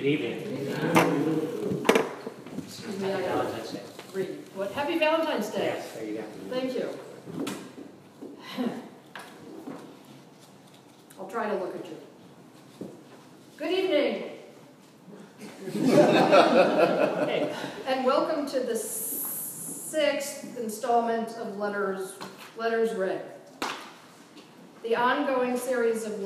Good 0.00 0.06
evening. 0.06 0.40
Happy 0.72 1.10
Valentine's 3.02 3.70
Day. 3.70 3.82
What, 4.54 4.72
happy 4.72 4.98
Valentine's 4.98 5.50
Day. 5.50 5.74
Yes, 5.74 5.92
there 5.92 6.04
you 6.06 6.14
go. 6.14 6.24
Thank 6.48 6.74
you. 6.74 6.88
I'll 11.18 11.28
try 11.28 11.50
to 11.50 11.54
look 11.56 11.76
at 11.76 11.84
you. 11.84 11.98
Good 13.58 13.72
evening, 13.72 14.30
Hey, 17.26 17.52
and 17.86 18.06
welcome 18.06 18.46
to 18.46 18.60
the 18.60 18.76
sixth 18.76 20.56
installment 20.58 21.32
of 21.32 21.58
Letters, 21.58 22.14
Letters 22.56 22.94
Read. 22.94 23.20
The 24.82 24.96
ongoing 24.96 25.58
series 25.58 26.06
of 26.06 26.20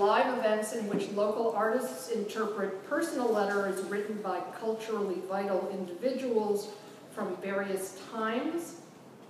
in 0.75 0.88
which 0.88 1.11
local 1.11 1.52
artists 1.52 2.11
interpret 2.11 2.88
personal 2.88 3.29
letters 3.29 3.84
written 3.86 4.17
by 4.22 4.40
culturally 4.61 5.22
vital 5.29 5.68
individuals 5.72 6.71
from 7.14 7.36
various 7.36 7.99
times 8.12 8.76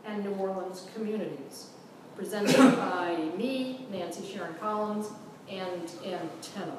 and 0.06 0.24
New 0.24 0.34
Orleans 0.34 0.86
communities. 0.94 1.68
Presented 2.16 2.56
by 2.76 3.16
me, 3.36 3.86
Nancy 3.90 4.26
Sharon 4.26 4.54
Collins, 4.54 5.08
and 5.48 5.90
Antenna. 6.04 6.78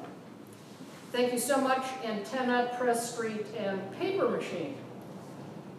Thank 1.12 1.32
you 1.32 1.38
so 1.38 1.60
much, 1.60 1.84
Antenna, 2.04 2.74
Press 2.78 3.12
Street, 3.12 3.46
and 3.56 3.80
Paper 3.98 4.28
Machine. 4.28 4.76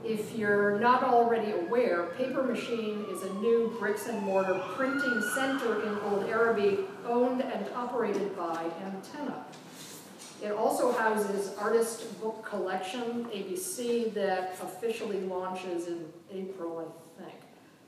If 0.08 0.38
you're 0.38 0.80
not 0.80 1.04
already 1.04 1.52
aware, 1.52 2.04
Paper 2.18 2.42
Machine 2.42 3.06
is 3.12 3.24
a 3.24 3.34
new 3.42 3.76
bricks 3.78 4.08
and 4.08 4.24
mortar 4.24 4.58
printing 4.74 5.22
center 5.36 5.84
in 5.84 6.00
Old 6.00 6.24
Araby 6.30 6.80
owned 7.06 7.42
and 7.42 7.68
operated 7.76 8.34
by 8.38 8.72
Antenna. 8.86 9.44
It 10.42 10.54
also 10.54 10.94
houses 10.94 11.54
Artist 11.58 12.22
Book 12.22 12.46
Collection, 12.46 13.26
ABC, 13.26 14.14
that 14.14 14.56
officially 14.62 15.20
launches 15.20 15.88
in 15.88 16.06
April, 16.32 16.96
I 17.20 17.24
think. 17.24 17.42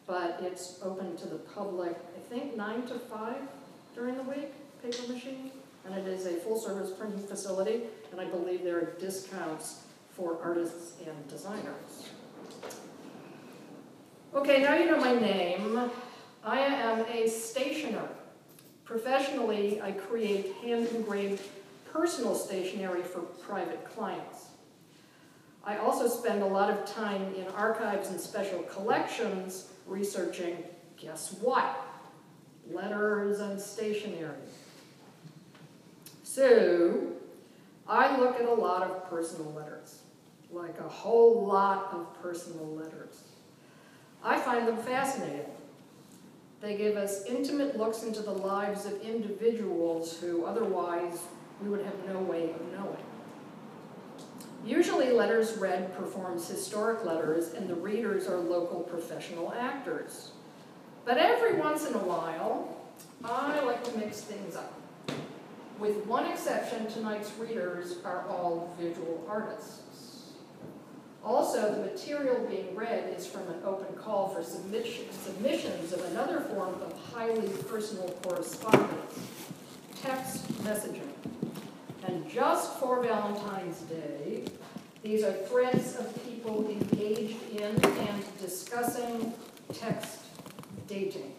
But 0.06 0.42
it's 0.44 0.78
open 0.84 1.16
to 1.16 1.26
the 1.26 1.38
public, 1.38 1.96
I 2.18 2.20
think, 2.30 2.58
nine 2.58 2.82
to 2.88 2.96
five 2.96 3.48
during 3.96 4.18
the 4.18 4.24
week, 4.24 4.52
Paper 4.84 5.14
Machine. 5.14 5.52
And 5.86 5.98
it 5.98 6.06
is 6.06 6.26
a 6.26 6.34
full-service 6.34 6.92
printing 7.00 7.26
facility, 7.26 7.84
and 8.12 8.20
I 8.20 8.26
believe 8.26 8.66
there 8.66 8.78
are 8.78 8.94
discounts 9.00 9.84
for 10.20 10.38
artists 10.44 10.96
and 11.06 11.28
designers. 11.30 12.09
Okay, 14.32 14.62
now 14.62 14.76
you 14.76 14.86
know 14.86 15.00
my 15.00 15.16
name. 15.16 15.90
I 16.44 16.60
am 16.60 17.04
a 17.12 17.28
stationer. 17.28 18.08
Professionally, 18.86 19.82
I 19.82 19.92
create 19.92 20.54
hand-engraved 20.62 21.42
personal 21.92 22.36
stationery 22.36 23.02
for 23.02 23.22
private 23.22 23.84
clients. 23.86 24.50
I 25.64 25.78
also 25.78 26.08
spend 26.08 26.44
a 26.44 26.46
lot 26.46 26.70
of 26.70 26.86
time 26.86 27.34
in 27.34 27.48
archives 27.56 28.10
and 28.10 28.22
special 28.22 28.62
collections 28.64 29.70
researching, 29.88 30.64
guess 30.96 31.34
what? 31.42 31.76
Letters 32.70 33.40
and 33.40 33.60
stationery. 33.60 34.38
So, 36.22 37.14
I 37.88 38.16
look 38.20 38.40
at 38.40 38.46
a 38.46 38.54
lot 38.54 38.84
of 38.84 39.10
personal 39.10 39.52
letters, 39.54 40.04
like 40.52 40.80
a 40.80 40.88
whole 40.88 41.48
lot 41.48 41.90
of 41.92 42.22
personal 42.22 42.68
letters. 42.76 43.24
I 44.24 44.40
find 44.40 44.68
them 44.68 44.78
fascinating. 44.78 45.46
They 46.62 46.76
give 46.76 46.98
us 46.98 47.24
intimate 47.26 47.78
looks 47.78 48.04
into 48.04 48.22
the 48.22 48.34
lives 48.34 48.86
of 48.86 49.02
individuals 49.02 50.20
who 50.20 50.46
otherwise 50.46 51.20
we 51.62 51.70
would 51.70 51.86
have 51.86 51.96
no 52.08 52.20
way 52.20 52.52
of 52.52 52.62
knowing. 52.74 52.98
Usually, 54.66 55.12
Letters 55.12 55.58
Read 55.58 55.96
performs 55.98 56.48
historic 56.50 57.06
letters, 57.06 57.54
and 57.54 57.70
the 57.70 57.76
readers 57.76 58.28
are 58.28 58.38
local 58.38 58.82
professional 58.82 59.54
actors. 59.54 60.32
But 61.06 61.18
every 61.18 61.56
once 61.56 61.88
in 61.88 61.94
a 61.94 62.00
while, 62.00 62.78
I 63.24 63.62
like 63.62 63.84
to 63.86 63.98
mix 63.98 64.22
things 64.22 64.58
up. 64.58 64.74
With 65.80 66.06
one 66.06 66.26
exception, 66.26 66.88
tonight's 66.88 67.32
readers 67.38 67.96
are 68.04 68.28
all 68.28 68.76
visual 68.78 69.26
artists. 69.30 70.09
Also, 71.24 71.76
the 71.76 71.82
material 71.82 72.46
being 72.48 72.74
read 72.76 73.14
is 73.16 73.28
from 73.28 73.42
an 73.50 73.62
open 73.66 73.94
call 73.96 74.30
for 74.30 74.42
submission, 74.42 75.06
submissions 75.12 75.92
of 75.92 76.04
another 76.06 76.40
form 76.42 76.74
of 76.82 76.94
highly 77.14 77.50
personal 77.70 78.10
correspondence, 78.24 79.20
text 80.02 80.48
messaging. 80.64 81.12
And 82.08 82.30
just 82.30 82.80
for 82.80 83.04
Valentine's 83.04 83.82
Day, 83.82 84.44
these 85.04 85.24
are 85.24 85.34
threads 85.34 85.98
of 85.98 86.26
people 86.26 86.68
engaged 86.70 87.38
in 87.52 87.76
and 87.86 88.24
discussing 88.40 89.34
text 89.74 90.20
dating. 90.88 91.34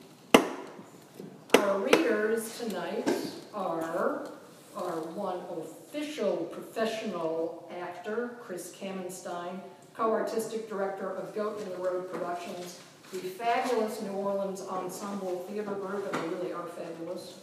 Our 1.55 1.79
readers 1.81 2.59
tonight 2.59 3.11
are 3.55 4.29
our 4.77 5.01
one 5.15 5.41
official 5.59 6.49
professional 6.53 7.69
actor, 7.81 8.37
Chris 8.41 8.75
Kaminstein, 8.79 9.61
co-artistic 9.95 10.69
director 10.69 11.11
of 11.11 11.35
Goat 11.35 11.61
in 11.63 11.69
the 11.71 11.77
Road 11.77 12.11
Productions, 12.13 12.81
the 13.13 13.19
fabulous 13.19 14.01
New 14.03 14.13
Orleans 14.13 14.63
Ensemble 14.63 15.45
Theater 15.49 15.73
Group, 15.73 16.13
and 16.13 16.23
they 16.23 16.37
really 16.37 16.53
are 16.53 16.67
fabulous. 16.67 17.39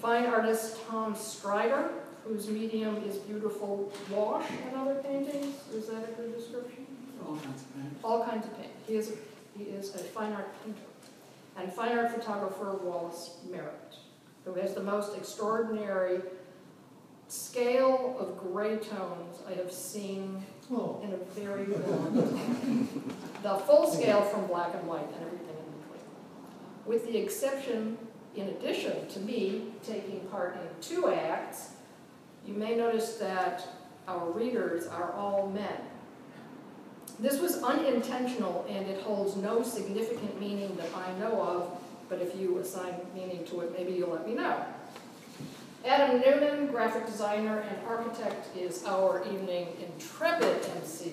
Fine 0.00 0.26
artist 0.26 0.76
Tom 0.88 1.16
Strider, 1.16 1.90
whose 2.24 2.48
medium 2.48 3.02
is 3.04 3.16
beautiful 3.16 3.92
wash 4.10 4.46
and 4.66 4.76
other 4.76 5.02
paintings. 5.02 5.56
Is 5.74 5.86
that 5.88 6.04
a 6.04 6.12
good 6.12 6.36
description? 6.36 6.86
All 7.26 7.36
kinds 7.36 7.62
of 7.62 7.74
paint. 7.74 7.98
All 8.04 8.24
kinds 8.24 8.46
of 8.46 8.56
paint. 8.56 8.72
He 8.86 8.94
is, 8.96 9.14
he 9.56 9.64
is 9.64 9.94
a 9.94 9.98
fine 9.98 10.32
art 10.32 10.48
painter. 10.64 10.80
And 11.56 11.72
fine 11.72 11.98
art 11.98 12.12
photographer 12.12 12.78
Wallace 12.82 13.38
Merritt, 13.50 13.96
who 14.48 14.60
has 14.60 14.74
the 14.74 14.82
most 14.82 15.16
extraordinary 15.16 16.20
scale 17.28 18.16
of 18.18 18.38
gray 18.38 18.76
tones 18.76 19.42
I 19.46 19.52
have 19.54 19.72
seen 19.72 20.42
Oh, 20.70 21.00
in 21.02 21.14
a 21.14 21.16
very 21.40 21.64
long 21.64 22.12
time. 22.14 23.14
The 23.42 23.54
full 23.64 23.90
scale 23.90 24.20
from 24.20 24.46
black 24.48 24.74
and 24.74 24.86
white 24.86 25.06
and 25.06 25.14
everything 25.24 25.56
in 25.56 25.80
between. 25.80 26.04
With 26.84 27.06
the 27.06 27.16
exception, 27.16 27.96
in 28.36 28.48
addition 28.48 29.08
to 29.08 29.20
me 29.20 29.68
taking 29.82 30.20
part 30.30 30.56
in 30.56 30.82
two 30.82 31.08
acts, 31.08 31.70
you 32.46 32.52
may 32.52 32.76
notice 32.76 33.14
that 33.14 33.66
our 34.06 34.30
readers 34.30 34.86
are 34.88 35.12
all 35.12 35.48
men. 35.48 35.80
This 37.18 37.40
was 37.40 37.62
unintentional 37.62 38.66
and 38.68 38.86
it 38.86 39.00
holds 39.00 39.36
no 39.36 39.62
significant 39.62 40.38
meaning 40.38 40.76
that 40.76 40.88
I 40.94 41.18
know 41.18 41.40
of, 41.40 41.77
but 42.08 42.20
if 42.20 42.36
you 42.36 42.58
assign 42.58 42.94
meaning 43.14 43.44
to 43.46 43.60
it, 43.60 43.72
maybe 43.76 43.92
you'll 43.92 44.10
let 44.10 44.26
me 44.26 44.34
know. 44.34 44.64
Adam 45.84 46.20
Noonan, 46.20 46.66
graphic 46.68 47.06
designer 47.06 47.60
and 47.60 47.86
architect, 47.86 48.56
is 48.56 48.84
our 48.84 49.24
evening 49.24 49.68
intrepid 49.80 50.66
MC. 50.76 51.12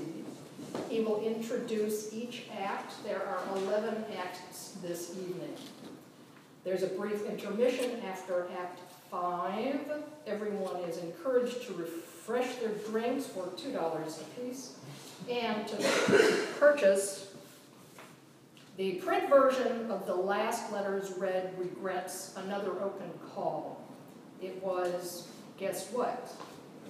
He 0.89 1.01
will 1.01 1.22
introduce 1.22 2.13
each 2.13 2.44
act. 2.57 2.94
There 3.03 3.22
are 3.25 3.39
11 3.57 4.06
acts 4.17 4.78
this 4.81 5.11
evening. 5.11 5.53
There's 6.63 6.83
a 6.83 6.88
brief 6.88 7.25
intermission 7.25 8.01
after 8.01 8.47
Act 8.59 8.79
5. 9.12 9.79
Everyone 10.25 10.77
is 10.89 10.97
encouraged 10.97 11.62
to 11.67 11.73
refresh 11.73 12.56
their 12.56 12.72
drinks 12.89 13.27
for 13.27 13.44
$2 13.56 14.22
apiece 14.22 14.73
and 15.29 15.67
to 15.67 15.77
purchase 16.59 17.25
the 18.78 18.94
print 18.94 19.30
version 19.30 19.90
of 19.90 20.06
the 20.06 20.16
last 20.16 20.72
letters 20.72 21.13
read 21.18 21.53
regrets 21.58 22.34
another 22.46 22.72
open 22.81 23.09
call. 23.34 23.81
It 24.41 24.62
was, 24.62 25.28
guess 25.58 25.90
what? 25.91 26.30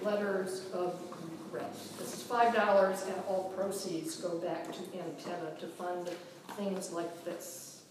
Letters 0.02 0.66
of 0.72 1.00
regret. 1.46 1.72
This 1.98 2.14
is 2.14 2.22
five 2.22 2.54
dollars 2.54 3.04
and 3.06 3.14
all 3.28 3.52
proceeds 3.56 4.16
go 4.16 4.36
back 4.38 4.70
to 4.72 4.78
antenna 4.98 5.52
to 5.60 5.66
fund 5.66 6.10
things 6.56 6.92
like 6.92 7.24
this. 7.24 7.82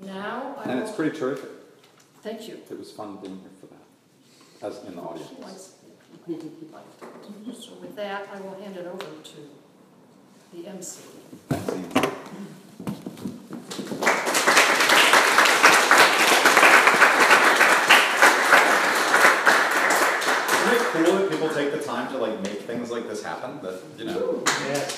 Now 0.00 0.54
I. 0.58 0.70
And 0.70 0.78
it's 0.80 0.92
pretty 0.92 1.18
terrific. 1.18 1.50
Thank 2.22 2.48
you. 2.48 2.58
It 2.70 2.78
was 2.78 2.90
fun 2.90 3.16
being 3.22 3.40
here 3.40 3.50
for 3.60 3.66
that, 3.66 4.66
as 4.66 4.84
in 4.84 4.94
the 4.96 5.02
audience. 5.02 5.30
So 7.52 7.72
with 7.80 7.96
that, 7.96 8.28
I 8.32 8.40
will 8.40 8.54
hand 8.60 8.76
it 8.76 8.86
over 8.86 8.98
to 9.04 10.56
the 10.56 10.66
MC. 10.68 11.00
Thanks, 11.48 11.72
Ian. 11.72 12.10
Isn't 20.62 20.74
it 20.74 20.82
cool 20.92 21.16
that 21.16 21.30
people 21.30 21.48
take 21.50 21.72
the 21.72 21.78
time 21.82 22.10
to 22.12 22.18
like 22.18 22.40
make 22.42 22.60
things 22.62 22.90
like 22.90 23.08
this 23.08 23.22
happen? 23.40 23.60
That 23.62 23.82
you 23.98 24.04
know. 24.04 24.42
yes. 24.66 24.94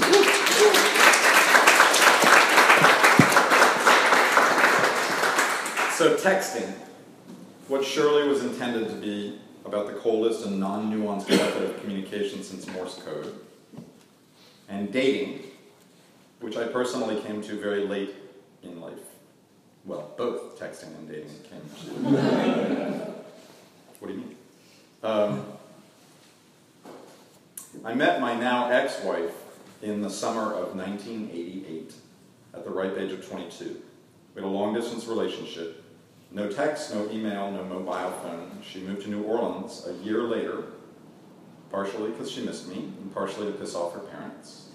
So 5.97 6.17
texting, 6.17 6.73
what 7.69 7.85
surely 7.85 8.27
was 8.27 8.43
intended 8.43 8.89
to 8.89 8.95
be 8.95 9.39
about 9.65 9.87
the 9.87 9.93
coldest 9.95 10.45
and 10.45 10.59
non-nuanced 10.59 11.29
method 11.29 11.63
of 11.63 11.81
communication 11.81 12.43
since 12.43 12.67
Morse 12.67 13.01
code, 13.05 13.39
and 14.69 14.93
dating, 14.93 15.45
which 16.41 16.57
I 16.57 16.65
personally 16.67 17.21
came 17.21 17.41
to 17.43 17.61
very 17.61 17.87
late 17.87 18.15
in 18.65 18.81
life. 18.81 18.99
Well, 19.85 20.13
both 20.17 20.59
texting 20.59 20.97
and 20.99 21.09
dating 21.09 21.31
came 21.45 21.61
to. 21.61 22.11
what 24.01 24.09
do 24.09 24.15
you 24.15 24.21
mean? 24.21 24.37
Um, 25.03 25.47
I 27.85 27.95
met 27.95 28.21
my 28.21 28.35
now 28.35 28.71
ex-wife 28.71 29.35
in 29.81 30.03
the 30.03 30.11
summer 30.11 30.55
of 30.55 30.77
1988 30.77 31.95
at 32.55 32.65
the 32.65 32.71
ripe 32.71 32.97
age 32.99 33.13
of 33.13 33.27
22. 33.27 33.83
We 34.35 34.43
had 34.43 34.45
a 34.45 34.53
long-distance 34.53 35.07
relationship. 35.07 35.83
No 36.31 36.49
text, 36.51 36.95
no 36.95 37.11
email, 37.11 37.51
no 37.51 37.65
mobile 37.65 38.13
phone. 38.23 38.59
She 38.63 38.81
moved 38.81 39.03
to 39.03 39.11
New 39.11 39.23
Orleans 39.23 39.87
a 39.87 39.95
year 40.05 40.23
later, 40.23 40.65
partially 41.71 42.11
because 42.11 42.31
she 42.31 42.45
missed 42.45 42.69
me, 42.69 42.77
and 43.01 43.13
partially 43.13 43.47
to 43.47 43.59
piss 43.59 43.75
off 43.75 43.95
her 43.95 44.01
parents. 44.01 44.69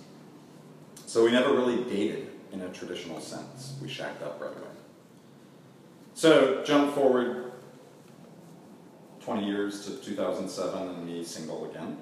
So 1.06 1.24
we 1.24 1.32
never 1.32 1.54
really 1.54 1.84
dated 1.86 2.30
in 2.52 2.62
a 2.62 2.70
traditional 2.70 3.22
sense. 3.22 3.78
We 3.82 3.88
shacked 3.88 4.22
up 4.22 4.42
right 4.42 4.52
away. 4.52 4.68
So, 6.14 6.64
jump 6.64 6.96
forward 6.96 7.52
20 9.22 9.46
years 9.46 9.86
to 9.86 9.98
2007 9.98 10.88
and 10.90 11.06
me 11.06 11.24
single 11.24 11.70
again. 11.70 11.98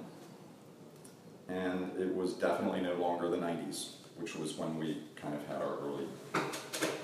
And 1.47 1.92
it 2.00 2.13
was 2.13 2.33
definitely 2.33 2.81
no 2.81 2.95
longer 2.95 3.30
the 3.30 3.38
90s, 3.38 3.95
which 4.18 4.36
was 4.36 4.57
when 4.57 4.77
we 4.77 4.97
kind 5.15 5.36
of 5.36 5.45
had 5.47 5.62
our 5.62 5.77
early 5.80 6.06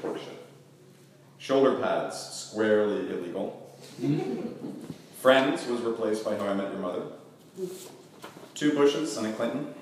courtship. 0.01 0.47
Shoulder 1.37 1.75
pads, 1.75 2.17
squarely 2.17 3.09
illegal. 3.11 3.75
Friends 5.21 5.67
was 5.67 5.81
replaced 5.81 6.25
by 6.25 6.35
How 6.37 6.47
I 6.47 6.53
Met 6.53 6.71
Your 6.71 6.81
Mother. 6.81 7.03
Two 8.55 8.73
Bushes 8.73 9.17
and 9.17 9.27
a 9.27 9.33
Clinton. 9.33 9.73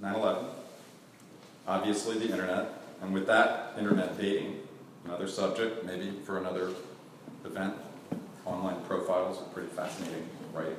9 0.00 0.14
11. 0.14 0.44
Obviously, 1.66 2.18
the 2.18 2.30
internet. 2.30 2.70
And 3.02 3.12
with 3.12 3.26
that, 3.26 3.74
internet 3.78 4.18
dating. 4.18 4.60
Another 5.04 5.28
subject, 5.28 5.84
maybe 5.84 6.12
for 6.24 6.38
another 6.38 6.70
event. 7.44 7.74
Online 8.44 8.80
profiles 8.82 9.38
are 9.40 9.44
pretty 9.52 9.68
fascinating 9.68 10.28
writing. 10.54 10.76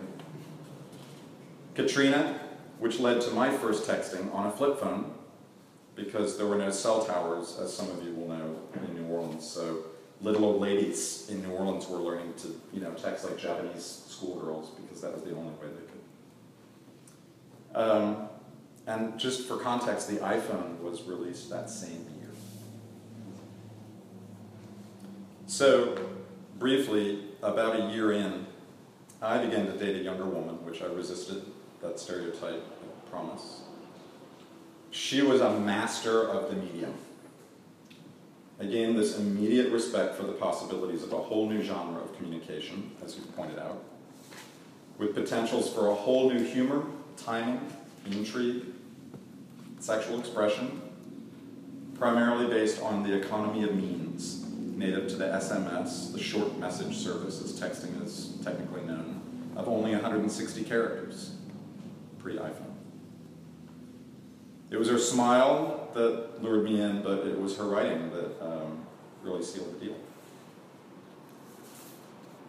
Katrina, 1.76 2.39
which 2.80 3.00
led 3.00 3.22
to 3.22 3.32
my 3.32 3.56
first 3.56 3.88
texting 3.88 4.34
on 4.34 4.48
a 4.48 4.52
flip 4.52 4.80
phone 4.80 5.14
because 5.96 6.38
there 6.38 6.48
were 6.48 6.58
no 6.58 6.72
cell 6.72 7.06
towers, 7.06 7.60
as 7.62 7.76
some 7.76 7.90
of 7.92 8.04
you 8.04 8.14
will 8.14 8.30
know, 8.30 8.56
in 8.76 8.96
New 8.96 9.14
Orleans. 9.14 9.48
So 9.48 9.84
little 10.22 10.46
old 10.46 10.62
ladies 10.62 11.28
in 11.30 11.42
New 11.42 11.52
Orleans 11.52 11.88
were 11.88 11.98
learning 11.98 12.34
to, 12.40 12.60
you 12.74 12.80
know, 12.80 12.92
text 12.92 13.26
like 13.26 13.38
Japanese 13.38 14.04
schoolgirls 14.08 14.72
because 14.82 15.02
that 15.02 15.14
was 15.14 15.24
the 15.24 15.36
only 15.36 15.52
way 15.52 15.68
they 15.68 15.92
could. 17.76 17.82
Um, 17.82 18.30
and 18.88 19.20
just 19.20 19.48
for 19.48 19.58
context, 19.58 20.10
the 20.10 20.18
iPhone 20.18 20.80
was 20.80 21.04
released 21.04 21.50
that 21.50 21.70
same 21.70 22.06
year. 22.20 22.32
So, 25.48 25.98
briefly, 26.58 27.26
about 27.44 27.80
a 27.80 27.94
year 27.94 28.14
in, 28.14 28.48
I 29.22 29.44
began 29.44 29.66
to 29.68 29.74
date 29.74 29.96
a 29.96 30.04
younger 30.04 30.26
woman, 30.26 30.64
which 30.66 30.82
I 30.82 30.86
resisted 30.86 31.44
that 31.82 32.00
stereotype, 32.00 32.64
I 32.64 33.10
promise. 33.10 33.62
She 34.92 35.22
was 35.22 35.42
a 35.42 35.60
master 35.60 36.28
of 36.28 36.50
the 36.50 36.56
medium. 36.56 36.94
I 38.60 38.66
gained 38.66 38.98
this 38.98 39.18
immediate 39.18 39.72
respect 39.72 40.16
for 40.16 40.24
the 40.24 40.34
possibilities 40.34 41.04
of 41.04 41.14
a 41.14 41.18
whole 41.18 41.48
new 41.50 41.64
genre 41.64 42.02
of 42.02 42.16
communication, 42.18 42.92
as 43.04 43.16
you 43.16 43.22
pointed 43.36 43.60
out, 43.60 43.84
with 44.98 45.16
potentials 45.16 45.74
for 45.74 45.88
a 45.88 45.96
whole 45.96 46.30
new 46.30 46.44
humor, 46.44 46.86
timing, 47.16 47.62
intrigue, 48.12 48.66
sexual 49.80 50.20
expression, 50.20 50.82
primarily 51.98 52.48
based 52.48 52.82
on 52.82 53.04
the 53.04 53.14
economy 53.14 53.64
of 53.64 53.76
means, 53.76 54.46
native 54.76 55.08
to 55.08 55.16
the 55.16 55.26
SMS, 55.26 56.12
the 56.12 56.20
short 56.20 56.58
message 56.58 56.98
service, 56.98 57.42
as 57.42 57.58
texting 57.58 58.04
is 58.04 58.38
technically 58.44 58.82
known, 58.82 59.22
of 59.56 59.70
only 59.70 59.92
160 59.92 60.64
characters, 60.66 61.32
pre-iPhone. 62.30 62.76
It 64.70 64.78
was 64.78 64.88
her 64.90 65.00
smile 65.00 65.90
that 65.96 66.44
lured 66.44 66.64
me 66.64 66.80
in, 66.80 67.02
but 67.02 67.26
it 67.26 67.40
was 67.40 67.58
her 67.58 67.64
writing 67.64 68.12
that 68.12 68.46
um, 68.46 68.86
really 69.24 69.44
sealed 69.44 69.80
the 69.80 69.86
deal. 69.86 69.96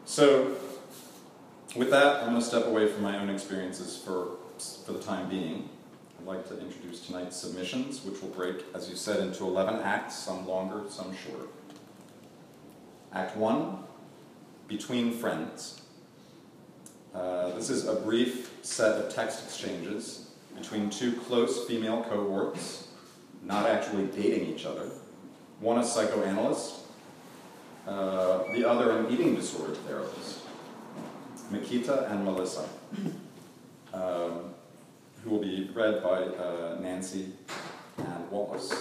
So, 0.04 0.54
with 1.74 1.90
that, 1.90 2.16
I'm 2.22 2.30
going 2.30 2.40
to 2.40 2.46
step 2.46 2.66
away 2.66 2.88
from 2.88 3.02
my 3.02 3.18
own 3.18 3.30
experiences 3.30 3.96
for, 3.96 4.32
for 4.84 4.92
the 4.92 5.00
time 5.00 5.30
being. 5.30 5.70
I'd 6.18 6.26
like 6.26 6.46
to 6.48 6.60
introduce 6.60 7.06
tonight's 7.06 7.36
submissions, 7.36 8.04
which 8.04 8.20
will 8.20 8.28
break, 8.28 8.64
as 8.74 8.90
you 8.90 8.96
said, 8.96 9.20
into 9.20 9.44
11 9.44 9.80
acts, 9.80 10.16
some 10.16 10.46
longer, 10.46 10.82
some 10.90 11.14
shorter. 11.16 11.46
Act 13.14 13.36
1 13.36 13.78
Between 14.68 15.12
Friends. 15.12 15.79
Uh, 17.14 17.50
this 17.52 17.70
is 17.70 17.88
a 17.88 17.94
brief 17.96 18.54
set 18.62 18.98
of 18.98 19.12
text 19.12 19.44
exchanges 19.44 20.30
between 20.56 20.88
two 20.88 21.12
close 21.12 21.66
female 21.66 22.04
cohorts, 22.04 22.88
not 23.42 23.66
actually 23.66 24.06
dating 24.06 24.46
each 24.46 24.64
other. 24.64 24.88
One 25.58 25.78
a 25.78 25.84
psychoanalyst, 25.84 26.74
uh, 27.86 28.44
the 28.54 28.64
other 28.68 28.98
an 28.98 29.12
eating 29.12 29.34
disorder 29.34 29.74
therapist, 29.74 30.40
Makita 31.52 32.10
and 32.12 32.24
Melissa, 32.24 32.68
um, 33.92 34.54
who 35.24 35.30
will 35.30 35.40
be 35.40 35.68
read 35.74 36.02
by 36.02 36.22
uh, 36.22 36.78
Nancy 36.80 37.32
and 37.98 38.30
Wallace. 38.30 38.72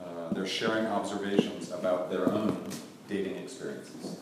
Uh, 0.00 0.32
they're 0.32 0.46
sharing 0.46 0.86
observations 0.86 1.72
about 1.72 2.10
their 2.10 2.30
own 2.30 2.56
dating 3.08 3.36
experiences. 3.36 4.18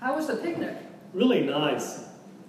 How 0.00 0.16
was 0.16 0.28
the 0.28 0.36
picnic? 0.36 0.76
Really 1.12 1.40
nice. 1.42 2.04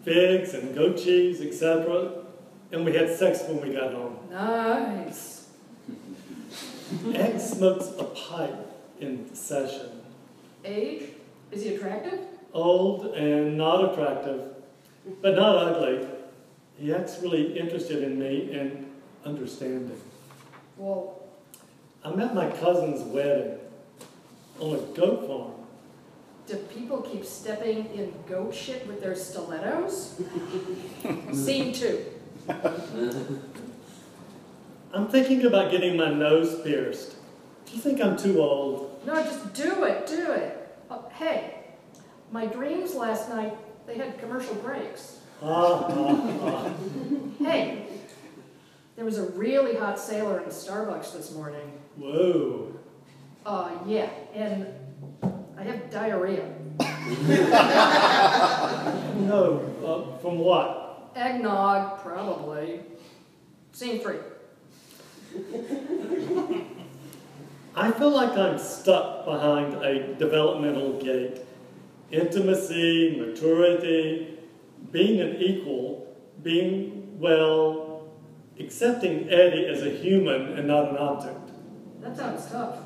Figs 0.09 0.55
and 0.55 0.73
goat 0.73 0.97
cheese, 0.97 1.39
etc. 1.39 2.23
And 2.71 2.83
we 2.83 2.95
had 2.95 3.15
sex 3.15 3.43
when 3.47 3.61
we 3.61 3.75
got 3.75 3.93
home. 3.93 4.17
Nice. 4.31 5.49
Ed 7.13 7.37
smokes 7.37 7.91
a 7.99 8.05
pipe 8.05 8.55
in 8.99 9.31
session. 9.35 10.01
Age? 10.65 11.11
Is 11.51 11.61
he 11.61 11.75
attractive? 11.75 12.21
Old 12.53 13.13
and 13.13 13.55
not 13.55 13.93
attractive, 13.93 14.55
but 15.21 15.35
not 15.35 15.55
ugly. 15.55 16.07
He 16.79 16.91
acts 16.91 17.19
really 17.21 17.59
interested 17.59 18.01
in 18.01 18.17
me 18.17 18.51
and 18.51 18.91
understanding. 19.23 20.01
Well, 20.75 21.21
I'm 22.03 22.19
at 22.19 22.33
my 22.33 22.49
cousin's 22.49 23.03
wedding 23.03 23.59
on 24.59 24.73
a 24.73 24.79
goat 24.97 25.27
farm. 25.27 25.58
Do 26.49 26.55
people 26.55 27.01
keep 27.01 27.23
stepping 27.23 27.85
in 27.93 28.11
goat 28.27 28.55
shit 28.55 28.87
with 28.87 29.01
their 29.01 29.15
stilettos? 29.15 30.19
Scene 31.31 31.71
two. 31.73 32.05
I'm 34.91 35.07
thinking 35.07 35.45
about 35.45 35.69
getting 35.69 35.95
my 35.95 36.11
nose 36.11 36.59
pierced. 36.61 37.15
Do 37.67 37.75
you 37.75 37.81
think 37.81 38.01
I'm 38.01 38.17
too 38.17 38.41
old? 38.41 38.99
No, 39.05 39.21
just 39.23 39.53
do 39.53 39.83
it, 39.83 40.07
do 40.07 40.31
it. 40.31 40.75
Uh, 40.89 41.07
hey, 41.09 41.53
my 42.31 42.47
dreams 42.47 42.95
last 42.95 43.29
night, 43.29 43.55
they 43.85 43.95
had 43.95 44.17
commercial 44.17 44.55
breaks. 44.55 45.19
Ah, 45.43 45.85
ah, 45.87 46.33
ah. 46.41 46.73
Hey, 47.37 47.85
there 48.95 49.05
was 49.05 49.19
a 49.19 49.29
really 49.31 49.75
hot 49.75 49.99
sailor 49.99 50.39
in 50.41 50.49
Starbucks 50.49 51.13
this 51.13 51.31
morning. 51.33 51.71
Whoa. 51.95 52.73
Uh, 53.45 53.69
yeah, 53.85 54.09
and 54.33 54.67
I 55.21 55.27
have 55.27 55.28
diarrhea. 55.99 56.45
No, 59.27 59.59
uh, 59.85 60.17
from 60.19 60.39
what? 60.39 61.11
Eggnog, 61.15 61.99
probably. 62.01 62.81
Scene 63.73 63.99
three. 63.99 64.19
I 67.75 67.91
feel 67.91 68.11
like 68.11 68.37
I'm 68.37 68.57
stuck 68.57 69.25
behind 69.25 69.73
a 69.83 70.13
developmental 70.15 70.93
gate. 71.01 71.41
Intimacy, 72.11 73.17
maturity, 73.19 74.37
being 74.91 75.19
an 75.19 75.35
equal, 75.37 76.07
being, 76.41 77.19
well, 77.19 78.07
accepting 78.59 79.29
Eddie 79.29 79.65
as 79.67 79.83
a 79.83 79.89
human 79.89 80.57
and 80.57 80.67
not 80.67 80.89
an 80.89 80.97
object. 80.97 81.51
That 81.99 82.15
sounds 82.15 82.45
tough. 82.47 82.79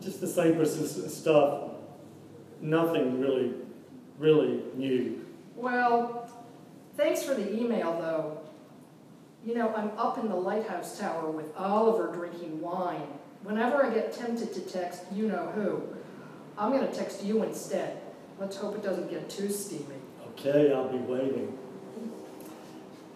Just 0.00 0.20
the 0.20 0.28
same 0.28 0.54
persistent 0.54 1.10
stuff. 1.10 1.69
Nothing 2.60 3.20
really, 3.20 3.52
really 4.18 4.62
new. 4.74 5.24
Well, 5.56 6.30
thanks 6.96 7.22
for 7.22 7.34
the 7.34 7.52
email, 7.52 7.98
though. 7.98 8.38
You 9.44 9.54
know, 9.54 9.74
I'm 9.74 9.90
up 9.96 10.18
in 10.18 10.28
the 10.28 10.36
lighthouse 10.36 10.98
tower 10.98 11.30
with 11.30 11.54
Oliver 11.56 12.12
drinking 12.12 12.60
wine. 12.60 13.06
Whenever 13.42 13.84
I 13.84 13.92
get 13.94 14.12
tempted 14.12 14.52
to 14.52 14.60
text 14.60 15.02
you 15.12 15.26
know 15.26 15.50
who, 15.54 15.82
I'm 16.58 16.72
going 16.72 16.86
to 16.86 16.92
text 16.92 17.24
you 17.24 17.42
instead. 17.42 18.00
Let's 18.38 18.56
hope 18.56 18.74
it 18.74 18.82
doesn't 18.82 19.10
get 19.10 19.30
too 19.30 19.50
steamy. 19.50 19.84
Okay, 20.32 20.72
I'll 20.72 20.88
be 20.88 20.98
waiting. 20.98 21.56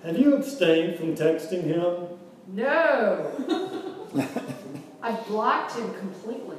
Have 0.03 0.19
you 0.19 0.35
abstained 0.35 0.99
from 0.99 1.15
texting 1.15 1.65
him? 1.65 2.09
No! 2.49 3.31
I 5.03 5.13
blocked 5.29 5.77
him 5.77 5.93
completely. 5.95 6.54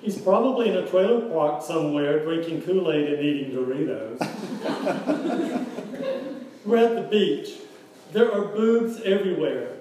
He's 0.00 0.16
probably 0.18 0.70
in 0.70 0.76
a 0.76 0.86
trailer 0.88 1.28
park 1.28 1.62
somewhere 1.62 2.24
drinking 2.24 2.62
Kool 2.62 2.90
Aid 2.90 3.12
and 3.12 3.22
eating 3.22 3.50
Doritos. 3.52 4.18
We're 6.64 6.76
at 6.78 6.94
the 6.94 7.02
beach. 7.10 7.50
There 8.12 8.32
are 8.32 8.46
boobs 8.46 9.00
everywhere. 9.02 9.76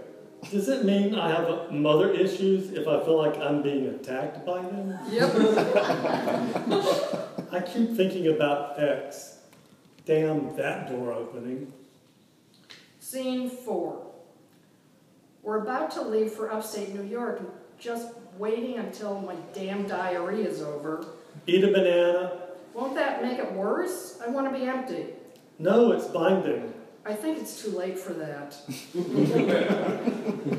Does 0.51 0.67
it 0.69 0.85
mean 0.85 1.15
I 1.15 1.29
have 1.29 1.71
mother 1.71 2.11
issues 2.11 2.71
if 2.73 2.87
I 2.87 3.03
feel 3.03 3.17
like 3.17 3.37
I'm 3.37 3.61
being 3.61 3.87
attacked 3.87 4.45
by 4.45 4.61
them? 4.61 4.97
Yep. 5.09 5.35
I 7.51 7.61
keep 7.61 7.95
thinking 7.95 8.27
about 8.27 8.79
X. 8.79 9.37
Damn 10.05 10.55
that 10.55 10.89
door 10.89 11.13
opening. 11.13 11.71
Scene 12.99 13.49
four. 13.49 14.05
We're 15.43 15.61
about 15.61 15.91
to 15.91 16.01
leave 16.01 16.31
for 16.31 16.51
upstate 16.51 16.93
New 16.93 17.03
York, 17.03 17.41
just 17.79 18.09
waiting 18.39 18.77
until 18.77 19.19
my 19.19 19.35
damn 19.53 19.85
diarrhea 19.85 20.47
is 20.47 20.61
over. 20.61 21.05
Eat 21.45 21.63
a 21.63 21.67
banana. 21.67 22.31
Won't 22.73 22.95
that 22.95 23.21
make 23.21 23.37
it 23.37 23.51
worse? 23.51 24.19
I 24.25 24.29
want 24.29 24.51
to 24.51 24.57
be 24.57 24.65
empty. 24.65 25.07
No, 25.59 25.91
it's 25.91 26.07
binding. 26.07 26.73
I 27.05 27.13
think 27.13 27.37
it's 27.37 27.61
too 27.61 27.71
late 27.71 27.99
for 27.99 28.13
that. 28.13 28.55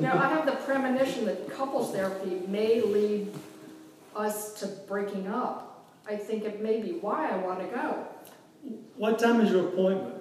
now, 0.01 0.19
I 0.19 0.29
have 0.29 0.47
the 0.47 0.57
premonition 0.65 1.25
that 1.25 1.51
couples 1.51 1.93
therapy 1.93 2.43
may 2.49 2.83
lead 2.83 3.33
us 4.15 4.55
to 4.61 4.67
breaking 4.87 5.29
up. 5.29 5.87
I 6.07 6.17
think 6.17 6.45
it 6.45 6.61
may 6.61 6.81
be 6.81 6.93
why 6.93 7.31
I 7.31 7.37
want 7.37 7.61
to 7.61 7.67
go. 7.67 8.07
What 8.97 9.19
time 9.19 9.41
is 9.41 9.51
your 9.51 9.69
appointment? 9.69 10.17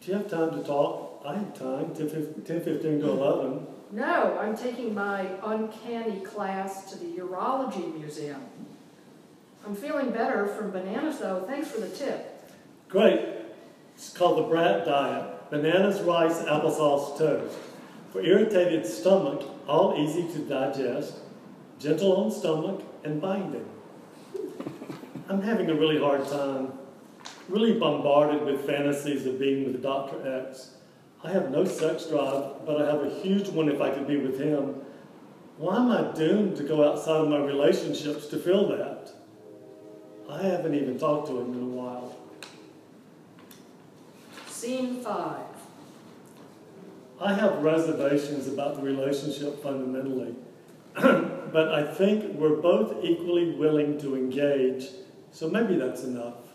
Do 0.00 0.12
you 0.12 0.18
have 0.18 0.30
time 0.30 0.50
to 0.52 0.62
talk? 0.62 1.22
I 1.26 1.34
have 1.34 1.58
time, 1.58 1.94
10, 1.94 2.44
15 2.44 3.00
to 3.00 3.10
11. 3.10 3.66
No, 3.92 4.38
I'm 4.38 4.56
taking 4.56 4.94
my 4.94 5.28
uncanny 5.44 6.20
class 6.20 6.90
to 6.90 6.98
the 6.98 7.18
Urology 7.18 7.98
Museum. 7.98 8.42
I'm 9.64 9.74
feeling 9.74 10.10
better 10.10 10.46
from 10.46 10.70
bananas, 10.70 11.18
though. 11.18 11.44
Thanks 11.46 11.68
for 11.68 11.80
the 11.80 11.88
tip. 11.88 12.50
Great. 12.88 13.20
It's 13.94 14.12
called 14.12 14.38
the 14.38 14.48
Brat 14.48 14.84
Diet 14.84 15.50
bananas, 15.50 16.00
rice, 16.02 16.40
applesauce, 16.42 17.18
toast. 17.18 17.56
For 18.12 18.20
irritated 18.20 18.86
stomach, 18.86 19.42
all 19.68 19.96
easy 19.96 20.26
to 20.32 20.38
digest, 20.40 21.14
gentle 21.78 22.16
on 22.16 22.30
stomach, 22.30 22.82
and 23.04 23.20
binding. 23.20 23.66
I'm 25.28 25.42
having 25.42 25.70
a 25.70 25.74
really 25.74 25.98
hard 25.98 26.26
time, 26.28 26.72
really 27.48 27.78
bombarded 27.78 28.42
with 28.44 28.66
fantasies 28.66 29.26
of 29.26 29.38
being 29.38 29.64
with 29.64 29.82
Dr. 29.82 30.46
X. 30.46 30.75
I 31.26 31.30
have 31.30 31.50
no 31.50 31.64
sex 31.64 32.04
drive, 32.04 32.64
but 32.64 32.80
I 32.80 32.86
have 32.86 33.02
a 33.02 33.10
huge 33.10 33.48
one 33.48 33.68
if 33.68 33.80
I 33.80 33.90
could 33.90 34.06
be 34.06 34.16
with 34.16 34.38
him. 34.38 34.76
Why 35.58 35.76
am 35.76 35.90
I 35.90 36.12
doomed 36.16 36.56
to 36.58 36.62
go 36.62 36.88
outside 36.88 37.16
of 37.16 37.28
my 37.28 37.38
relationships 37.38 38.26
to 38.28 38.38
feel 38.38 38.68
that? 38.68 39.10
I 40.30 40.42
haven't 40.42 40.76
even 40.76 41.00
talked 41.00 41.26
to 41.26 41.40
him 41.40 41.52
in 41.52 41.62
a 41.62 41.66
while. 41.66 42.16
Scene 44.46 45.02
five. 45.02 45.46
I 47.20 47.34
have 47.34 47.60
reservations 47.60 48.46
about 48.46 48.76
the 48.76 48.82
relationship 48.82 49.60
fundamentally, 49.60 50.36
but 50.94 51.74
I 51.74 51.92
think 51.92 52.34
we're 52.34 52.60
both 52.60 53.02
equally 53.02 53.50
willing 53.50 53.98
to 53.98 54.14
engage, 54.14 54.90
so 55.32 55.50
maybe 55.50 55.74
that's 55.74 56.04
enough. 56.04 56.45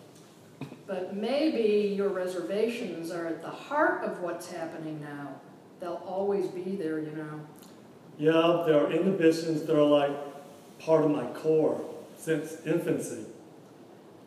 But 0.92 1.16
maybe 1.16 1.96
your 1.96 2.10
reservations 2.10 3.12
are 3.12 3.26
at 3.26 3.42
the 3.42 3.50
heart 3.50 4.04
of 4.04 4.20
what's 4.20 4.52
happening 4.52 5.00
now. 5.00 5.40
They'll 5.80 6.04
always 6.06 6.48
be 6.48 6.76
there, 6.76 7.00
you 7.00 7.14
know. 7.14 7.40
Yeah, 8.18 8.66
there 8.68 8.86
are 8.86 8.92
inhibitions 8.92 9.64
that 9.64 9.80
are 9.80 9.86
like 9.86 10.12
part 10.80 11.06
of 11.06 11.12
my 11.12 11.28
core 11.28 11.80
since 12.18 12.58
infancy. 12.66 13.24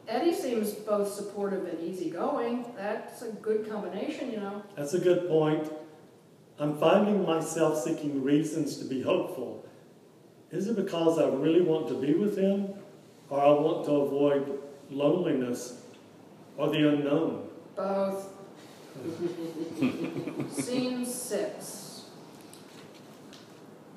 Eddie 0.09 0.33
seems 0.33 0.73
both 0.73 1.13
supportive 1.13 1.67
and 1.67 1.79
easygoing. 1.83 2.65
That's 2.79 3.21
a 3.21 3.33
good 3.33 3.69
combination, 3.69 4.33
you 4.33 4.39
know. 4.39 4.63
That's 4.75 4.95
a 4.95 5.01
good 5.01 5.29
point. 5.29 5.71
I'm 6.59 6.79
finding 6.79 7.27
myself 7.27 7.85
seeking 7.85 8.25
reasons 8.25 8.79
to 8.79 8.87
be 8.87 9.03
hopeful. 9.03 9.69
Is 10.51 10.69
it 10.69 10.77
because 10.77 11.19
I 11.19 11.29
really 11.29 11.61
want 11.61 11.89
to 11.89 12.01
be 12.01 12.15
with 12.15 12.39
him, 12.39 12.73
or 13.29 13.39
I 13.39 13.51
want 13.51 13.85
to 13.85 13.91
avoid 13.97 14.61
loneliness 14.91 15.84
or 16.57 16.71
the 16.71 16.89
unknown? 16.89 17.49
Both. 17.77 18.31
Scene 20.65 21.05
six. 21.05 22.05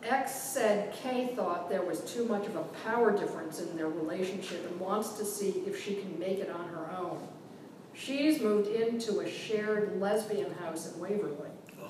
X 0.04 0.32
said 0.34 0.94
Kay 0.94 1.28
thought 1.36 1.70
there 1.70 1.84
was 1.84 2.00
too 2.02 2.26
much 2.26 2.46
of 2.48 2.56
a 2.56 2.64
power 2.86 3.12
difference 3.16 3.60
in 3.60 3.76
their 3.76 3.90
relationship 3.90 4.66
and 4.70 4.80
wants 4.80 5.14
to 5.18 5.26
see 5.26 5.64
if 5.68 5.84
she 5.84 5.96
can 5.96 6.18
make 6.18 6.40
it 6.40 6.50
on 6.50 6.68
her 6.70 6.90
own. 6.98 7.28
She's 7.94 8.40
moved 8.42 8.70
into 8.70 9.20
a 9.20 9.30
shared 9.30 10.00
lesbian 10.00 10.54
house 10.56 10.94
in 10.94 11.00
Waverly. 11.00 11.50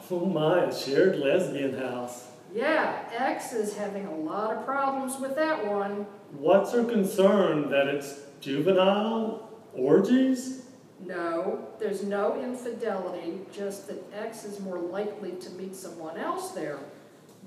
Oh 0.10 0.26
my, 0.26 0.66
a 0.66 0.74
shared 0.76 1.20
lesbian 1.20 1.78
house. 1.78 2.28
Yeah, 2.54 3.04
X 3.14 3.52
is 3.54 3.76
having 3.76 4.06
a 4.06 4.16
lot 4.16 4.56
of 4.56 4.66
problems 4.66 5.20
with 5.20 5.36
that 5.36 5.68
one. 5.68 6.08
What's 6.32 6.72
her 6.72 6.86
concern? 6.86 7.70
That 7.70 7.88
it's 7.88 8.22
juvenile? 8.40 9.47
Orgies? 9.74 10.64
No, 11.06 11.68
there's 11.80 12.04
no 12.04 12.42
infidelity, 12.42 13.40
just 13.54 13.88
that 13.88 14.04
X 14.14 14.44
is 14.44 14.60
more 14.60 14.80
likely 14.80 15.32
to 15.34 15.50
meet 15.52 15.76
someone 15.76 16.18
else 16.18 16.52
there. 16.52 16.80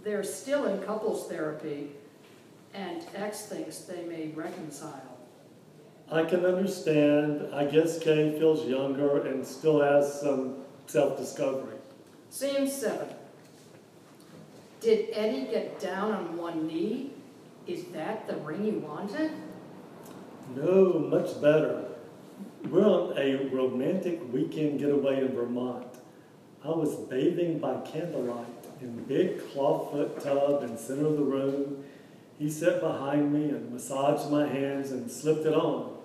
They're 0.04 0.22
still 0.22 0.66
in 0.66 0.80
couples 0.82 1.28
therapy, 1.28 1.90
and 2.74 3.02
X 3.14 3.46
thinks 3.46 3.78
they 3.80 4.04
may 4.04 4.28
reconcile. 4.28 5.18
I 6.10 6.24
can 6.24 6.44
understand. 6.44 7.52
I 7.54 7.66
guess 7.66 7.98
Kay 7.98 8.36
feels 8.38 8.66
younger 8.66 9.26
and 9.26 9.46
still 9.46 9.80
has 9.80 10.20
some 10.20 10.56
self 10.86 11.16
discovery. 11.18 11.76
Scene 12.30 12.68
seven. 12.68 13.08
Did 14.80 15.10
Eddie 15.12 15.46
get 15.50 15.78
down 15.78 16.12
on 16.12 16.36
one 16.36 16.66
knee? 16.66 17.10
Is 17.66 17.84
that 17.92 18.26
the 18.26 18.36
ring 18.36 18.64
you 18.64 18.78
wanted? 18.80 19.30
No, 20.56 20.98
much 20.98 21.40
better. 21.40 21.89
We're 22.68 22.86
on 22.86 23.16
a 23.16 23.36
romantic 23.46 24.20
weekend 24.32 24.78
getaway 24.78 25.20
in 25.20 25.34
Vermont. 25.34 25.86
I 26.64 26.68
was 26.68 26.94
bathing 26.94 27.58
by 27.58 27.80
candlelight 27.80 28.46
in 28.80 28.96
the 28.96 29.02
big 29.02 29.38
clawfoot 29.38 30.22
tub 30.22 30.62
in 30.62 30.72
the 30.72 30.78
center 30.78 31.06
of 31.06 31.16
the 31.16 31.22
room. 31.22 31.84
He 32.38 32.50
sat 32.50 32.80
behind 32.80 33.32
me 33.32 33.48
and 33.50 33.72
massaged 33.72 34.30
my 34.30 34.46
hands 34.46 34.92
and 34.92 35.10
slipped 35.10 35.46
it 35.46 35.54
on. 35.54 35.96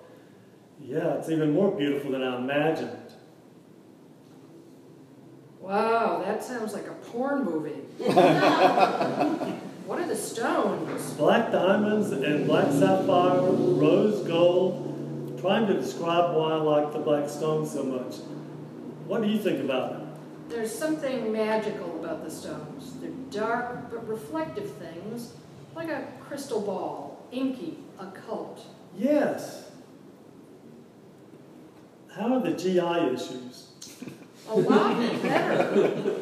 Yeah, 0.80 1.14
it's 1.14 1.28
even 1.28 1.52
more 1.52 1.70
beautiful 1.70 2.12
than 2.12 2.22
I 2.22 2.36
imagined. 2.38 2.98
Wow, 5.60 6.22
that 6.24 6.42
sounds 6.42 6.72
like 6.72 6.86
a 6.86 6.92
porn 6.92 7.44
movie. 7.44 7.70
what 9.86 9.98
are 9.98 10.06
the 10.06 10.16
stones? 10.16 11.12
Black 11.12 11.52
diamonds 11.52 12.12
and 12.12 12.46
black 12.46 12.70
sapphire, 12.72 13.40
rose 13.40 14.26
gold, 14.26 14.95
trying 15.38 15.66
to 15.66 15.74
describe 15.74 16.34
why 16.34 16.52
I 16.52 16.56
like 16.56 16.92
the 16.92 16.98
black 16.98 17.28
stone 17.28 17.66
so 17.66 17.82
much. 17.84 18.16
What 19.06 19.22
do 19.22 19.28
you 19.28 19.38
think 19.38 19.60
about 19.64 19.92
it? 19.92 19.98
There's 20.48 20.72
something 20.72 21.32
magical 21.32 21.98
about 22.04 22.24
the 22.24 22.30
stones. 22.30 22.94
They're 23.00 23.10
dark 23.30 23.90
but 23.90 24.06
reflective 24.06 24.70
things, 24.72 25.32
like 25.74 25.88
a 25.88 26.06
crystal 26.20 26.60
ball, 26.60 27.26
inky, 27.32 27.78
occult. 27.98 28.64
Yes. 28.96 29.70
How 32.14 32.34
are 32.34 32.40
the 32.40 32.52
GI 32.52 33.14
issues? 33.14 33.72
A 34.48 34.56
lot 34.56 35.22
better. 35.22 36.18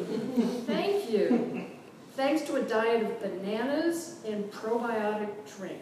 Thank 0.65 1.09
you. 1.09 1.67
Thanks 2.13 2.41
to 2.43 2.55
a 2.55 2.61
diet 2.61 3.03
of 3.03 3.21
bananas 3.21 4.19
and 4.25 4.51
probiotic 4.51 5.29
drink. 5.57 5.81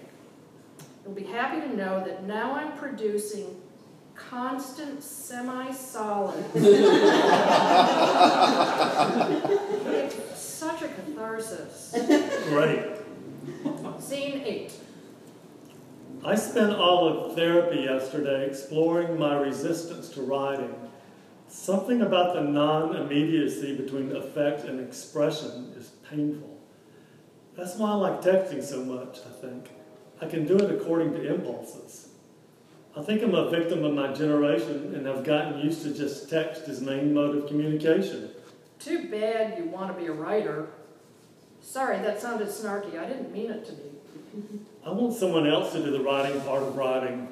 You'll 1.04 1.16
be 1.16 1.24
happy 1.24 1.60
to 1.62 1.76
know 1.76 2.04
that 2.06 2.24
now 2.24 2.54
I'm 2.54 2.78
producing 2.78 3.62
constant 4.16 5.04
semi-solids. 5.04 6.38
it's 9.86 10.40
such 10.40 10.82
a 10.82 10.88
catharsis. 10.88 11.94
Great. 12.50 12.86
Scene 14.00 14.42
eight. 14.46 14.72
I 16.26 16.36
spent 16.36 16.74
all 16.74 17.08
of 17.08 17.36
therapy 17.36 17.82
yesterday 17.82 18.46
exploring 18.48 19.20
my 19.20 19.36
resistance 19.36 20.08
to 20.10 20.22
writing. 20.22 20.74
Something 21.50 22.02
about 22.02 22.34
the 22.34 22.42
non 22.42 22.96
immediacy 22.96 23.76
between 23.76 24.16
effect 24.16 24.64
and 24.64 24.80
expression 24.80 25.74
is 25.78 25.92
painful. 26.10 26.58
That's 27.56 27.76
why 27.76 27.92
I 27.92 27.96
like 27.96 28.22
texting 28.22 28.64
so 28.64 28.84
much, 28.86 29.20
I 29.20 29.42
think. 29.42 29.70
I 30.22 30.28
can 30.28 30.46
do 30.46 30.58
it 30.58 30.72
according 30.72 31.14
to 31.14 31.34
impulses. 31.34 32.10
I 32.96 33.02
think 33.02 33.24
I'm 33.24 33.34
a 33.34 33.50
victim 33.50 33.84
of 33.84 33.94
my 33.94 34.14
generation 34.14 34.94
and 34.96 35.08
I've 35.10 35.24
gotten 35.24 35.60
used 35.60 35.82
to 35.84 35.94
just 35.94 36.30
text 36.30 36.68
as 36.68 36.80
main 36.80 37.14
mode 37.14 37.36
of 37.36 37.48
communication. 37.48 38.30
Too 38.80 39.10
bad 39.10 39.58
you 39.58 39.66
want 39.66 39.96
to 39.96 40.00
be 40.00 40.08
a 40.08 40.14
writer. 40.14 40.68
Sorry, 41.62 41.98
that 42.00 42.22
sounded 42.22 42.50
snarky. 42.50 43.00
I 43.00 43.06
didn't 43.06 43.32
mean 43.32 43.50
it 43.50 43.66
to 43.66 43.72
be. 43.74 43.84
I 44.86 44.92
want 44.92 45.14
someone 45.14 45.48
else 45.48 45.72
to 45.74 45.84
do 45.84 45.92
the 45.92 46.02
writing 46.02 46.40
part 46.42 46.62
of 46.62 46.76
writing. 46.76 47.30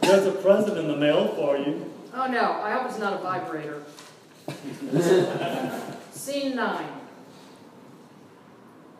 There's 0.00 0.26
a 0.26 0.32
present 0.42 0.76
in 0.76 0.88
the 0.88 0.96
mail 0.96 1.28
for 1.34 1.56
you. 1.56 1.92
Oh 2.12 2.26
no, 2.26 2.52
I 2.52 2.72
hope 2.72 2.90
it's 2.90 2.98
not 2.98 3.12
a 3.12 3.18
vibrator. 3.18 3.82
Scene 6.12 6.56
nine. 6.56 6.88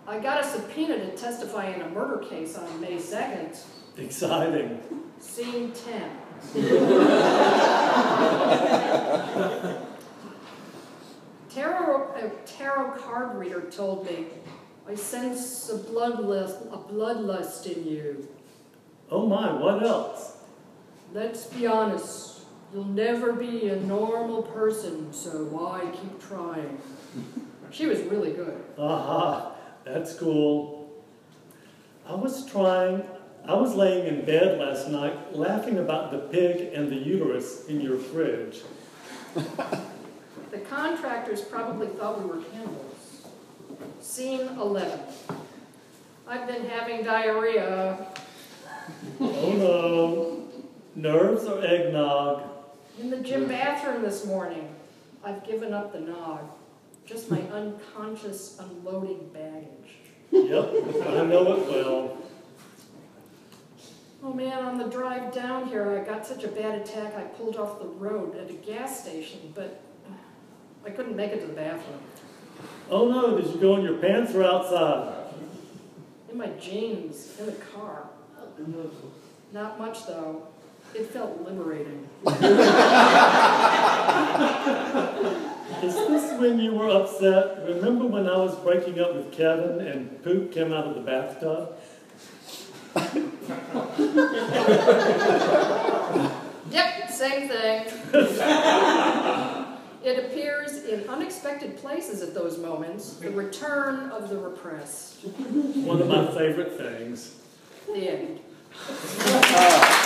I 0.08 0.20
got 0.20 0.44
a 0.44 0.46
subpoena 0.46 0.98
to 0.98 1.16
testify 1.16 1.66
in 1.66 1.82
a 1.82 1.88
murder 1.88 2.25
case 2.25 2.56
on 2.56 2.80
May 2.80 2.96
2nd. 2.96 3.58
Exciting. 3.98 4.80
Scene 5.18 5.72
10. 5.72 6.10
tarot, 11.50 12.14
a 12.14 12.30
tarot 12.46 12.92
card 12.98 13.36
reader 13.36 13.62
told 13.62 14.06
me, 14.06 14.26
I 14.88 14.94
sense 14.94 15.68
a 15.70 15.78
bloodlust, 15.78 16.72
a 16.72 16.78
bloodlust 16.78 17.66
in 17.66 17.84
you. 17.84 18.28
Oh 19.10 19.26
my, 19.26 19.52
what 19.52 19.82
else? 19.82 20.36
Let's 21.12 21.46
be 21.46 21.66
honest, 21.66 22.42
you'll 22.72 22.84
never 22.84 23.32
be 23.32 23.70
a 23.70 23.80
normal 23.80 24.42
person, 24.42 25.12
so 25.12 25.46
why 25.46 25.80
keep 25.92 26.20
trying? 26.20 26.78
She 27.72 27.86
was 27.86 28.00
really 28.02 28.32
good. 28.32 28.62
Aha, 28.78 29.55
that's 29.87 30.14
school. 30.14 30.93
I 32.07 32.14
was 32.14 32.45
trying, 32.47 33.02
I 33.47 33.55
was 33.55 33.75
laying 33.75 34.07
in 34.07 34.25
bed 34.26 34.59
last 34.59 34.88
night 34.88 35.35
laughing 35.35 35.78
about 35.78 36.11
the 36.11 36.19
pig 36.19 36.75
and 36.75 36.90
the 36.90 36.97
uterus 36.97 37.66
in 37.66 37.81
your 37.81 37.97
fridge. 37.97 38.61
The 40.52 40.59
contractors 40.59 41.43
probably 41.43 41.88
thought 41.88 42.23
we 42.23 42.31
were 42.31 42.43
cannibals. 42.45 43.26
Scene 44.00 44.40
11. 44.40 45.00
I've 46.26 46.47
been 46.47 46.64
having 46.66 47.05
diarrhea 47.05 48.07
Oh 49.21 49.52
no. 49.52 50.49
Nerves 50.95 51.45
or 51.45 51.62
eggnog? 51.62 52.45
in 52.99 53.11
the 53.11 53.19
gym 53.19 53.47
bathroom 53.49 54.00
this 54.02 54.25
morning. 54.25 54.75
I've 55.23 55.47
given 55.47 55.75
up 55.75 55.93
the 55.93 56.00
nog. 56.00 56.40
Just 57.06 57.30
my 57.30 57.40
unconscious 57.52 58.58
unloading 58.58 59.30
baggage. 59.32 59.70
Yep, 60.32 60.75
I 61.06 61.25
know 61.25 61.52
it 61.52 61.68
well. 61.68 62.16
Oh 64.25 64.32
man, 64.32 64.64
on 64.64 64.76
the 64.76 64.88
drive 64.88 65.32
down 65.32 65.68
here, 65.68 65.98
I 65.98 66.04
got 66.04 66.26
such 66.26 66.42
a 66.42 66.48
bad 66.48 66.80
attack 66.80 67.14
I 67.16 67.22
pulled 67.22 67.56
off 67.56 67.78
the 67.78 67.86
road 67.86 68.36
at 68.36 68.50
a 68.50 68.54
gas 68.54 69.02
station, 69.02 69.52
but 69.54 69.80
I 70.84 70.90
couldn't 70.90 71.14
make 71.14 71.30
it 71.30 71.40
to 71.42 71.46
the 71.46 71.52
bathroom. 71.52 72.00
Oh 72.90 73.08
no, 73.08 73.40
did 73.40 73.54
you 73.54 73.60
go 73.60 73.76
in 73.76 73.82
your 73.82 73.98
pants 73.98 74.34
or 74.34 74.42
outside? 74.42 75.32
In 76.28 76.36
my 76.36 76.48
jeans, 76.60 77.38
in 77.38 77.46
the 77.46 77.52
car. 77.52 78.08
Not 79.52 79.78
much 79.78 80.06
though. 80.06 80.48
It 80.92 81.06
felt 81.06 81.40
liberating. 81.42 82.08
Is 85.82 85.94
this 85.94 86.40
when 86.40 86.58
you 86.58 86.73
were 86.75 86.88
upset? 86.88 87.64
Remember 87.66 88.06
when 88.06 88.28
I 88.28 88.37
was 88.38 88.54
breaking 88.56 89.00
up 89.00 89.14
with 89.14 89.32
Kevin 89.32 89.80
and 89.87 90.23
poop 90.23 90.52
came 90.52 90.73
out 90.73 90.87
of 90.87 90.94
the 90.94 91.00
bathtub? 91.00 91.76
Yep, 96.71 97.10
same 97.10 97.49
thing. 97.49 97.86
it 100.04 100.25
appears 100.25 100.84
in 100.84 101.08
unexpected 101.08 101.76
places 101.78 102.23
at 102.23 102.34
those 102.34 102.58
moments, 102.58 103.14
the 103.14 103.30
return 103.30 104.10
of 104.10 104.28
the 104.28 104.36
repressed. 104.38 105.25
One 105.25 106.00
of 106.00 106.08
my 106.08 106.26
favorite 106.28 106.76
things. 106.76 107.36
The 107.86 108.10
end. 108.10 108.41
Ah. 109.58 110.02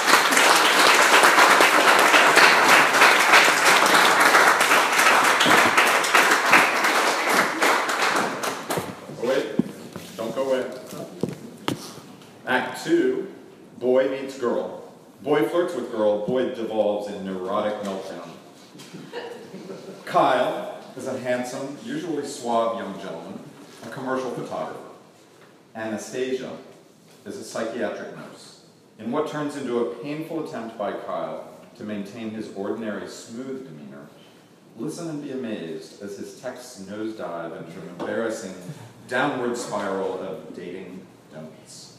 Oh, 9.23 9.29
wait, 9.29 9.47
don't 10.17 10.35
go 10.35 10.51
away. 10.51 10.71
Act 12.47 12.85
two, 12.85 13.29
boy 13.79 14.09
meets 14.09 14.39
girl. 14.39 14.93
Boy 15.23 15.47
flirts 15.49 15.75
with 15.75 15.91
girl, 15.93 16.27
boy 16.27 16.55
devolves 16.55 17.13
in 17.13 17.25
neurotic 17.25 17.75
meltdown. 17.83 18.29
Kyle 20.07 20.80
is 20.97 21.07
a 21.07 21.19
handsome, 21.19 21.77
usually 21.85 22.27
suave 22.27 22.79
young 22.79 22.99
gentleman, 23.01 23.39
a 23.85 23.89
commercial 23.89 24.31
photographer. 24.31 24.79
Anastasia 25.75 26.51
is 27.25 27.37
a 27.37 27.45
psychiatric 27.45 28.17
nurse. 28.17 28.65
In 28.99 29.11
what 29.11 29.29
turns 29.29 29.57
into 29.57 29.79
a 29.81 29.95
painful 29.97 30.47
attempt 30.47 30.77
by 30.77 30.93
Kyle 30.93 31.49
to 31.79 31.85
maintain 31.85 32.31
his 32.31 32.53
ordinary 32.55 33.09
smooth 33.09 33.67
demeanor, 33.67 34.07
listen 34.77 35.09
and 35.09 35.23
be 35.23 35.33
amazed 35.33 36.03
as 36.03 36.19
his 36.19 36.41
texts 36.41 36.83
nosedive 36.83 37.57
into 37.57 37.81
an 37.81 37.89
embarrassing 37.99 38.55
downward 39.09 39.57
spiral 39.57 40.21
of 40.21 40.55
dating 40.55 41.07
don'ts. 41.33 41.99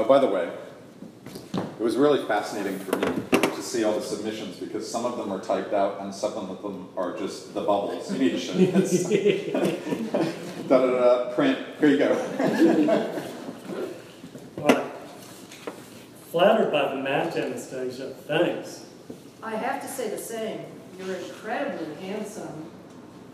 Oh, 0.00 0.04
by 0.04 0.18
the 0.18 0.26
way, 0.26 0.50
it 1.52 1.78
was 1.78 1.98
really 1.98 2.26
fascinating 2.26 2.78
for 2.78 2.96
me 2.96 3.22
to 3.32 3.62
see 3.62 3.84
all 3.84 3.92
the 3.92 4.00
submissions 4.00 4.56
because 4.56 4.90
some 4.90 5.04
of 5.04 5.18
them 5.18 5.30
are 5.30 5.40
typed 5.40 5.74
out 5.74 6.00
and 6.00 6.14
some 6.14 6.32
of 6.32 6.62
them 6.62 6.88
are 6.96 7.14
just 7.18 7.52
the 7.52 7.60
bubbles. 7.60 8.10
You 8.10 8.18
need 8.18 8.30
to 8.30 8.38
show 8.38 8.54
this. 8.54 9.04
da 10.68 10.78
da 10.78 10.86
da, 10.86 11.34
print. 11.34 11.58
Here 11.80 11.90
you 11.90 11.98
go. 11.98 12.12
All 14.56 14.64
right. 14.64 14.86
Flattered 16.30 16.72
by 16.72 16.94
the 16.94 17.02
match, 17.02 17.36
Anastasia. 17.36 18.14
Thanks. 18.26 18.86
I 19.42 19.54
have 19.54 19.82
to 19.82 19.88
say 19.88 20.08
the 20.08 20.16
same. 20.16 20.64
You're 20.98 21.14
incredibly 21.14 21.94
handsome. 21.96 22.70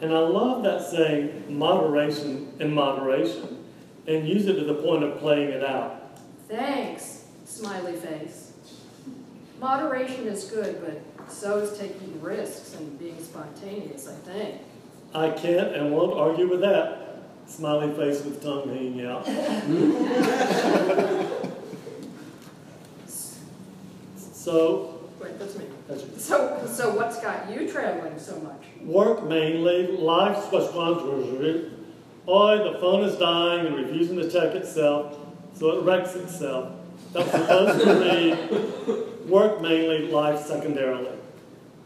And 0.00 0.12
I 0.12 0.18
love 0.18 0.64
that 0.64 0.82
saying, 0.82 1.44
moderation 1.48 2.52
in 2.58 2.74
moderation, 2.74 3.64
and 4.08 4.26
use 4.26 4.46
it 4.46 4.54
to 4.54 4.64
the 4.64 4.74
point 4.74 5.04
of 5.04 5.20
playing 5.20 5.50
it 5.50 5.62
out. 5.62 6.05
Thanks, 6.48 7.24
smiley 7.44 7.94
face. 7.94 8.52
Moderation 9.60 10.26
is 10.26 10.44
good, 10.44 10.80
but 10.84 11.30
so 11.32 11.58
is 11.58 11.78
taking 11.78 12.20
risks 12.22 12.74
and 12.74 12.98
being 12.98 13.22
spontaneous, 13.22 14.08
I 14.08 14.14
think. 14.30 14.60
I 15.14 15.30
can't 15.30 15.74
and 15.74 15.92
won't 15.92 16.12
argue 16.18 16.48
with 16.48 16.60
that. 16.60 17.02
Smiley 17.46 17.92
face 17.94 18.24
with 18.24 18.42
tongue 18.42 18.68
hanging 18.68 19.06
out. 19.06 19.24
so, 24.16 25.00
Wait, 25.20 25.38
that's 25.38 25.56
me. 25.56 25.64
that's 25.88 26.02
it. 26.02 26.20
So, 26.20 26.66
so 26.70 26.94
what's 26.94 27.20
got 27.20 27.50
you 27.50 27.70
traveling 27.70 28.18
so 28.18 28.38
much? 28.40 28.62
work 28.84 29.24
mainly, 29.24 29.88
life's 29.96 30.52
responsibility. 30.52 31.70
Oi, 32.28 32.58
the 32.72 32.78
phone 32.80 33.04
is 33.04 33.16
dying 33.16 33.66
and 33.66 33.76
refusing 33.76 34.16
to 34.16 34.30
check 34.30 34.54
itself, 34.54 35.16
so 35.58 35.78
it 35.78 35.84
wrecks 35.84 36.14
itself. 36.14 36.72
That's 37.12 37.30
supposed 37.30 37.84
to 37.84 37.94
be 38.00 39.28
work 39.28 39.60
mainly, 39.60 40.08
life 40.08 40.44
secondarily. 40.44 41.16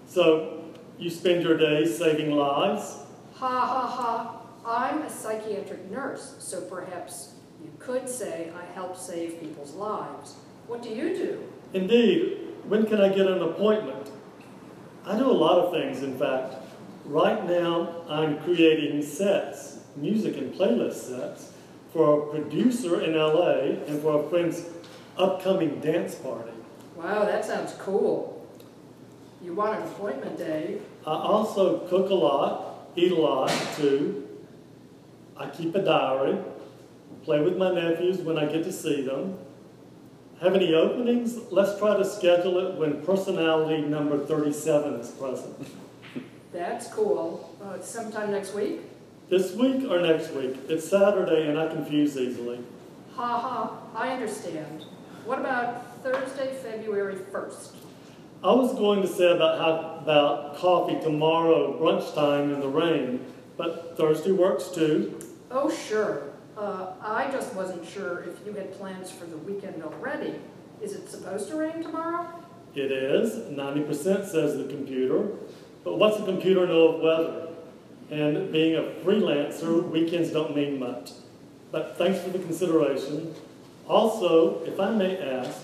So, 0.07 0.65
you 0.99 1.09
spend 1.09 1.43
your 1.43 1.57
days 1.57 1.97
saving 1.97 2.33
lives? 2.33 2.99
Ha 3.37 3.49
ha 3.49 3.87
ha. 3.87 4.37
I'm 4.67 5.03
a 5.03 5.11
psychiatric 5.11 5.91
nurse, 5.91 6.35
so 6.39 6.61
perhaps 6.63 7.35
you 7.63 7.71
could 7.79 8.09
say 8.09 8.51
I 8.55 8.65
help 8.75 8.97
save 8.97 9.41
people's 9.41 9.75
lives. 9.75 10.35
What 10.67 10.83
do 10.83 10.91
you 10.91 11.15
do? 11.15 11.45
Indeed, 11.73 12.39
when 12.69 12.87
can 12.87 13.01
I 13.01 13.09
get 13.09 13.27
an 13.27 13.41
appointment? 13.41 14.11
I 15.07 15.17
do 15.17 15.31
a 15.31 15.33
lot 15.33 15.59
of 15.59 15.73
things, 15.73 16.03
in 16.03 16.19
fact. 16.19 16.55
Right 17.07 17.47
now, 17.49 18.03
I'm 18.09 18.39
creating 18.41 19.03
sets, 19.03 19.79
music 19.97 20.37
and 20.37 20.53
playlist 20.53 21.09
sets, 21.09 21.53
for 21.93 22.23
a 22.23 22.31
producer 22.31 23.01
in 23.01 23.15
LA 23.15 23.83
and 23.87 24.01
for 24.01 24.25
a 24.25 24.29
friend's 24.29 24.65
upcoming 25.17 25.81
dance 25.81 26.15
party. 26.15 26.53
Wow, 26.97 27.25
that 27.25 27.45
sounds 27.45 27.75
cool. 27.79 28.47
You 29.43 29.55
want 29.55 29.81
an 29.81 29.87
appointment, 29.87 30.39
Dave? 30.39 30.83
I 31.07 31.13
also 31.13 31.79
cook 31.89 32.11
a 32.11 32.15
lot, 32.15 32.91
eat 32.95 33.13
a 33.13 33.17
lot, 33.17 33.51
too. 33.77 34.29
I 35.37 35.49
keep 35.49 35.75
a 35.75 35.83
diary, 35.83 36.39
play 37.25 37.41
with 37.41 37.57
my 37.57 37.73
nephews 37.73 38.19
when 38.19 38.39
I 38.39 38.45
get 38.45 38.65
to 38.65 38.73
see 38.73 39.03
them. 39.03 39.39
Have 40.43 40.55
any 40.55 40.75
openings? 40.75 41.39
Let's 41.51 41.79
try 41.79 41.97
to 41.97 42.05
schedule 42.05 42.59
it 42.67 42.75
when 42.77 43.03
personality 43.03 43.83
number 43.83 44.19
37 44.19 44.95
is 44.95 45.09
present. 45.11 45.57
That's 46.53 46.89
cool. 46.89 47.57
Uh, 47.63 47.81
sometime 47.81 48.31
next 48.31 48.55
week? 48.55 48.81
This 49.31 49.55
week 49.55 49.89
or 49.89 50.01
next 50.01 50.33
week? 50.33 50.57
It's 50.69 50.89
Saturday 50.89 51.47
and 51.47 51.57
I 51.57 51.69
confuse 51.69 52.17
easily. 52.17 52.59
Ha 53.15 53.39
ha, 53.39 53.79
I 53.95 54.11
understand. 54.11 54.87
What 55.25 55.39
about 55.39 56.03
Thursday, 56.03 56.53
February 56.61 57.15
1st? 57.15 57.77
I 58.43 58.53
was 58.53 58.75
going 58.75 59.03
to 59.03 59.07
say 59.07 59.31
about 59.31 59.59
how 59.59 60.01
about 60.03 60.57
coffee 60.57 60.99
tomorrow, 61.01 61.79
brunch 61.81 62.13
time 62.13 62.53
in 62.53 62.59
the 62.59 62.67
rain, 62.67 63.25
but 63.57 63.97
Thursday 63.97 64.33
works 64.33 64.67
too. 64.71 65.21
Oh, 65.53 65.71
sure. 65.71 66.25
Uh, 66.59 66.95
I 67.01 67.31
just 67.31 67.55
wasn't 67.55 67.87
sure 67.87 68.25
if 68.25 68.45
you 68.45 68.53
had 68.55 68.77
plans 68.79 69.13
for 69.13 69.27
the 69.27 69.39
weekend 69.39 69.85
already. 69.85 70.41
Is 70.83 70.95
it 70.95 71.09
supposed 71.09 71.49
to 71.51 71.57
rain 71.57 71.85
tomorrow? 71.85 72.27
It 72.75 72.91
is, 72.91 73.37
90% 73.57 74.27
says 74.27 74.57
the 74.57 74.65
computer, 74.65 75.29
but 75.85 75.99
what's 75.99 76.19
a 76.19 76.25
computer 76.25 76.67
know 76.67 76.89
of 76.89 77.01
weather? 77.01 77.47
And 78.11 78.51
being 78.51 78.77
a 78.77 78.83
freelancer, 79.05 79.89
weekends 79.89 80.31
don't 80.31 80.57
mean 80.57 80.79
much. 80.79 81.13
But 81.71 81.97
thanks 81.97 82.21
for 82.21 82.31
the 82.31 82.41
consideration. 82.41 83.35
Also, 83.89 84.65
if 84.65 84.81
I 84.81 84.91
may 84.91 85.19
ask, 85.19 85.63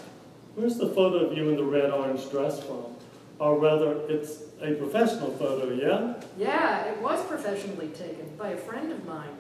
where's 0.55 0.77
the 0.77 0.89
photo 0.89 1.27
of 1.27 1.37
you 1.37 1.49
in 1.49 1.57
the 1.57 1.65
red 1.65 1.91
orange 1.91 2.31
dress 2.31 2.63
from? 2.63 2.95
Or 3.39 3.59
rather, 3.59 4.01
it's 4.09 4.43
a 4.63 4.75
professional 4.75 5.31
photo, 5.33 5.73
yeah? 5.73 6.15
Yeah, 6.39 6.85
it 6.85 7.03
was 7.03 7.23
professionally 7.27 7.89
taken 7.89 8.35
by 8.39 8.51
a 8.51 8.57
friend 8.57 8.93
of 8.93 9.05
mine. 9.05 9.37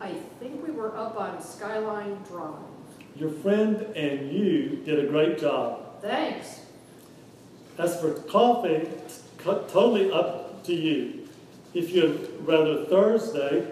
I 0.00 0.12
think 0.40 0.66
we 0.66 0.72
were 0.72 0.96
up 0.96 1.18
on 1.18 1.42
Skyline 1.42 2.18
Drive. 2.28 2.54
Your 3.16 3.30
friend 3.30 3.80
and 3.96 4.30
you 4.30 4.82
did 4.84 5.04
a 5.04 5.08
great 5.08 5.38
job. 5.38 6.00
Thanks. 6.00 6.60
As 7.78 8.00
for 8.00 8.12
coffee, 8.12 8.88
it's 9.04 9.22
totally 9.38 10.10
up 10.12 10.64
to 10.64 10.74
you. 10.74 11.25
If 11.76 11.90
you'd 11.90 12.30
rather 12.46 12.86
Thursday, 12.86 13.70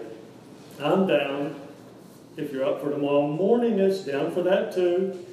I'm 0.79 1.07
down. 1.07 1.55
If 2.37 2.53
you're 2.53 2.63
up 2.63 2.79
for 2.79 2.91
tomorrow 2.91 3.25
morning, 3.27 3.79
it's 3.79 4.01
down 4.01 4.31
for 4.31 4.43
that 4.43 4.75
too. 4.75 5.25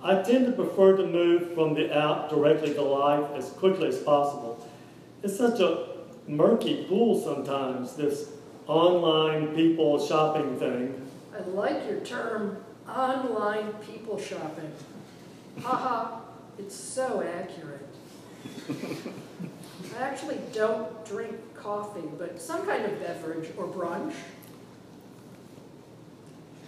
I 0.00 0.22
tend 0.22 0.46
to 0.46 0.52
prefer 0.52 0.96
to 0.96 1.04
move 1.04 1.54
from 1.54 1.74
the 1.74 1.92
out 1.92 2.30
directly 2.30 2.72
to 2.74 2.82
life 2.82 3.28
as 3.34 3.48
quickly 3.48 3.88
as 3.88 3.98
possible. 3.98 4.64
It's 5.24 5.36
such 5.36 5.58
a 5.58 5.88
murky 6.28 6.84
pool 6.84 7.20
sometimes, 7.20 7.96
this 7.96 8.30
online 8.68 9.48
people 9.48 9.98
shopping 9.98 10.56
thing. 10.56 11.10
I 11.36 11.40
like 11.48 11.84
your 11.90 11.98
term, 11.98 12.58
online 12.88 13.72
people 13.84 14.20
shopping. 14.20 14.70
Haha, 15.62 16.20
it's 16.60 16.76
so 16.76 17.24
accurate. 17.24 17.88
I 19.98 20.02
actually 20.02 20.38
don't 20.52 21.04
drink 21.04 21.34
coffee, 21.62 22.08
but 22.18 22.40
some 22.40 22.64
kind 22.66 22.84
of 22.84 22.98
beverage 23.00 23.50
or 23.56 23.66
brunch. 23.68 24.14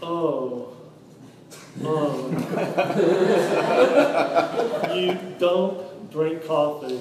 Oh. 0.02 0.72
Oh. 1.84 2.28
you 4.94 5.16
don't 5.38 6.10
drink 6.10 6.44
coffee. 6.46 7.00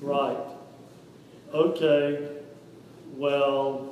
Right. 0.00 0.36
Okay. 1.52 2.28
Well, 3.16 3.88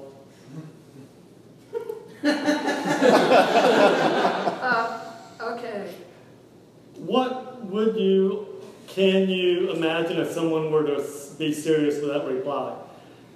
Uh, 4.63 5.01
okay. 5.41 5.95
what 6.97 7.65
would 7.65 7.97
you, 7.97 8.47
can 8.89 9.29
you 9.29 9.71
imagine 9.73 10.19
if 10.19 10.31
someone 10.31 10.71
were 10.71 10.85
to 10.85 11.03
be 11.39 11.53
serious 11.53 11.95
with 12.03 12.11
that 12.13 12.27
reply? 12.27 12.77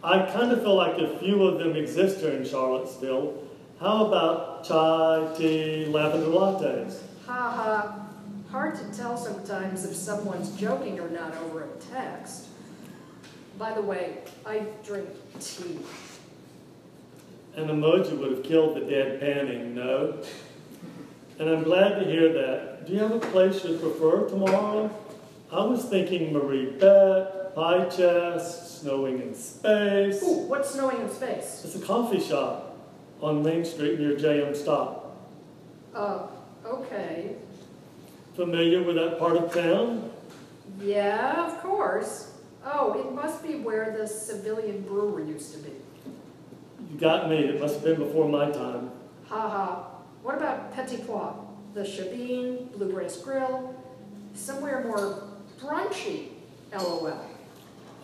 I 0.04 0.30
kind 0.30 0.52
of 0.52 0.60
feel 0.60 0.74
like 0.74 0.98
a 0.98 1.16
few 1.18 1.44
of 1.44 1.58
them 1.58 1.76
exist 1.76 2.20
here 2.20 2.32
in 2.32 2.44
Charlottesville. 2.44 3.42
How 3.80 4.04
about 4.04 4.62
chai, 4.62 5.34
tea, 5.34 5.86
lavender 5.86 6.26
lattes? 6.26 7.00
Haha, 7.24 8.00
hard 8.50 8.74
to 8.76 8.84
tell 8.94 9.16
sometimes 9.16 9.86
if 9.86 9.96
someone's 9.96 10.54
joking 10.60 11.00
or 11.00 11.08
not 11.08 11.34
over 11.38 11.64
a 11.64 11.68
text. 11.90 12.48
By 13.58 13.72
the 13.72 13.80
way, 13.80 14.18
I 14.44 14.66
drink 14.84 15.08
tea. 15.40 15.78
An 17.56 17.68
emoji 17.68 18.18
would 18.18 18.30
have 18.32 18.42
killed 18.42 18.76
the 18.76 18.82
dead 18.82 19.20
panning, 19.20 19.74
no? 19.74 20.22
And 21.38 21.48
I'm 21.48 21.62
glad 21.62 22.00
to 22.00 22.04
hear 22.04 22.30
that. 22.30 22.86
Do 22.86 22.92
you 22.92 22.98
have 22.98 23.12
a 23.12 23.20
place 23.20 23.64
you 23.64 23.78
prefer 23.78 24.28
tomorrow? 24.28 24.94
I 25.50 25.64
was 25.64 25.86
thinking 25.86 26.30
Marie 26.30 26.72
Bette, 26.72 27.54
Pie 27.54 27.88
Chest, 27.88 28.73
Snowing 28.84 29.22
in 29.22 29.34
Space. 29.34 30.22
Ooh, 30.22 30.40
what's 30.40 30.72
snowing 30.72 31.00
in 31.00 31.08
space? 31.08 31.62
It's 31.64 31.74
a 31.74 31.78
coffee 31.78 32.20
shop 32.20 32.76
on 33.22 33.42
Main 33.42 33.64
Street 33.64 33.98
near 33.98 34.14
JM 34.14 34.54
Stop. 34.54 35.16
Uh, 35.94 36.26
okay. 36.66 37.36
Familiar 38.36 38.82
with 38.82 38.96
that 38.96 39.18
part 39.18 39.38
of 39.38 39.54
town? 39.54 40.10
Yeah, 40.82 41.46
of 41.46 41.62
course. 41.62 42.34
Oh, 42.62 42.92
it 43.00 43.10
must 43.14 43.42
be 43.42 43.54
where 43.54 43.96
the 43.96 44.06
civilian 44.06 44.82
brewery 44.82 45.28
used 45.28 45.54
to 45.54 45.60
be. 45.60 45.72
You 46.90 46.98
got 46.98 47.30
me. 47.30 47.38
It 47.38 47.62
must 47.62 47.76
have 47.76 47.84
been 47.84 47.98
before 47.98 48.28
my 48.28 48.50
time. 48.50 48.90
Ha 49.30 49.48
ha. 49.48 49.86
What 50.22 50.34
about 50.34 50.74
Petit 50.74 50.98
Pois? 51.06 51.32
The 51.72 51.84
Shebeen, 51.84 52.70
Bluegrass 52.72 53.16
Grill? 53.16 53.74
Somewhere 54.34 54.84
more 54.86 55.22
brunchy, 55.58 56.32
lol. 56.78 57.33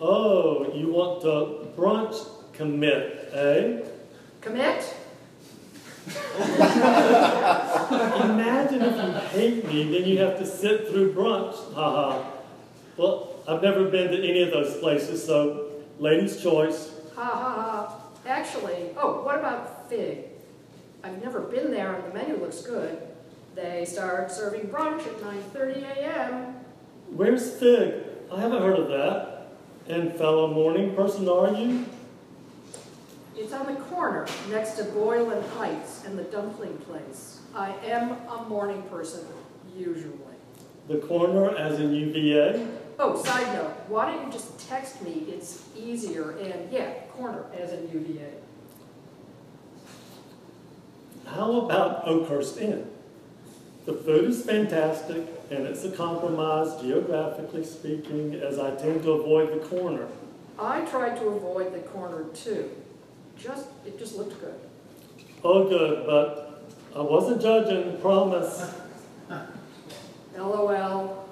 Oh, 0.03 0.73
you 0.73 0.91
want 0.91 1.21
to 1.21 1.67
brunch 1.79 2.27
commit, 2.53 3.29
eh? 3.33 3.81
Commit? 4.41 4.95
Imagine 8.23 8.81
if 8.81 8.95
you 8.97 9.11
hate 9.29 9.67
me, 9.67 9.91
then 9.91 10.09
you 10.09 10.17
have 10.17 10.39
to 10.39 10.45
sit 10.45 10.87
through 10.87 11.13
brunch. 11.13 11.53
Haha. 11.75 12.23
Well, 12.97 13.35
I've 13.47 13.61
never 13.61 13.85
been 13.89 14.09
to 14.09 14.17
any 14.17 14.41
of 14.41 14.49
those 14.49 14.75
places, 14.79 15.23
so 15.23 15.67
ladies' 15.99 16.41
choice. 16.41 16.91
Ha 17.15 17.23
ha 17.23 17.53
ha. 17.53 18.01
Actually, 18.25 18.95
oh, 18.97 19.21
what 19.23 19.37
about 19.37 19.87
Fig? 19.87 20.25
I've 21.03 21.21
never 21.23 21.41
been 21.41 21.69
there 21.69 21.93
and 21.93 22.03
the 22.05 22.13
menu 22.13 22.37
looks 22.37 22.61
good. 22.61 22.99
They 23.53 23.85
start 23.85 24.31
serving 24.31 24.69
brunch 24.69 25.05
at 25.05 25.17
9.30 25.19 25.83
a.m. 25.97 26.55
Where's 27.09 27.51
Fig? 27.59 27.93
I 28.31 28.39
haven't 28.39 28.63
heard 28.63 28.79
of 28.79 28.87
that. 28.87 29.30
And 29.91 30.15
fellow 30.15 30.47
morning 30.47 30.95
person, 30.95 31.27
are 31.27 31.51
you? 31.53 31.85
It's 33.35 33.51
on 33.51 33.65
the 33.65 33.77
corner 33.81 34.25
next 34.49 34.77
to 34.77 34.85
Boylan 34.85 35.43
Heights 35.49 36.05
and 36.05 36.17
the 36.17 36.23
dumpling 36.23 36.77
place. 36.77 37.41
I 37.53 37.71
am 37.83 38.11
a 38.29 38.45
morning 38.47 38.83
person, 38.83 39.25
usually. 39.75 40.15
The 40.87 40.99
corner 40.99 41.53
as 41.57 41.81
in 41.81 41.93
UVA? 41.93 42.65
Oh, 42.99 43.21
side 43.21 43.53
note, 43.53 43.73
why 43.89 44.05
don't 44.05 44.27
you 44.27 44.31
just 44.31 44.57
text 44.69 45.01
me? 45.01 45.25
It's 45.27 45.65
easier 45.75 46.37
and 46.37 46.71
yeah, 46.71 46.93
corner 47.11 47.43
as 47.53 47.73
in 47.73 47.91
UVA. 47.91 48.31
How 51.25 51.65
about 51.65 52.07
Oakhurst 52.07 52.61
Inn? 52.61 52.89
The 53.85 53.93
food 53.93 54.29
is 54.29 54.45
fantastic, 54.45 55.27
and 55.51 55.67
it's 55.67 55.83
a 55.83 55.91
compromise, 55.91 56.81
geographically 56.81 57.65
speaking, 57.65 58.35
as 58.35 58.57
I 58.57 58.73
tend 58.75 59.03
to 59.03 59.11
avoid 59.11 59.53
the 59.53 59.67
corner. 59.67 60.07
I 60.57 60.81
tried 60.85 61.17
to 61.17 61.27
avoid 61.27 61.73
the 61.73 61.79
corner 61.79 62.23
too. 62.33 62.71
Just, 63.37 63.67
it 63.85 63.99
just 63.99 64.15
looked 64.15 64.39
good. 64.39 64.55
Oh, 65.43 65.67
good, 65.67 66.05
but 66.05 66.63
I 66.95 67.01
wasn't 67.01 67.41
judging, 67.41 67.99
promise. 67.99 68.73
LOL. 70.37 71.29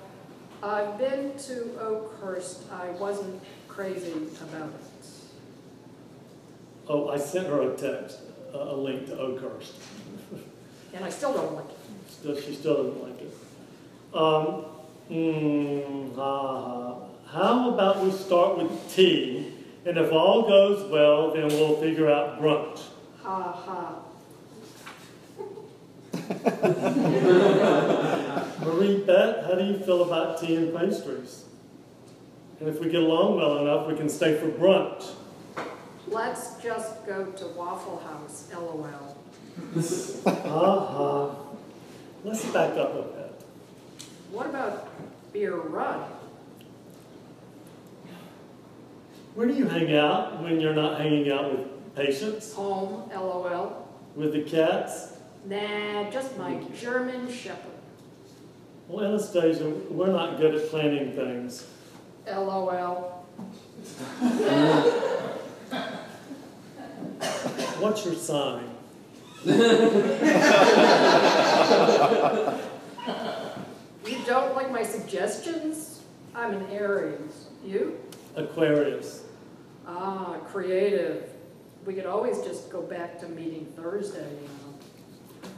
I've 0.62 0.97
been 0.97 1.38
to 1.38 1.79
Oakhurst. 1.79 2.69
I 2.71 2.89
wasn't 2.91 3.41
crazy 3.69 4.12
about 4.41 4.67
it. 4.67 5.08
Oh, 6.89 7.08
I 7.08 7.17
sent 7.17 7.47
her 7.47 7.71
a 7.71 7.77
text, 7.77 8.19
a, 8.53 8.58
a 8.58 8.75
link 8.75 9.05
to 9.08 9.17
Oakhurst. 9.17 9.75
And 10.93 11.05
I 11.05 11.10
still 11.10 11.34
don't 11.34 11.53
like 11.53 11.69
it. 11.69 11.77
Still, 12.10 12.36
she 12.36 12.55
still 12.55 12.84
doesn't 12.84 13.03
like 13.03 13.21
it. 13.21 13.29
Um, 14.13 14.65
mm, 15.10 16.15
ha, 16.15 16.62
ha. 16.62 16.95
How 17.28 17.69
about 17.69 18.04
we 18.04 18.12
start 18.12 18.58
with 18.58 18.72
tea, 18.93 19.54
and 19.86 19.98
if 19.98 20.12
all 20.12 20.43
goes 20.48 20.89
well, 20.91 21.32
then 21.34 21.48
we'll 21.48 21.78
figure 21.78 22.10
out 22.10 22.41
brunch. 22.41 22.82
Ha 23.22 23.54
ha. 23.54 23.95
Marie 28.65 28.98
Bette, 29.04 29.43
how 29.45 29.56
do 29.56 29.63
you 29.63 29.78
feel 29.80 30.04
about 30.04 30.39
tea 30.41 30.56
and 30.56 30.76
pastries? 30.76 31.45
And 32.60 32.67
if 32.67 32.80
we 32.82 32.89
get 32.89 33.04
along 33.04 33.38
well 33.38 33.60
enough, 33.60 33.88
we 33.88 33.95
can 33.95 34.10
stay 34.10 34.38
for 34.38 34.50
brunch. 34.50 35.12
Let's 36.08 36.56
just 36.62 37.06
go 37.06 37.26
to 37.26 37.48
Waffle 37.50 38.00
House, 38.00 38.50
lol. 38.54 39.15
Uh-huh. 40.26 41.30
Let's 42.24 42.45
back 42.45 42.76
up 42.78 42.95
a 42.95 43.02
bit. 43.04 43.29
What 44.32 44.46
about 44.46 44.88
Beer 45.34 45.56
Run? 45.56 46.02
Where 49.34 49.48
do 49.48 49.54
you 49.54 49.68
hang 49.68 49.96
out 49.96 50.42
when 50.44 50.60
you're 50.60 50.74
not 50.74 51.00
hanging 51.00 51.32
out 51.32 51.52
with 51.58 51.96
patients? 51.96 52.54
Home, 52.54 53.10
lol. 53.10 53.88
With 54.15 54.34
the 54.34 54.44
cats? 54.44 55.18
Nah, 55.46 56.10
just 56.12 56.38
my 56.38 56.62
German 56.80 57.32
Shepherd, 57.32 57.72
Well, 58.88 59.06
Anastasia, 59.06 59.70
we're 59.89 60.12
not 60.12 60.38
good 60.38 60.56
at 60.56 60.70
planning 60.70 61.13
things. 61.13 61.65
lol. 62.28 63.26
What's 67.80 68.06
your 68.06 68.15
sign? 68.15 68.70
You 74.30 74.36
don't 74.36 74.56
like 74.56 74.72
my 74.72 74.84
suggestions? 74.84 76.04
I'm 76.36 76.54
an 76.54 76.68
Aries. 76.70 77.48
You? 77.65 78.00
Aquarius. 78.36 79.24
Ah, 79.88 80.36
creative. 80.46 81.32
We 81.84 81.96
could 81.96 82.06
always 82.06 82.39
just 82.44 82.70
go 82.70 82.84
back 82.84 83.20
to 83.22 83.28
meeting 83.28 83.65
Thursday, 83.76 84.30
you 84.30 84.48
know. 84.48 85.50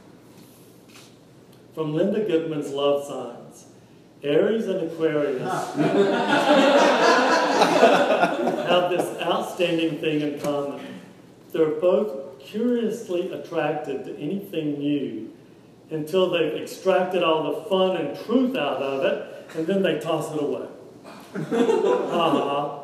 From 1.74 1.92
Linda 1.92 2.24
Goodman's 2.24 2.70
Love 2.70 3.04
Signs. 3.04 3.66
Aries 4.22 4.66
and 4.68 4.90
Aquarius 4.90 5.42
have 8.66 8.88
this 8.88 9.20
outstanding 9.20 9.98
thing 9.98 10.22
in 10.22 10.40
common. 10.40 10.80
They're 11.52 11.72
both 11.72 12.38
curiously 12.38 13.32
attracted 13.32 14.06
to 14.06 14.16
anything 14.16 14.78
new 14.78 15.31
until 15.92 16.30
they've 16.30 16.60
extracted 16.62 17.22
all 17.22 17.52
the 17.52 17.68
fun 17.68 17.96
and 17.96 18.18
truth 18.24 18.56
out 18.56 18.82
of 18.82 19.04
it, 19.04 19.56
and 19.56 19.66
then 19.66 19.82
they 19.82 19.98
toss 19.98 20.34
it 20.34 20.42
away. 20.42 20.66
uh-huh. 21.34 22.78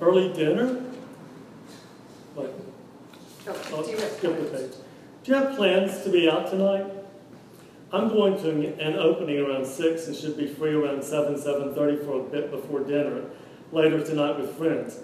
Early 0.00 0.32
dinner? 0.32 0.82
Like, 2.34 2.50
Oh, 3.46 3.56
Oh, 3.72 3.82
do 3.84 3.90
you 3.90 3.98
skip 3.98 4.20
the 4.20 4.58
page. 4.58 4.72
Do 5.24 5.30
you 5.30 5.34
have 5.34 5.56
plans 5.56 6.02
to 6.02 6.10
be 6.10 6.28
out 6.28 6.50
tonight? 6.50 6.86
I'm 7.92 8.08
going 8.08 8.36
to 8.42 8.50
an 8.80 8.94
opening 8.94 9.38
around 9.38 9.66
six 9.66 10.06
and 10.06 10.16
should 10.16 10.36
be 10.36 10.46
free 10.46 10.74
around 10.74 11.04
seven, 11.04 11.38
seven 11.38 11.74
thirty 11.74 11.98
for 12.04 12.20
a 12.20 12.22
bit 12.24 12.50
before 12.50 12.80
dinner 12.80 13.24
later 13.70 14.04
tonight 14.04 14.38
with 14.40 14.56
friends. 14.56 14.98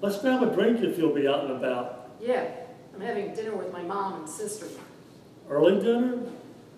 Let's 0.00 0.20
grab 0.20 0.42
a 0.42 0.54
drink 0.54 0.80
if 0.80 0.96
you'll 0.96 1.14
be 1.14 1.26
out 1.26 1.44
and 1.44 1.52
about. 1.52 2.10
Yeah, 2.20 2.46
I'm 2.94 3.00
having 3.00 3.34
dinner 3.34 3.56
with 3.56 3.72
my 3.72 3.82
mom 3.82 4.20
and 4.20 4.28
sister. 4.28 4.66
Early 5.50 5.82
dinner? 5.82 6.18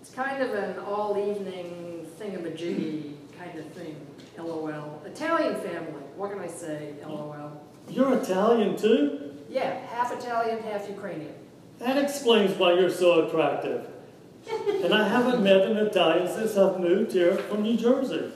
It's 0.01 0.11
kind 0.11 0.41
of 0.41 0.53
an 0.55 0.79
all-evening 0.79 2.07
thingamajiggy 2.19 3.13
kind 3.37 3.59
of 3.59 3.65
thing, 3.73 3.95
lol. 4.37 5.01
Italian 5.05 5.55
family, 5.55 6.01
what 6.15 6.31
can 6.31 6.39
I 6.39 6.47
say, 6.47 6.93
lol. 7.05 7.61
You're 7.89 8.17
Italian 8.17 8.75
too? 8.75 9.33
Yeah, 9.49 9.85
half 9.87 10.11
Italian, 10.13 10.63
half 10.63 10.89
Ukrainian. 10.89 11.33
That 11.77 11.97
explains 11.97 12.57
why 12.57 12.73
you're 12.73 12.89
so 12.89 13.27
attractive. 13.27 13.87
and 14.83 14.93
I 14.93 15.07
haven't 15.07 15.43
met 15.43 15.61
an 15.61 15.77
Italian 15.77 16.27
since 16.27 16.57
I've 16.57 16.79
moved 16.79 17.11
here 17.11 17.35
from 17.35 17.61
New 17.61 17.77
Jersey. 17.77 18.31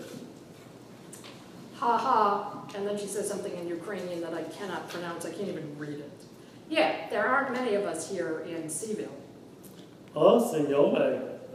Ha 1.78 1.98
ha, 1.98 2.55
and 2.76 2.88
then 2.88 2.98
she 2.98 3.08
says 3.08 3.28
something 3.28 3.56
in 3.58 3.68
Ukrainian 3.68 4.22
that 4.22 4.34
I 4.34 4.44
cannot 4.44 4.90
pronounce, 4.90 5.26
I 5.26 5.32
can't 5.32 5.48
even 5.48 5.78
read 5.78 6.00
it. 6.00 6.12
Yeah, 6.70 7.10
there 7.10 7.26
aren't 7.26 7.52
many 7.54 7.76
of 7.76 7.84
us 7.84 8.10
here 8.10 8.40
in 8.48 8.68
C'ville. 8.70 9.10
Oh, 10.16 10.38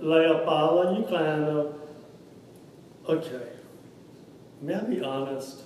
lei 0.00 0.44
parla 0.44 1.02
ukraino. 1.02 1.74
Okay, 3.08 3.48
may 4.60 4.74
I 4.74 4.80
be 4.82 5.02
honest? 5.02 5.62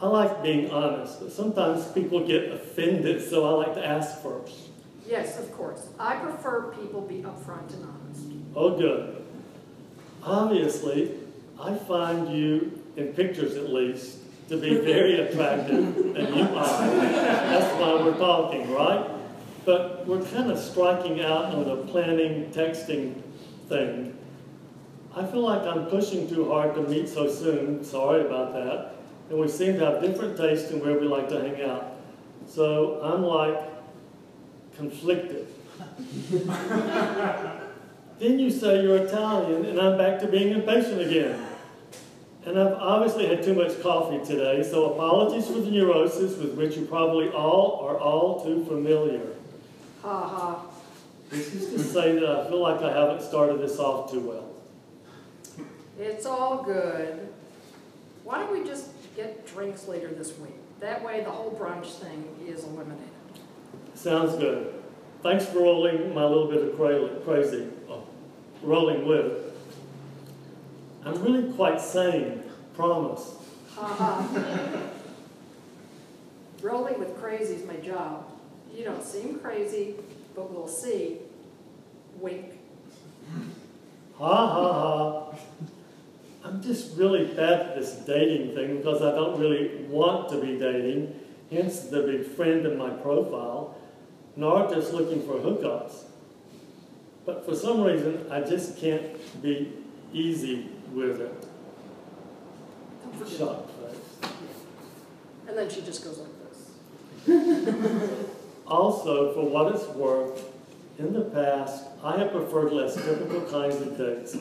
I 0.00 0.06
like 0.06 0.42
being 0.42 0.70
honest, 0.70 1.20
but 1.20 1.32
sometimes 1.32 1.86
people 1.92 2.26
get 2.26 2.52
offended, 2.52 3.22
so 3.28 3.44
I 3.46 3.66
like 3.66 3.74
to 3.74 3.86
ask 3.86 4.22
first. 4.22 4.68
Yes, 5.06 5.38
of 5.38 5.52
course. 5.52 5.88
I 5.98 6.16
prefer 6.16 6.72
people 6.72 7.02
be 7.02 7.22
upfront 7.22 7.72
and 7.74 7.84
honest. 7.84 8.26
Oh, 8.54 8.76
good. 8.76 9.24
Obviously, 10.22 11.12
I 11.60 11.74
find 11.74 12.28
you, 12.36 12.80
in 12.96 13.08
pictures 13.12 13.56
at 13.56 13.70
least, 13.70 14.18
to 14.48 14.56
be 14.58 14.76
very 14.76 15.20
attractive, 15.20 16.16
and 16.16 16.36
you 16.36 16.42
are. 16.42 16.80
That's 16.80 17.80
why 17.80 17.94
we're 17.94 18.18
talking, 18.18 18.70
right? 18.72 19.10
But 19.64 20.06
we're 20.06 20.22
kind 20.22 20.50
of 20.50 20.58
striking 20.58 21.22
out 21.22 21.46
on 21.54 21.68
a 21.68 21.76
planning, 21.76 22.50
texting 22.52 23.22
thing. 23.68 24.16
I 25.16 25.24
feel 25.24 25.40
like 25.40 25.62
I'm 25.62 25.86
pushing 25.86 26.28
too 26.28 26.50
hard 26.50 26.74
to 26.74 26.82
meet 26.82 27.08
so 27.08 27.30
soon. 27.30 27.82
Sorry 27.84 28.20
about 28.20 28.52
that. 28.52 28.96
And 29.30 29.38
we 29.38 29.48
seem 29.48 29.78
to 29.78 29.86
have 29.86 30.02
different 30.02 30.36
tastes 30.36 30.70
in 30.70 30.80
where 30.80 30.98
we 30.98 31.06
like 31.06 31.28
to 31.30 31.40
hang 31.40 31.62
out. 31.62 31.96
So 32.46 33.00
I'm 33.02 33.22
like 33.22 33.58
conflicted. 34.76 35.46
then 38.18 38.38
you 38.38 38.50
say 38.50 38.82
you're 38.82 38.96
Italian, 38.96 39.64
and 39.64 39.80
I'm 39.80 39.96
back 39.96 40.20
to 40.20 40.26
being 40.26 40.52
impatient 40.52 41.00
again. 41.00 41.53
And 42.46 42.58
I've 42.58 42.74
obviously 42.74 43.26
had 43.26 43.42
too 43.42 43.54
much 43.54 43.80
coffee 43.82 44.22
today, 44.24 44.62
so 44.62 44.92
apologies 44.92 45.46
for 45.46 45.60
the 45.60 45.70
neurosis 45.70 46.36
with 46.36 46.54
which 46.54 46.76
you 46.76 46.84
probably 46.84 47.30
all 47.30 47.86
are 47.88 47.98
all 47.98 48.44
too 48.44 48.64
familiar. 48.66 49.26
Ha 50.02 50.28
ha. 50.28 50.66
This 51.30 51.54
is 51.54 51.70
to 51.70 51.78
say 51.78 52.12
that 52.18 52.28
I 52.28 52.48
feel 52.48 52.60
like 52.60 52.82
I 52.82 52.92
haven't 52.92 53.22
started 53.22 53.60
this 53.60 53.78
off 53.78 54.10
too 54.10 54.20
well. 54.20 54.50
It's 55.98 56.26
all 56.26 56.62
good. 56.62 57.28
Why 58.24 58.40
don't 58.40 58.52
we 58.52 58.64
just 58.64 58.90
get 59.16 59.46
drinks 59.46 59.88
later 59.88 60.08
this 60.08 60.36
week? 60.38 60.52
That 60.80 61.02
way 61.02 61.22
the 61.24 61.30
whole 61.30 61.52
brunch 61.52 61.94
thing 61.94 62.28
is 62.46 62.64
eliminated. 62.64 63.08
Sounds 63.94 64.34
good. 64.36 64.74
Thanks 65.22 65.46
for 65.46 65.60
rolling 65.60 66.14
my 66.14 66.24
little 66.24 66.48
bit 66.48 66.62
of 66.62 66.76
crazy, 67.24 67.68
oh, 67.88 68.02
rolling 68.62 69.06
with. 69.06 69.43
I'm 71.04 71.22
really 71.22 71.52
quite 71.52 71.80
sane, 71.80 72.42
promise. 72.74 73.36
Ha 73.74 73.86
ha. 73.86 74.80
Rolling 76.62 76.98
with 76.98 77.20
crazy 77.20 77.54
is 77.56 77.66
my 77.66 77.76
job. 77.76 78.26
You 78.74 78.84
don't 78.84 79.04
seem 79.04 79.38
crazy, 79.38 79.96
but 80.34 80.50
we'll 80.50 80.66
see. 80.66 81.18
Wink. 82.18 82.58
Ha 84.18 84.46
ha 84.46 84.72
ha. 84.72 85.36
I'm 86.42 86.62
just 86.62 86.96
really 86.96 87.26
bad 87.26 87.60
at 87.60 87.76
this 87.76 87.92
dating 88.06 88.54
thing 88.54 88.78
because 88.78 89.02
I 89.02 89.14
don't 89.14 89.38
really 89.38 89.84
want 89.90 90.30
to 90.30 90.40
be 90.40 90.58
dating, 90.58 91.18
hence 91.50 91.80
the 91.80 92.02
big 92.02 92.24
friend 92.24 92.64
in 92.64 92.78
my 92.78 92.90
profile, 92.90 93.76
nor 94.36 94.70
just 94.70 94.94
looking 94.94 95.20
for 95.26 95.34
hookups. 95.34 96.04
But 97.26 97.44
for 97.44 97.54
some 97.54 97.82
reason, 97.82 98.26
I 98.30 98.40
just 98.40 98.78
can't 98.78 99.42
be 99.42 99.72
easy 100.12 100.68
with 100.94 101.20
it. 101.20 101.48
Don't 103.02 103.18
forget. 103.18 103.70
Face. 103.70 104.30
And 105.48 105.58
then 105.58 105.68
she 105.68 105.82
just 105.82 106.04
goes 106.04 106.18
like 106.18 107.26
this. 107.26 108.28
Also, 108.66 109.34
for 109.34 109.46
what 109.46 109.74
it's 109.74 109.86
worth, 109.88 110.50
in 110.98 111.12
the 111.12 111.20
past, 111.22 111.84
I 112.02 112.16
have 112.16 112.32
preferred 112.32 112.72
less 112.72 112.94
typical 112.94 113.42
kinds 113.42 113.76
of 113.76 113.98
dates. 113.98 114.36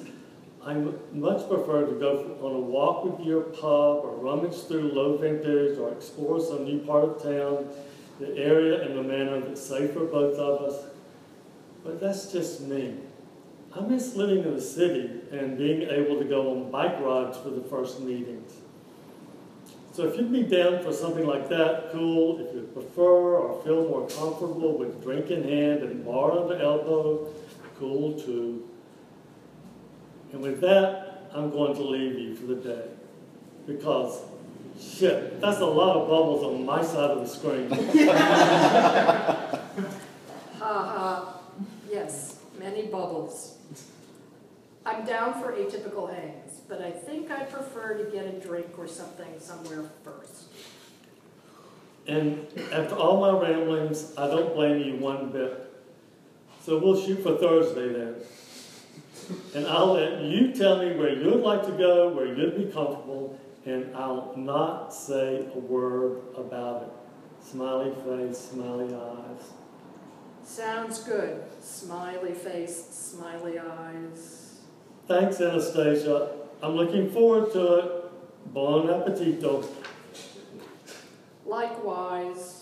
I 0.66 0.76
much 1.12 1.48
prefer 1.50 1.86
to 1.86 2.00
go 2.00 2.38
on 2.42 2.56
a 2.56 2.60
walk 2.60 3.04
with 3.04 3.28
your 3.28 3.42
pub, 3.42 4.06
or 4.06 4.16
rummage 4.16 4.56
through 4.64 4.94
low 4.94 5.18
vintage, 5.18 5.78
or 5.78 5.92
explore 5.92 6.40
some 6.40 6.64
new 6.64 6.80
part 6.80 7.04
of 7.04 7.22
town, 7.22 7.68
the 8.20 8.38
area 8.38 8.88
in 8.88 8.98
a 8.98 9.04
manner 9.04 9.42
that's 9.42 9.62
safe 9.62 9.92
for 9.92 10.06
both 10.06 10.38
of 10.38 10.62
us. 10.62 10.86
But 11.84 12.00
that's 12.00 12.32
just 12.32 12.62
me. 12.62 12.96
I 13.76 13.82
miss 13.82 14.16
living 14.16 14.44
in 14.44 14.54
the 14.54 14.62
city 14.62 15.10
and 15.32 15.58
being 15.58 15.90
able 15.90 16.20
to 16.20 16.26
go 16.26 16.52
on 16.52 16.70
bike 16.70 17.00
rides 17.00 17.38
for 17.38 17.50
the 17.50 17.62
first 17.62 18.02
meetings. 18.02 18.52
So 19.94 20.08
if 20.08 20.16
you'd 20.18 20.32
be 20.32 20.44
down 20.44 20.84
for 20.84 20.92
something 20.92 21.26
like 21.26 21.50
that, 21.50 21.92
cool. 21.92 22.40
If 22.40 22.54
you 22.54 22.62
prefer 22.74 23.38
or 23.38 23.64
feel 23.64 23.88
more 23.88 24.08
comfortable 24.08 24.78
with 24.78 25.02
drink 25.04 25.32
in 25.32 25.44
hand 25.44 25.82
and 25.82 26.06
bar 26.06 26.32
on 26.32 26.50
the 26.50 26.60
elbow, 26.60 27.28
cool 27.80 28.20
too. 28.20 28.68
And 30.32 30.42
with 30.42 30.62
that, 30.62 31.30
I'm 31.34 31.50
going 31.52 31.76
to 31.76 31.82
leave 31.82 32.18
you 32.18 32.36
for 32.36 32.48
the 32.48 32.56
day. 32.56 32.86
Because, 33.66 34.22
shit, 34.80 35.40
that's 35.40 35.60
a 35.60 35.66
lot 35.66 35.96
of 35.96 36.08
bubbles 36.08 36.44
on 36.44 36.66
my 36.66 36.84
side 36.84 37.12
of 37.12 37.20
the 37.20 37.28
screen. 37.28 37.70
Ha 37.70 37.80
ha. 40.60 40.62
Uh, 40.62 40.66
uh, 40.66 41.34
yes, 41.90 42.40
many 42.60 42.88
bubbles. 42.88 43.58
I'm 44.86 45.06
down 45.06 45.42
for 45.42 45.54
atypical 45.54 46.14
hangs. 46.14 46.62
but 46.68 46.82
I 46.82 46.92
think 46.92 47.32
I 47.32 47.44
prefer 47.44 47.98
to 47.98 48.12
get 48.12 48.26
a 48.26 48.40
drink 48.40 48.78
or 48.78 48.88
something 48.88 49.40
somewhere 49.40 49.84
first. 50.04 50.46
And 52.08 52.48
after 52.72 52.96
all 52.96 53.22
my 53.22 53.30
ramblings, 53.40 54.14
I 54.18 54.28
don't 54.28 54.54
blame 54.54 54.80
you 54.80 54.98
one 54.98 55.32
bit. 55.32 55.72
So 56.62 56.78
we'll 56.78 57.00
shoot 57.00 57.22
for 57.24 57.38
Thursday 57.38 57.90
then. 57.94 58.16
And 59.56 59.68
I'll 59.68 59.94
let 59.94 60.22
you 60.22 60.54
tell 60.54 60.80
me 60.80 60.96
where 60.98 61.14
you'd 61.14 61.42
like 61.42 61.66
to 61.66 61.72
go, 61.72 62.10
where 62.10 62.26
you'd 62.26 62.58
be 62.58 62.66
comfortable, 62.66 63.40
and 63.66 63.96
I'll 63.96 64.34
not 64.36 64.94
say 64.94 65.46
a 65.56 65.60
word 65.60 66.22
about 66.36 66.84
it. 66.84 66.90
Smiley 67.46 67.94
face, 68.06 68.38
smiley 68.38 68.94
eyes. 68.94 69.52
Sounds 70.44 71.04
good. 71.04 71.44
Smiley 71.62 72.34
face, 72.34 72.86
smiley 72.92 73.60
eyes. 73.60 74.43
Thanks, 75.08 75.42
Anastasia. 75.42 76.30
I'm 76.62 76.76
looking 76.76 77.12
forward 77.12 77.52
to 77.54 77.76
it. 77.76 78.54
Bon 78.54 78.88
appetito. 78.88 79.66
Likewise. 81.46 82.60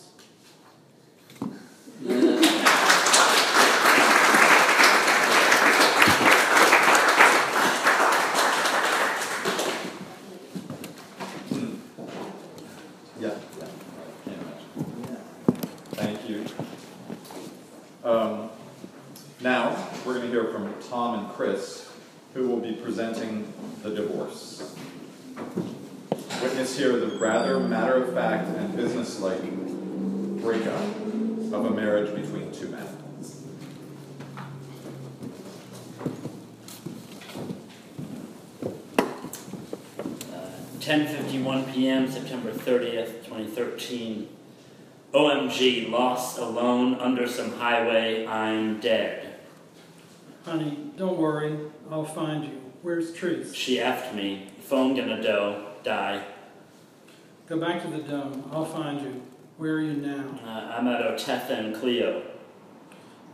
Yeah, 13.20 13.36
yeah, 13.60 13.68
I 13.68 14.30
can't 14.30 14.42
imagine. 14.42 15.22
Thank 15.92 16.28
you. 16.28 16.46
Um, 18.04 18.50
now, 19.42 19.78
we're 20.06 20.16
going 20.16 20.26
to 20.26 20.32
hear 20.32 20.46
from 20.52 20.74
Tom 20.90 21.20
and 21.20 21.30
Chris, 21.34 21.92
who 22.34 22.48
will 22.48 22.60
be 22.60 22.74
presenting 22.92 23.54
the 23.84 23.90
divorce. 23.92 24.76
Witness 26.42 26.78
here 26.78 27.00
the 27.00 27.18
rather 27.20 27.58
matter 27.58 28.04
of 28.04 28.14
fact 28.14 28.50
and 28.50 28.76
businesslike 28.76 29.42
breakup 30.42 30.84
of 31.54 31.66
a 31.68 31.70
marriage 31.70 32.14
between 32.14 32.52
two 32.52 32.68
men. 32.68 32.86
Uh, 40.34 40.52
10:51 40.82 41.74
p.m. 41.74 42.12
September 42.12 42.52
30th, 42.52 43.24
2013. 43.24 44.28
OMG, 45.14 45.90
lost 45.90 46.38
alone 46.40 46.96
under 46.96 47.26
some 47.26 47.54
highway. 47.54 48.28
I'm 48.28 48.82
dead. 48.82 49.38
Honey, 50.44 50.92
don't 50.98 51.18
worry. 51.18 51.58
I'll 51.90 52.04
find 52.04 52.44
you. 52.44 52.61
Where's 52.82 53.14
Trees? 53.14 53.56
She 53.56 53.78
effed 53.78 54.16
me. 54.16 54.48
Phone 54.62 54.96
gonna 54.96 55.22
do. 55.22 55.56
Die. 55.84 56.24
Go 57.48 57.60
back 57.60 57.82
to 57.84 57.88
the 57.90 58.00
dome. 58.00 58.50
I'll 58.52 58.66
find 58.66 59.02
you. 59.02 59.22
Where 59.58 59.76
are 59.76 59.82
you 59.82 59.94
now? 59.94 60.26
Uh, 60.44 60.76
I'm 60.78 60.88
at 60.88 61.02
Oretha 61.02 61.52
and 61.52 61.76
Clio. 61.76 62.24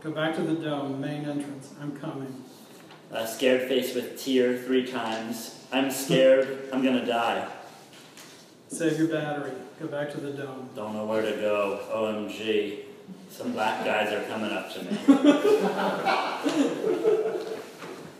Go 0.02 0.10
back 0.10 0.36
to 0.36 0.42
the 0.42 0.54
dome, 0.54 1.00
main 1.00 1.24
entrance. 1.24 1.72
I'm 1.80 1.96
coming. 1.96 2.44
Uh, 3.10 3.24
scared 3.24 3.68
face 3.68 3.94
with 3.94 4.22
tear 4.22 4.58
three 4.58 4.86
times. 4.86 5.64
I'm 5.72 5.90
scared. 5.90 6.68
I'm 6.72 6.82
gonna 6.82 7.06
die. 7.06 7.48
Save 8.68 8.98
your 8.98 9.08
battery. 9.08 9.52
Go 9.80 9.86
back 9.86 10.10
to 10.12 10.20
the 10.20 10.32
dome. 10.32 10.68
Don't 10.76 10.92
know 10.92 11.06
where 11.06 11.22
to 11.22 11.32
go. 11.40 11.80
OMG. 11.90 12.80
Some 13.30 13.52
black 13.52 13.84
guys 13.84 14.12
are 14.12 14.22
coming 14.24 14.52
up 14.52 14.70
to 14.74 14.82
me. 14.84 14.90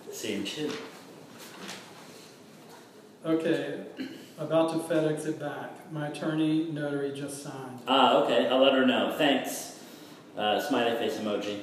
Scene 0.12 0.45
two. 0.45 0.73
Okay, 3.24 3.85
about 4.38 4.70
to 4.72 4.78
FedEx 4.78 5.26
it 5.26 5.40
back. 5.40 5.92
My 5.92 6.09
attorney 6.09 6.70
notary 6.70 7.12
just 7.12 7.42
signed. 7.42 7.81
Ah, 7.87 8.22
okay. 8.22 8.46
I'll 8.48 8.62
let 8.62 8.72
her 8.74 8.87
know. 8.87 9.14
Thanks. 9.18 9.81
Uh, 10.37 10.61
smiley 10.61 10.96
face 10.96 11.18
emoji. 11.18 11.61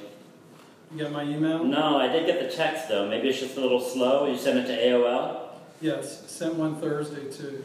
You 0.92 1.02
got 1.04 1.12
my 1.12 1.22
email? 1.24 1.64
No, 1.64 1.96
I 1.98 2.08
did 2.08 2.26
get 2.26 2.40
the 2.40 2.54
text 2.54 2.88
though. 2.88 3.08
Maybe 3.08 3.28
it's 3.28 3.40
just 3.40 3.56
a 3.56 3.60
little 3.60 3.80
slow. 3.80 4.26
You 4.26 4.36
sent 4.36 4.58
it 4.58 4.66
to 4.66 4.76
AOL? 4.76 5.48
Yes, 5.80 6.30
sent 6.30 6.54
one 6.54 6.76
Thursday 6.76 7.30
to 7.38 7.64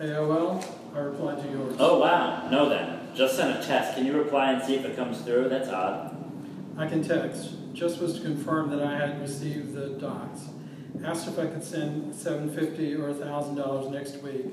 AOL, 0.00 0.64
I 0.94 0.98
replied 0.98 1.42
to 1.42 1.50
yours. 1.50 1.76
Oh 1.78 1.98
wow. 1.98 2.48
No 2.50 2.68
then. 2.68 3.00
Just 3.14 3.36
sent 3.36 3.58
a 3.58 3.66
test. 3.66 3.96
Can 3.96 4.06
you 4.06 4.16
reply 4.16 4.52
and 4.52 4.62
see 4.62 4.74
if 4.74 4.84
it 4.84 4.94
comes 4.94 5.20
through? 5.22 5.48
That's 5.48 5.68
odd. 5.68 6.14
I 6.76 6.86
can 6.86 7.02
text. 7.02 7.50
Just 7.72 8.00
was 8.00 8.16
to 8.16 8.20
confirm 8.20 8.70
that 8.70 8.82
I 8.82 8.96
had 8.96 9.20
received 9.20 9.74
the 9.74 9.88
docs. 9.88 10.42
Asked 11.04 11.28
if 11.28 11.38
I 11.38 11.46
could 11.46 11.64
send 11.64 12.14
seven 12.14 12.50
fifty 12.54 12.94
or 12.94 13.12
thousand 13.12 13.56
dollars 13.56 13.90
next 13.90 14.22
week, 14.22 14.46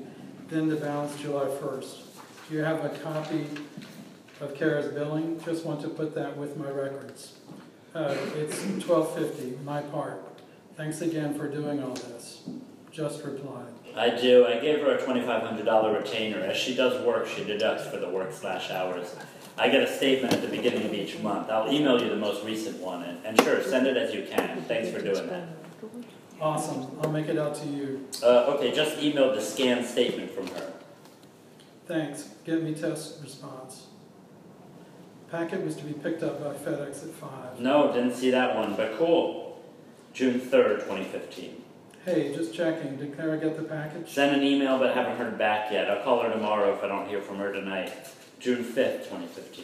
then 0.49 0.67
the 0.67 0.75
balance 0.75 1.19
July 1.19 1.47
first. 1.59 2.03
Do 2.49 2.55
you 2.55 2.61
have 2.61 2.83
a 2.83 2.89
copy 2.89 3.45
of 4.41 4.55
Kara's 4.55 4.93
billing? 4.93 5.41
Just 5.45 5.65
want 5.65 5.81
to 5.81 5.89
put 5.89 6.13
that 6.15 6.37
with 6.37 6.57
my 6.57 6.69
records. 6.69 7.33
Uh, 7.95 8.15
it's 8.35 8.63
twelve 8.83 9.13
fifty, 9.17 9.57
my 9.63 9.81
part. 9.81 10.21
Thanks 10.75 11.01
again 11.01 11.35
for 11.35 11.47
doing 11.47 11.83
all 11.83 11.93
this. 11.93 12.41
Just 12.91 13.23
replied. 13.23 13.73
I 13.95 14.09
do. 14.09 14.45
I 14.45 14.59
gave 14.59 14.79
her 14.79 14.95
a 14.95 15.01
$2,500 15.01 15.97
retainer. 15.99 16.39
As 16.39 16.57
she 16.57 16.75
does 16.75 17.03
work, 17.05 17.27
she 17.27 17.43
deducts 17.43 17.87
for 17.87 17.97
the 17.97 18.09
work 18.09 18.31
slash 18.31 18.71
hours. 18.71 19.15
I 19.57 19.69
get 19.69 19.83
a 19.83 19.87
statement 19.87 20.33
at 20.33 20.41
the 20.41 20.47
beginning 20.47 20.85
of 20.85 20.93
each 20.93 21.19
month. 21.19 21.49
I'll 21.49 21.71
email 21.71 22.01
you 22.01 22.09
the 22.09 22.15
most 22.15 22.43
recent 22.43 22.79
one. 22.79 23.03
And, 23.03 23.23
and 23.23 23.41
sure, 23.41 23.61
send 23.61 23.85
it 23.85 23.97
as 23.97 24.13
you 24.13 24.27
can. 24.29 24.63
Thanks 24.63 24.89
for 24.89 24.99
doing 24.99 25.27
that. 25.27 25.47
Awesome, 26.43 26.87
I'll 27.01 27.09
make 27.09 27.29
it 27.29 27.39
out 27.39 27.55
to 27.55 27.67
you. 27.67 28.05
Uh, 28.21 28.55
okay, 28.55 28.73
just 28.73 28.97
emailed 28.97 29.33
the 29.33 29.39
scanned 29.39 29.85
statement 29.85 30.29
from 30.29 30.47
her. 30.47 30.73
Thanks, 31.87 32.31
get 32.43 32.61
me 32.61 32.75
test 32.75 33.23
response. 33.23 33.87
Packet 35.31 35.63
was 35.63 35.77
to 35.77 35.85
be 35.85 35.93
picked 35.93 36.21
up 36.21 36.43
by 36.43 36.53
FedEx 36.53 37.07
at 37.07 37.11
five. 37.11 37.61
No, 37.61 37.93
didn't 37.93 38.15
see 38.15 38.29
that 38.31 38.57
one, 38.57 38.75
but 38.75 38.97
cool. 38.97 39.63
June 40.13 40.41
3rd, 40.41 40.81
2015. 40.81 41.63
Hey, 42.03 42.35
just 42.35 42.53
checking, 42.53 42.97
did 42.97 43.15
Clara 43.15 43.37
get 43.37 43.55
the 43.55 43.63
package? 43.63 44.09
Sent 44.09 44.35
an 44.35 44.43
email 44.43 44.77
but 44.77 44.93
haven't 44.93 45.15
heard 45.15 45.37
back 45.37 45.71
yet. 45.71 45.89
I'll 45.89 46.03
call 46.03 46.23
her 46.23 46.29
tomorrow 46.29 46.73
if 46.73 46.83
I 46.83 46.89
don't 46.89 47.07
hear 47.07 47.21
from 47.21 47.37
her 47.37 47.53
tonight. 47.53 47.93
June 48.41 48.65
5th, 48.65 49.05
2015. 49.05 49.63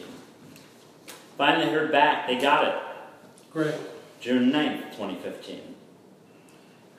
Finally 1.36 1.70
heard 1.70 1.92
back. 1.92 2.26
They 2.26 2.38
got 2.38 2.66
it. 2.66 2.74
Great. 3.52 3.74
June 4.18 4.50
9th, 4.50 4.92
2015. 4.92 5.74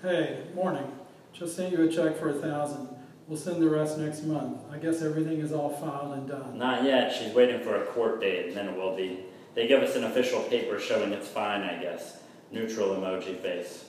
Hey, 0.01 0.45
morning. 0.55 0.91
Just 1.31 1.55
sent 1.55 1.71
you 1.71 1.83
a 1.83 1.87
check 1.87 2.17
for 2.17 2.29
a 2.29 2.33
thousand. 2.33 2.89
We'll 3.27 3.37
send 3.37 3.61
the 3.61 3.69
rest 3.69 3.99
next 3.99 4.23
month. 4.23 4.59
I 4.71 4.77
guess 4.77 5.03
everything 5.03 5.39
is 5.39 5.51
all 5.51 5.69
filed 5.69 6.17
and 6.17 6.27
done. 6.27 6.57
Not 6.57 6.83
yet. 6.83 7.13
She's 7.13 7.31
waiting 7.35 7.61
for 7.61 7.75
a 7.75 7.85
court 7.85 8.19
date 8.19 8.47
and 8.47 8.57
then 8.57 8.67
it 8.69 8.75
will 8.75 8.95
be. 8.95 9.19
They 9.53 9.67
give 9.67 9.83
us 9.83 9.95
an 9.95 10.05
official 10.05 10.41
paper 10.43 10.79
showing 10.79 11.13
it's 11.13 11.27
fine, 11.27 11.61
I 11.61 11.79
guess. 11.79 12.19
Neutral 12.51 12.95
emoji 12.95 13.39
face. 13.41 13.85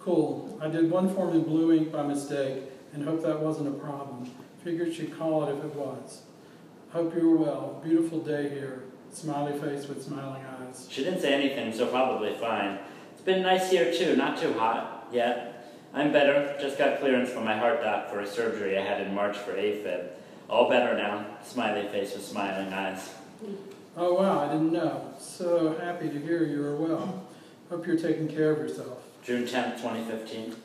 Cool. 0.00 0.58
I 0.60 0.66
did 0.66 0.90
one 0.90 1.14
form 1.14 1.36
in 1.36 1.44
blue 1.44 1.72
ink 1.72 1.92
by 1.92 2.02
mistake 2.02 2.64
and 2.92 3.04
hope 3.04 3.22
that 3.22 3.38
wasn't 3.38 3.68
a 3.68 3.78
problem. 3.78 4.28
Figured 4.64 4.92
she'd 4.92 5.16
call 5.16 5.46
it 5.46 5.56
if 5.56 5.64
it 5.64 5.74
was. 5.76 6.22
Hope 6.90 7.14
you 7.14 7.30
were 7.30 7.36
well. 7.36 7.80
Beautiful 7.84 8.18
day 8.18 8.48
here. 8.48 8.82
Smiley 9.12 9.56
face 9.58 9.86
with 9.86 10.02
smiling 10.02 10.42
eyes. 10.44 10.88
She 10.90 11.04
didn't 11.04 11.20
say 11.20 11.32
anything, 11.32 11.72
so 11.72 11.86
probably 11.86 12.34
fine. 12.34 12.78
It's 13.20 13.26
been 13.26 13.42
nice 13.42 13.70
here 13.70 13.92
too, 13.92 14.16
not 14.16 14.40
too 14.40 14.54
hot 14.54 15.06
yet. 15.12 15.76
I'm 15.92 16.10
better. 16.10 16.56
Just 16.58 16.78
got 16.78 17.00
clearance 17.00 17.28
from 17.28 17.44
my 17.44 17.54
heart 17.54 17.82
doc 17.82 18.08
for 18.08 18.20
a 18.20 18.26
surgery 18.26 18.78
I 18.78 18.80
had 18.80 19.06
in 19.06 19.14
March 19.14 19.36
for 19.36 19.52
AFib. 19.52 20.06
All 20.48 20.70
better 20.70 20.96
now. 20.96 21.26
Smiley 21.44 21.86
face 21.88 22.14
with 22.14 22.24
smiling 22.24 22.72
eyes. 22.72 23.12
Oh 23.94 24.14
wow, 24.14 24.40
I 24.40 24.50
didn't 24.50 24.72
know. 24.72 25.12
So 25.18 25.76
happy 25.78 26.08
to 26.08 26.18
hear 26.18 26.44
you 26.44 26.64
are 26.64 26.76
well. 26.76 27.26
Hope 27.68 27.86
you're 27.86 27.98
taking 27.98 28.26
care 28.26 28.52
of 28.52 28.58
yourself. 28.58 29.02
June 29.22 29.44
10th, 29.44 29.82
2015. 29.82 30.56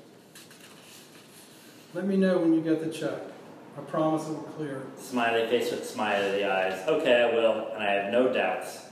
Let 1.93 2.07
me 2.07 2.15
know 2.15 2.37
when 2.37 2.53
you 2.53 2.61
get 2.61 2.79
the 2.79 2.89
check. 2.89 3.19
I 3.77 3.81
promise 3.81 4.29
it 4.29 4.31
will 4.31 4.43
clear. 4.43 4.81
Smiley 4.97 5.45
face 5.47 5.71
with 5.71 5.85
smiley 5.85 6.45
eyes. 6.45 6.87
Okay, 6.87 7.21
I 7.21 7.35
will, 7.35 7.73
and 7.73 7.83
I 7.83 7.91
have 7.91 8.13
no 8.13 8.31
doubts. 8.31 8.85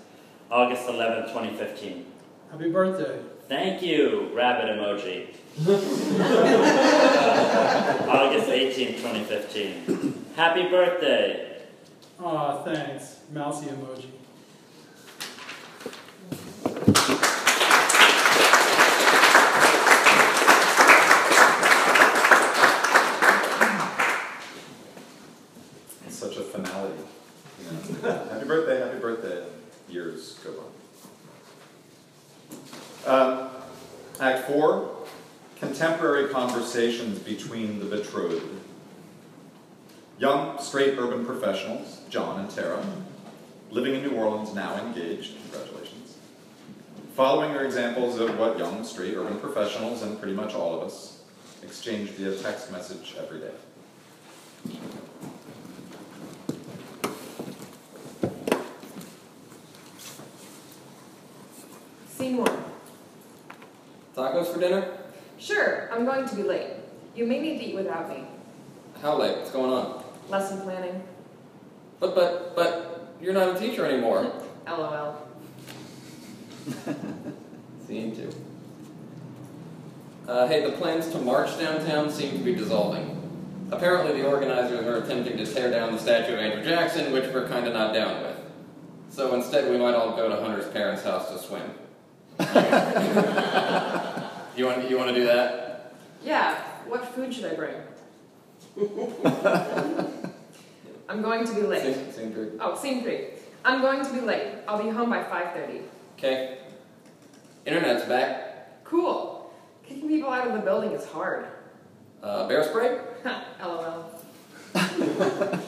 August 0.52 0.86
11th, 0.88 1.28
2015. 1.28 2.06
Happy 2.52 2.70
birthday. 2.70 3.22
Thank 3.54 3.84
you, 3.84 4.32
rabbit 4.34 4.66
emoji. 4.66 5.28
August 8.10 8.50
18, 8.50 8.96
2015. 8.96 10.26
Happy 10.36 10.68
birthday. 10.70 11.62
Aw, 12.20 12.64
thanks. 12.64 13.20
Mousy 13.32 13.68
emoji. 13.68 14.08
It's 26.08 26.16
such 26.16 26.38
a 26.38 26.42
finality. 26.42 27.04
You 27.60 28.02
know? 28.02 28.28
happy 28.32 28.48
birthday, 28.48 28.80
happy 28.80 28.98
birthday. 28.98 29.44
and 29.44 29.94
Years 29.94 30.40
go 30.44 30.54
by. 30.54 30.64
Um, 33.06 33.50
act 34.20 34.48
four 34.48 34.90
contemporary 35.60 36.30
conversations 36.30 37.20
between 37.20 37.80
the 37.80 37.86
betrothed. 37.86 38.44
Young, 40.20 40.62
straight 40.74 40.98
urban 40.98 41.24
professionals, 41.24 42.00
John 42.10 42.40
and 42.40 42.50
Tara, 42.50 42.84
living 43.70 43.94
in 43.94 44.02
New 44.02 44.18
Orleans, 44.18 44.56
now 44.56 44.76
engaged. 44.84 45.36
Congratulations. 45.44 46.18
Following 47.14 47.52
are 47.52 47.64
examples 47.64 48.20
of 48.20 48.40
what 48.40 48.58
young, 48.58 48.84
straight 48.84 49.14
urban 49.16 49.40
professionals, 49.40 50.02
and 50.02 50.18
pretty 50.18 50.34
much 50.34 50.56
all 50.56 50.76
of 50.76 50.82
us, 50.82 51.22
exchange 51.62 52.10
via 52.10 52.36
text 52.40 52.72
message 52.72 53.14
every 53.20 53.40
day. 53.40 53.52
Scene 62.08 62.38
one. 62.38 62.64
Tacos 64.16 64.52
for 64.52 64.60
dinner? 64.60 64.98
Sure, 65.38 65.94
I'm 65.94 66.04
going 66.04 66.28
to 66.28 66.36
be 66.36 66.42
late. 66.42 66.72
You 67.16 67.28
may 67.28 67.40
need 67.40 67.60
to 67.60 67.64
eat 67.64 67.76
without 67.76 68.10
me. 68.10 68.24
How 69.04 69.20
late? 69.20 69.38
What's 69.38 69.52
going 69.52 69.72
on? 69.72 70.03
Lesson 70.30 70.62
planning. 70.62 71.04
But, 72.00 72.16
but, 72.16 72.56
but, 72.56 73.16
you're 73.22 73.34
not 73.34 73.56
a 73.56 73.60
teacher 73.60 73.86
anymore. 73.86 74.32
LOL. 74.68 75.28
Scene 77.88 78.16
two. 78.16 78.34
Uh, 80.28 80.48
hey, 80.48 80.66
the 80.66 80.72
plans 80.78 81.08
to 81.10 81.18
march 81.20 81.58
downtown 81.60 82.10
seem 82.10 82.32
to 82.32 82.44
be 82.44 82.56
dissolving. 82.56 83.20
Apparently, 83.72 84.22
the 84.22 84.28
organizers 84.28 84.86
are 84.86 84.98
attempting 84.98 85.38
to 85.38 85.46
tear 85.46 85.72
down 85.72 85.94
the 85.94 86.00
statue 86.00 86.34
of 86.34 86.40
Andrew 86.40 86.64
Jackson, 86.64 87.12
which 87.12 87.26
we're 87.34 87.48
kind 87.48 87.68
of 87.68 87.74
not 87.74 87.94
down 87.94 88.22
with. 88.22 88.38
So 89.10 89.34
instead, 89.36 89.70
we 89.70 89.78
might 89.78 89.94
all 89.94 90.16
go 90.16 90.30
to 90.30 90.36
Hunter's 90.42 90.68
parents' 90.72 91.04
house 91.04 91.30
to 91.32 91.40
swim. 91.40 91.62
you 94.58 94.66
want 94.66 94.90
you 94.90 94.98
want 94.98 95.10
to 95.10 95.16
do 95.16 95.26
that? 95.26 95.94
Yeah, 96.24 96.56
what 96.88 97.14
food 97.14 97.34
should 97.34 97.46
I 97.46 97.54
bring? 97.54 97.76
I'm 101.10 101.22
going 101.22 101.46
to 101.46 101.54
be 101.54 101.62
late. 101.62 101.96
Scene, 101.96 102.12
scene 102.12 102.34
three. 102.34 102.50
Oh, 102.60 102.76
scene 102.76 103.04
three. 103.04 103.28
I'm 103.64 103.82
going 103.82 104.04
to 104.04 104.12
be 104.12 104.22
late. 104.22 104.56
I'll 104.68 104.82
be 104.82 104.90
home 104.90 105.10
by 105.10 105.24
5.30. 105.24 105.84
Okay. 106.18 106.58
Internet's 107.66 108.06
back. 108.06 108.84
Cool. 108.84 109.54
Kicking 109.84 110.08
people 110.08 110.30
out 110.30 110.48
of 110.48 110.54
the 110.54 110.60
building 110.60 110.92
is 110.92 111.06
hard. 111.06 111.46
Uh, 112.22 112.48
bear 112.48 112.64
spray? 112.64 113.00
LOL. 113.62 114.10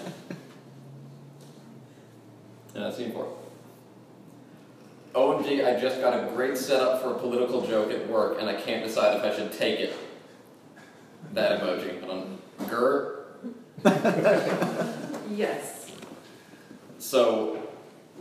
Uh, 2.76 2.92
scene 2.92 3.14
four. 3.14 3.34
OMG, 5.14 5.66
I 5.66 5.80
just 5.80 6.02
got 6.02 6.14
a 6.14 6.30
great 6.32 6.58
setup 6.58 7.02
for 7.02 7.12
a 7.12 7.18
political 7.18 7.66
joke 7.66 7.90
at 7.90 8.06
work, 8.10 8.38
and 8.42 8.50
I 8.50 8.54
can't 8.62 8.84
decide 8.84 9.16
if 9.16 9.24
I 9.24 9.34
should 9.34 9.54
take 9.54 9.80
it. 9.80 9.96
That 11.32 11.62
emoji. 11.62 12.35
Yes. 15.36 15.92
So, 17.00 17.62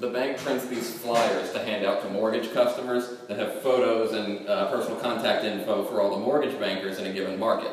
the 0.01 0.09
bank 0.09 0.39
prints 0.39 0.67
these 0.67 0.99
flyers 0.99 1.53
to 1.53 1.61
hand 1.61 1.87
out 1.87 2.03
to 2.03 2.11
mortgage 2.11 2.53
customers 2.53 3.19
that 3.29 3.39
have 3.39 3.63
photos 3.63 4.13
and 4.13 4.49
uh, 4.49 4.71
personal 4.71 4.99
contact 4.99 5.45
info 5.45 5.85
for 5.85 6.01
all 6.01 6.11
the 6.11 6.25
mortgage 6.25 6.59
bankers 6.59 6.99
in 6.99 7.07
a 7.07 7.13
given 7.13 7.39
market. 7.39 7.73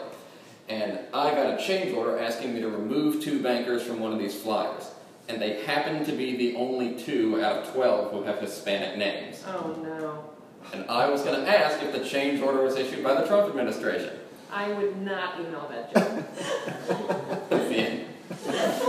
And 0.69 0.99
I 1.13 1.31
got 1.31 1.59
a 1.59 1.63
change 1.63 1.93
order 1.93 2.19
asking 2.19 2.53
me 2.53 2.61
to 2.61 2.69
remove 2.69 3.23
two 3.23 3.41
bankers 3.41 3.83
from 3.83 3.99
one 3.99 4.13
of 4.13 4.19
these 4.19 4.39
flyers. 4.39 4.91
And 5.27 5.41
they 5.41 5.63
happen 5.63 6.05
to 6.05 6.11
be 6.11 6.35
the 6.37 6.55
only 6.55 6.95
two 6.95 7.43
out 7.43 7.57
of 7.63 7.73
12 7.73 8.11
who 8.11 8.23
have 8.23 8.39
Hispanic 8.39 8.97
names. 8.97 9.43
Oh 9.47 9.75
no. 9.81 10.29
And 10.73 10.89
I 10.89 11.09
was 11.09 11.23
going 11.23 11.43
to 11.43 11.49
ask 11.49 11.81
if 11.81 11.91
the 11.91 12.05
change 12.07 12.41
order 12.41 12.61
was 12.63 12.75
issued 12.75 13.03
by 13.03 13.19
the 13.19 13.27
Trump 13.27 13.49
administration. 13.49 14.13
I 14.51 14.73
would 14.73 15.01
not 15.01 15.39
email 15.39 15.67
that 15.69 15.93
joke. 15.93 16.25
That's. 18.45 18.81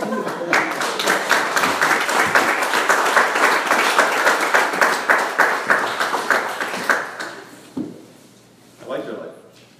I 8.81 8.85
like 8.89 9.05
your 9.05 9.19
life. 9.19 9.35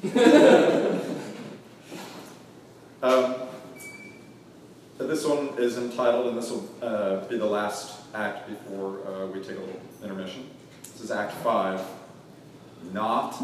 um, 3.03 3.35
this 4.99 5.25
one 5.27 5.49
is 5.59 5.79
entitled, 5.79 6.29
and 6.29 6.39
this 6.39 6.51
will 6.51 6.69
uh, 6.81 7.25
be 7.27 7.37
the 7.39 7.47
last 7.47 8.01
act 8.15 8.49
before 8.49 9.01
uh, 9.07 9.27
we 9.27 9.41
take 9.41 9.57
a 9.57 9.61
little 9.61 9.81
intermission. 10.03 10.49
This 10.85 11.01
is 11.01 11.11
Act 11.11 11.33
5 11.33 11.81
Not 12.93 13.43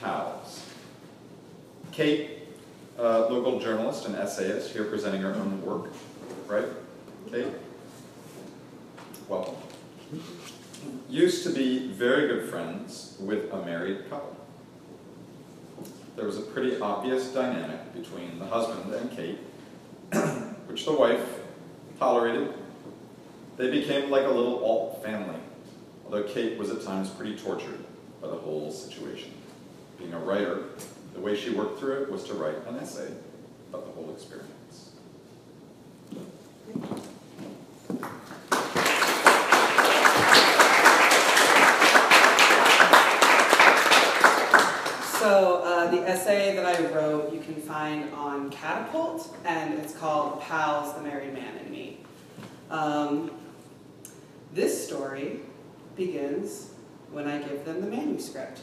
Pals. 0.00 0.62
Kate, 1.96 2.30
uh, 2.98 3.26
local 3.28 3.58
journalist 3.58 4.06
and 4.06 4.14
essayist, 4.14 4.72
here 4.72 4.84
presenting 4.84 5.22
her 5.22 5.34
own 5.34 5.64
work. 5.64 5.90
Right? 6.46 6.66
Kate? 7.30 7.48
Welcome. 9.28 9.56
Used 11.08 11.42
to 11.44 11.50
be 11.50 11.88
very 11.88 12.28
good 12.28 12.48
friends 12.48 13.16
with 13.18 13.52
a 13.52 13.64
married 13.64 14.08
couple 14.08 14.36
there 16.16 16.24
was 16.24 16.38
a 16.38 16.42
pretty 16.42 16.80
obvious 16.80 17.28
dynamic 17.28 17.92
between 17.92 18.38
the 18.38 18.46
husband 18.46 18.92
and 18.92 19.10
Kate, 19.10 19.38
which 20.66 20.86
the 20.86 20.92
wife 20.92 21.40
tolerated. 21.98 22.54
They 23.58 23.70
became 23.70 24.10
like 24.10 24.24
a 24.24 24.30
little 24.30 24.64
alt 24.64 25.02
family, 25.04 25.38
although 26.04 26.24
Kate 26.24 26.58
was 26.58 26.70
at 26.70 26.82
times 26.82 27.10
pretty 27.10 27.36
tortured 27.36 27.84
by 28.20 28.28
the 28.28 28.34
whole 28.34 28.70
situation. 28.72 29.30
Being 29.98 30.14
a 30.14 30.18
writer, 30.18 30.64
the 31.16 31.22
way 31.22 31.34
she 31.34 31.50
worked 31.50 31.80
through 31.80 32.02
it 32.02 32.12
was 32.12 32.24
to 32.24 32.34
write 32.34 32.56
an 32.68 32.76
essay 32.76 33.10
about 33.70 33.86
the 33.86 33.92
whole 33.92 34.10
experience. 34.10 34.90
So 45.18 45.62
uh, 45.64 45.90
the 45.90 46.06
essay 46.06 46.54
that 46.54 46.66
I 46.66 46.86
wrote 46.92 47.32
you 47.32 47.40
can 47.40 47.54
find 47.54 48.12
on 48.12 48.50
Catapult, 48.50 49.34
and 49.46 49.74
it's 49.74 49.96
called 49.96 50.42
"Pals: 50.42 50.94
The 50.94 51.00
Married 51.00 51.32
Man 51.32 51.56
and 51.56 51.70
Me." 51.70 51.98
Um, 52.70 53.30
this 54.52 54.86
story 54.86 55.40
begins 55.96 56.72
when 57.10 57.26
I 57.26 57.38
give 57.38 57.64
them 57.64 57.80
the 57.80 57.86
manuscript. 57.86 58.60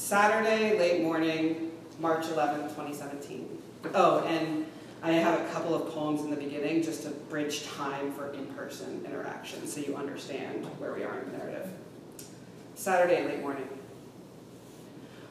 Saturday, 0.00 0.78
late 0.78 1.02
morning, 1.02 1.70
March 2.00 2.26
11, 2.28 2.62
2017. 2.70 3.62
Oh, 3.94 4.20
and 4.20 4.64
I 5.02 5.12
have 5.12 5.38
a 5.38 5.52
couple 5.52 5.74
of 5.74 5.92
poems 5.92 6.22
in 6.22 6.30
the 6.30 6.36
beginning 6.36 6.82
just 6.82 7.02
to 7.02 7.10
bridge 7.10 7.66
time 7.66 8.10
for 8.12 8.32
in-person 8.32 9.02
interaction 9.04 9.66
so 9.66 9.78
you 9.78 9.94
understand 9.94 10.64
where 10.78 10.94
we 10.94 11.04
are 11.04 11.20
in 11.20 11.30
the 11.30 11.38
narrative. 11.38 11.68
Saturday, 12.74 13.24
late 13.26 13.40
morning. 13.40 13.68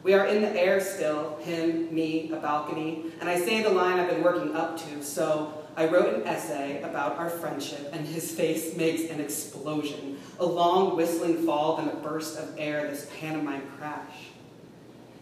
We 0.03 0.13
are 0.13 0.27
in 0.27 0.43
the 0.43 0.51
air 0.51 0.79
still, 0.79 1.37
him, 1.37 1.93
me, 1.93 2.31
a 2.31 2.37
balcony, 2.37 3.05
and 3.19 3.27
I 3.27 3.39
say 3.39 3.63
the 3.63 3.71
line 3.71 3.99
I've 3.99 4.09
been 4.09 4.23
working 4.23 4.55
up 4.55 4.77
to, 4.77 5.03
so 5.03 5.67
I 5.75 5.87
wrote 5.87 6.13
an 6.13 6.27
essay 6.27 6.81
about 6.83 7.17
our 7.17 7.31
friendship, 7.31 7.89
and 7.91 8.05
his 8.05 8.31
face 8.31 8.77
makes 8.77 9.09
an 9.09 9.19
explosion. 9.19 10.19
A 10.39 10.45
long 10.45 10.95
whistling 10.95 11.43
fall, 11.43 11.77
then 11.77 11.89
a 11.89 11.95
burst 11.95 12.37
of 12.37 12.53
air, 12.57 12.87
this 12.87 13.09
pantomime 13.19 13.63
crash. 13.77 14.28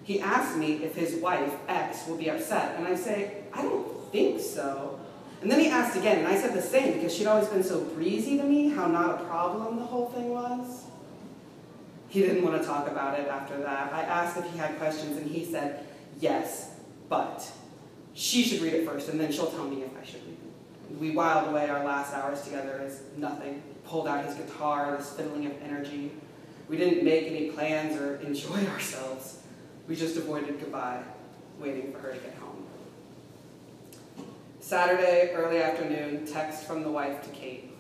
He 0.08 0.22
asks 0.22 0.56
me 0.56 0.76
if 0.86 0.96
his 0.96 1.16
wife, 1.16 1.54
X, 1.68 2.08
will 2.08 2.16
be 2.16 2.30
upset, 2.30 2.78
and 2.78 2.88
I 2.88 2.96
say, 2.96 3.44
I 3.52 3.62
don't 3.62 4.10
think 4.10 4.40
so. 4.40 5.02
And 5.42 5.52
then 5.52 5.60
he 5.60 5.68
asked 5.68 5.98
again, 5.98 6.20
and 6.20 6.28
I 6.30 6.40
said 6.40 6.54
the 6.54 6.62
same, 6.62 6.94
because 6.94 7.14
she'd 7.14 7.28
always 7.28 7.50
been 7.50 7.62
so 7.62 7.82
breezy 7.82 8.38
to 8.38 8.44
me, 8.46 8.70
how 8.70 8.88
not 8.88 9.20
a 9.20 9.26
problem 9.26 9.76
the 9.76 9.84
whole 9.84 10.08
thing 10.08 10.30
was. 10.30 10.86
He 12.08 12.22
didn't 12.22 12.46
want 12.46 12.62
to 12.62 12.66
talk 12.66 12.88
about 12.88 13.20
it 13.20 13.28
after 13.28 13.58
that. 13.58 13.92
I 13.92 14.04
asked 14.04 14.38
if 14.38 14.50
he 14.50 14.58
had 14.58 14.78
questions, 14.78 15.18
and 15.18 15.30
he 15.30 15.44
said, 15.44 15.86
yes, 16.22 16.72
but 17.10 17.46
she 18.14 18.44
should 18.44 18.62
read 18.62 18.76
it 18.76 18.88
first, 18.88 19.10
and 19.10 19.20
then 19.20 19.30
she'll 19.30 19.52
tell 19.52 19.66
me 19.66 19.84
if 19.84 19.92
I 20.02 20.06
should 20.06 20.26
read 20.26 20.38
it. 20.38 21.00
We 21.02 21.12
whiled 21.12 21.50
away 21.50 21.70
our 21.70 21.84
last 21.84 22.14
hours 22.14 22.44
together 22.44 22.82
as 22.82 23.02
nothing. 23.18 23.62
Pulled 23.84 24.08
out 24.08 24.24
his 24.24 24.36
guitar, 24.36 24.96
this 24.96 25.12
fiddling 25.12 25.48
of 25.48 25.62
energy. 25.62 26.14
We 26.70 26.78
didn't 26.78 27.04
make 27.04 27.28
any 27.28 27.52
plans 27.52 28.00
or 28.00 28.22
enjoy 28.22 28.66
ourselves. 28.74 29.40
We 29.88 29.96
just 29.96 30.18
avoided 30.18 30.60
goodbye, 30.60 31.02
waiting 31.60 31.94
for 31.94 32.00
her 32.00 32.14
to 32.14 32.20
get 32.20 32.36
home. 32.36 32.66
Saturday, 34.60 35.32
early 35.34 35.62
afternoon, 35.62 36.26
text 36.26 36.66
from 36.66 36.84
the 36.84 36.92
wife 36.92 37.24
to 37.24 37.30
Kate. 37.30 37.72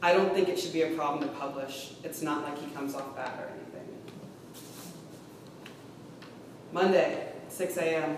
I 0.00 0.14
don't 0.14 0.32
think 0.32 0.48
it 0.48 0.58
should 0.58 0.72
be 0.72 0.82
a 0.82 0.90
problem 0.94 1.28
to 1.28 1.34
publish. 1.36 1.92
It's 2.02 2.22
not 2.22 2.44
like 2.44 2.58
he 2.58 2.70
comes 2.70 2.94
off 2.94 3.14
bad 3.14 3.38
or 3.38 3.48
anything. 3.48 3.88
Monday, 6.72 7.32
6 7.48 7.76
a.m. 7.76 8.16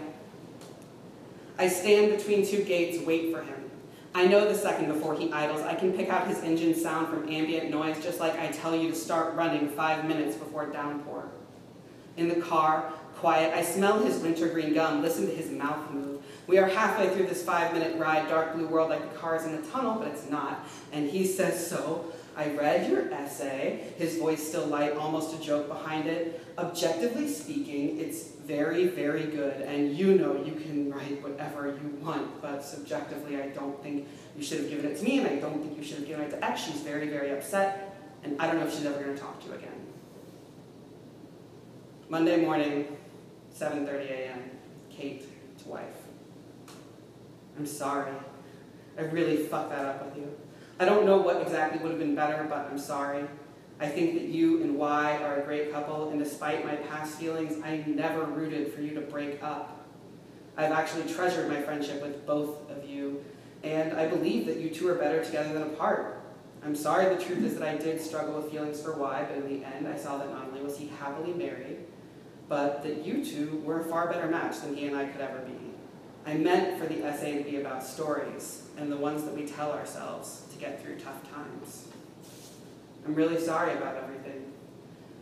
I 1.58 1.68
stand 1.68 2.16
between 2.16 2.46
two 2.46 2.62
gates, 2.62 3.04
wait 3.04 3.34
for 3.34 3.42
him. 3.42 3.70
I 4.14 4.26
know 4.26 4.48
the 4.48 4.54
second 4.54 4.92
before 4.92 5.14
he 5.14 5.32
idles. 5.32 5.62
I 5.62 5.74
can 5.74 5.92
pick 5.92 6.10
out 6.10 6.28
his 6.28 6.42
engine 6.42 6.74
sound 6.74 7.08
from 7.08 7.28
ambient 7.28 7.70
noise, 7.70 8.02
just 8.02 8.20
like 8.20 8.38
I 8.38 8.48
tell 8.48 8.74
you 8.76 8.90
to 8.90 8.94
start 8.94 9.34
running 9.34 9.68
five 9.68 10.04
minutes 10.04 10.36
before 10.36 10.66
downpour. 10.66 11.28
In 12.20 12.28
the 12.28 12.34
car, 12.34 12.92
quiet, 13.16 13.54
I 13.54 13.62
smell 13.62 13.98
his 13.98 14.18
wintergreen 14.18 14.74
gum, 14.74 15.00
listen 15.00 15.26
to 15.26 15.34
his 15.34 15.50
mouth 15.50 15.90
move. 15.90 16.22
We 16.46 16.58
are 16.58 16.66
halfway 16.66 17.08
through 17.08 17.28
this 17.28 17.42
five 17.42 17.72
minute 17.72 17.98
ride, 17.98 18.28
dark 18.28 18.54
blue 18.54 18.66
world 18.66 18.90
like 18.90 19.10
the 19.10 19.18
car 19.18 19.36
is 19.36 19.46
in 19.46 19.54
a 19.54 19.62
tunnel, 19.62 19.98
but 19.98 20.08
it's 20.08 20.28
not. 20.28 20.68
And 20.92 21.08
he 21.08 21.26
says 21.26 21.66
so. 21.66 22.12
I 22.36 22.50
read 22.50 22.90
your 22.90 23.10
essay, 23.10 23.94
his 23.96 24.18
voice 24.18 24.46
still 24.46 24.66
light, 24.66 24.96
almost 24.96 25.34
a 25.34 25.42
joke 25.42 25.66
behind 25.66 26.08
it. 26.08 26.46
Objectively 26.58 27.26
speaking, 27.26 27.98
it's 27.98 28.28
very, 28.46 28.86
very 28.88 29.24
good, 29.24 29.62
and 29.62 29.96
you 29.96 30.18
know 30.18 30.44
you 30.44 30.52
can 30.52 30.92
write 30.92 31.22
whatever 31.22 31.68
you 31.68 31.98
want, 32.02 32.42
but 32.42 32.62
subjectively, 32.62 33.40
I 33.40 33.48
don't 33.48 33.82
think 33.82 34.06
you 34.36 34.44
should 34.44 34.58
have 34.58 34.68
given 34.68 34.90
it 34.90 34.98
to 34.98 35.04
me, 35.04 35.20
and 35.20 35.26
I 35.26 35.36
don't 35.36 35.62
think 35.62 35.78
you 35.78 35.82
should 35.82 35.98
have 36.00 36.06
given 36.06 36.26
it 36.26 36.30
to 36.32 36.44
X. 36.44 36.64
She's 36.64 36.82
very, 36.82 37.08
very 37.08 37.30
upset, 37.30 37.96
and 38.24 38.38
I 38.38 38.46
don't 38.46 38.60
know 38.60 38.66
if 38.66 38.74
she's 38.74 38.84
ever 38.84 39.02
going 39.02 39.14
to 39.14 39.20
talk 39.20 39.40
to 39.40 39.48
you 39.48 39.54
again. 39.54 39.79
Monday 42.10 42.44
morning, 42.44 42.96
7.30 43.56 44.10
a.m., 44.10 44.50
Kate 44.90 45.24
to 45.60 45.68
wife. 45.68 45.84
I'm 47.56 47.64
sorry. 47.64 48.10
I 48.98 49.02
really 49.02 49.36
fucked 49.36 49.70
that 49.70 49.84
up 49.84 50.04
with 50.04 50.16
you. 50.16 50.36
I 50.80 50.86
don't 50.86 51.06
know 51.06 51.18
what 51.18 51.40
exactly 51.40 51.80
would 51.80 51.92
have 51.92 52.00
been 52.00 52.16
better, 52.16 52.44
but 52.48 52.68
I'm 52.68 52.80
sorry. 52.80 53.26
I 53.78 53.86
think 53.86 54.14
that 54.14 54.24
you 54.24 54.60
and 54.60 54.76
Y 54.76 55.18
are 55.22 55.36
a 55.36 55.44
great 55.44 55.70
couple, 55.70 56.10
and 56.10 56.18
despite 56.18 56.66
my 56.66 56.74
past 56.74 57.16
feelings, 57.16 57.62
I 57.64 57.84
never 57.86 58.24
rooted 58.24 58.74
for 58.74 58.80
you 58.80 58.92
to 58.96 59.02
break 59.02 59.40
up. 59.40 59.86
I've 60.56 60.72
actually 60.72 61.08
treasured 61.14 61.48
my 61.48 61.62
friendship 61.62 62.02
with 62.02 62.26
both 62.26 62.68
of 62.72 62.90
you, 62.90 63.24
and 63.62 63.92
I 63.92 64.08
believe 64.08 64.46
that 64.46 64.56
you 64.56 64.70
two 64.70 64.88
are 64.88 64.96
better 64.96 65.24
together 65.24 65.52
than 65.52 65.62
apart. 65.62 66.20
I'm 66.64 66.74
sorry, 66.74 67.14
the 67.14 67.22
truth 67.22 67.44
is 67.44 67.54
that 67.56 67.68
I 67.68 67.76
did 67.76 68.00
struggle 68.00 68.34
with 68.34 68.50
feelings 68.50 68.82
for 68.82 68.96
Y, 68.96 69.26
but 69.28 69.38
in 69.38 69.48
the 69.48 69.64
end, 69.64 69.86
I 69.86 69.96
saw 69.96 70.18
that 70.18 70.28
not 70.28 70.48
only 70.48 70.60
was 70.60 70.76
he 70.76 70.90
happily 70.98 71.32
married, 71.32 71.79
but 72.50 72.82
that 72.82 73.06
you 73.06 73.24
two 73.24 73.62
were 73.64 73.80
a 73.80 73.84
far 73.84 74.12
better 74.12 74.26
match 74.26 74.60
than 74.60 74.74
he 74.74 74.88
and 74.88 74.96
I 74.96 75.04
could 75.04 75.20
ever 75.20 75.38
be. 75.38 75.54
I 76.26 76.34
meant 76.34 76.80
for 76.80 76.86
the 76.86 77.04
essay 77.04 77.38
to 77.38 77.48
be 77.48 77.60
about 77.60 77.84
stories 77.84 78.64
and 78.76 78.90
the 78.90 78.96
ones 78.96 79.22
that 79.22 79.34
we 79.34 79.46
tell 79.46 79.70
ourselves 79.70 80.42
to 80.50 80.58
get 80.58 80.82
through 80.82 80.98
tough 80.98 81.22
times. 81.32 81.86
I'm 83.06 83.14
really 83.14 83.40
sorry 83.40 83.72
about 83.74 83.96
everything. 84.02 84.52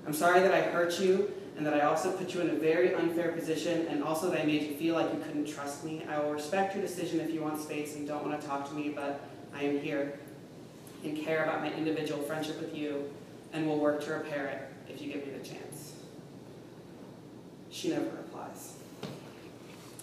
I'm 0.06 0.14
sorry 0.14 0.40
that 0.40 0.54
I 0.54 0.62
hurt 0.62 0.98
you 1.00 1.30
and 1.58 1.66
that 1.66 1.74
I 1.74 1.80
also 1.80 2.10
put 2.12 2.32
you 2.34 2.40
in 2.40 2.48
a 2.48 2.54
very 2.54 2.94
unfair 2.94 3.32
position 3.32 3.86
and 3.88 4.02
also 4.02 4.30
that 4.30 4.40
I 4.40 4.46
made 4.46 4.62
you 4.62 4.74
feel 4.76 4.94
like 4.94 5.12
you 5.12 5.20
couldn't 5.20 5.46
trust 5.46 5.84
me. 5.84 6.06
I 6.08 6.18
will 6.18 6.32
respect 6.32 6.74
your 6.74 6.82
decision 6.82 7.20
if 7.20 7.30
you 7.30 7.42
want 7.42 7.60
space 7.60 7.94
and 7.94 8.08
don't 8.08 8.26
want 8.26 8.40
to 8.40 8.46
talk 8.46 8.66
to 8.70 8.74
me, 8.74 8.88
but 8.88 9.20
I 9.54 9.64
am 9.64 9.78
here 9.80 10.18
and 11.04 11.14
care 11.14 11.44
about 11.44 11.60
my 11.60 11.70
individual 11.74 12.22
friendship 12.22 12.58
with 12.58 12.74
you 12.74 13.12
and 13.52 13.66
will 13.66 13.78
work 13.78 14.02
to 14.06 14.12
repair 14.12 14.46
it 14.46 14.90
if 14.90 15.02
you 15.02 15.12
give 15.12 15.26
me 15.26 15.32
the 15.32 15.46
chance. 15.46 15.67
She 17.70 17.90
never 17.90 18.04
replies. 18.04 18.74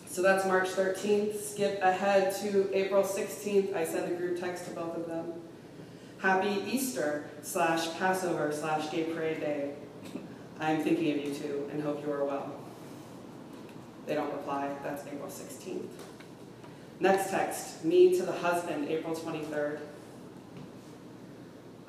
So 0.08 0.22
that's 0.22 0.46
March 0.46 0.70
13th. 0.70 1.40
Skip 1.42 1.82
ahead 1.82 2.34
to 2.38 2.70
April 2.74 3.04
16th. 3.04 3.76
I 3.76 3.86
send 3.86 4.12
a 4.12 4.16
group 4.16 4.40
text 4.40 4.66
to 4.66 4.72
both 4.72 4.96
of 4.96 5.08
them. 5.08 5.34
Happy 6.20 6.64
Easter 6.72 7.30
slash 7.42 7.94
Passover 7.98 8.52
slash 8.54 8.90
Gay 8.92 9.04
Parade 9.04 9.42
Day. 9.42 9.74
I'm 10.60 10.82
thinking 10.82 11.12
of 11.12 11.26
you 11.26 11.34
too 11.34 11.70
and 11.72 11.84
hope 11.84 12.06
you 12.06 12.12
are 12.14 12.24
well. 12.24 12.56
They 14.06 14.16
don't 14.16 14.32
reply. 14.32 14.72
That's 14.84 15.06
April 15.08 15.28
16th. 15.28 15.88
Next 17.00 17.30
text, 17.30 17.84
me 17.84 18.18
to 18.18 18.24
the 18.24 18.32
husband, 18.32 18.88
April 18.88 19.14
23rd. 19.14 19.80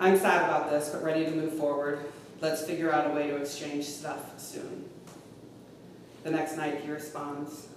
I'm 0.01 0.19
sad 0.19 0.45
about 0.45 0.69
this, 0.69 0.89
but 0.89 1.05
ready 1.05 1.25
to 1.25 1.31
move 1.31 1.55
forward. 1.55 2.01
Let's 2.41 2.65
figure 2.65 2.93
out 2.93 3.11
a 3.11 3.15
way 3.15 3.29
to 3.29 3.37
exchange 3.37 3.85
stuff 3.85 4.39
soon. 4.39 4.86
The 6.27 6.33
next 6.33 6.57
night, 6.57 6.81
he 6.85 6.91
responds, 6.91 7.69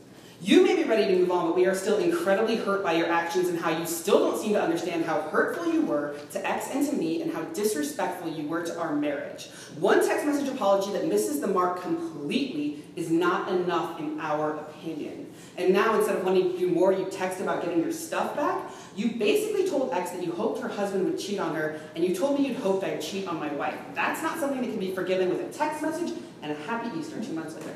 you 0.42 0.64
may 0.64 0.76
be 0.76 0.84
ready 0.86 1.06
to 1.06 1.20
move 1.20 1.32
on, 1.32 1.50
but 1.50 1.56
we 1.56 1.68
are 1.68 1.76
still 1.76 2.00
incredibly 2.00 2.56
hurt 2.56 2.82
by 2.84 2.94
your 2.94 3.08
actions 3.08 3.48
and 3.48 3.60
how 3.60 3.70
you 3.70 3.86
still 3.86 4.18
don't 4.18 4.42
seem 4.42 4.54
to 4.54 4.62
understand 4.62 5.06
how 5.06 5.22
hurtful 5.22 5.72
you 5.72 5.82
were 5.82 6.16
to 6.32 6.50
X 6.50 6.70
and 6.72 6.84
to 6.90 6.96
me 6.96 7.22
and 7.22 7.32
how 7.32 7.44
disrespectful 7.54 8.32
you 8.32 8.48
were 8.48 8.64
to 8.66 8.80
our 8.80 8.96
marriage. 8.96 9.50
One 9.78 10.04
text 10.04 10.26
message 10.26 10.48
apology 10.48 10.92
that 10.94 11.06
misses 11.06 11.42
the 11.42 11.48
mark 11.48 11.84
completely 11.84 12.84
is 12.96 13.12
not 13.12 13.50
enough 13.50 14.00
in 14.00 14.20
our 14.20 14.56
opinion. 14.56 15.32
And 15.56 15.72
now 15.72 15.96
instead 15.96 16.16
of 16.16 16.26
wanting 16.26 16.54
to 16.54 16.58
do 16.58 16.70
more, 16.70 16.92
you 16.92 17.06
text 17.12 17.42
about 17.42 17.64
getting 17.64 17.84
your 17.84 17.92
stuff 17.92 18.36
back. 18.36 18.72
You 18.96 19.12
basically 19.12 19.70
told 19.70 19.94
X 19.94 20.10
that 20.10 20.26
you 20.26 20.32
hoped 20.32 20.60
her 20.64 20.70
husband 20.70 21.06
would 21.06 21.20
cheat 21.20 21.40
on 21.40 21.54
her, 21.54 21.80
and 21.94 22.04
you 22.04 22.16
told 22.16 22.40
me 22.40 22.48
you'd 22.48 22.58
hoped 22.58 22.84
I'd 22.84 23.00
cheat 23.00 23.28
on 23.28 23.40
my 23.40 23.54
wife. 23.54 23.78
That's 23.94 24.24
not 24.24 24.40
something 24.40 24.60
that 24.60 24.72
can 24.72 24.80
be 24.80 24.92
forgiven 24.96 25.30
with 25.30 25.40
a 25.42 25.54
text 25.56 25.84
message 25.84 26.18
and 26.42 26.52
a 26.52 26.56
happy 26.64 26.98
Easter 26.98 27.24
two 27.24 27.34
months 27.34 27.54
later. 27.54 27.76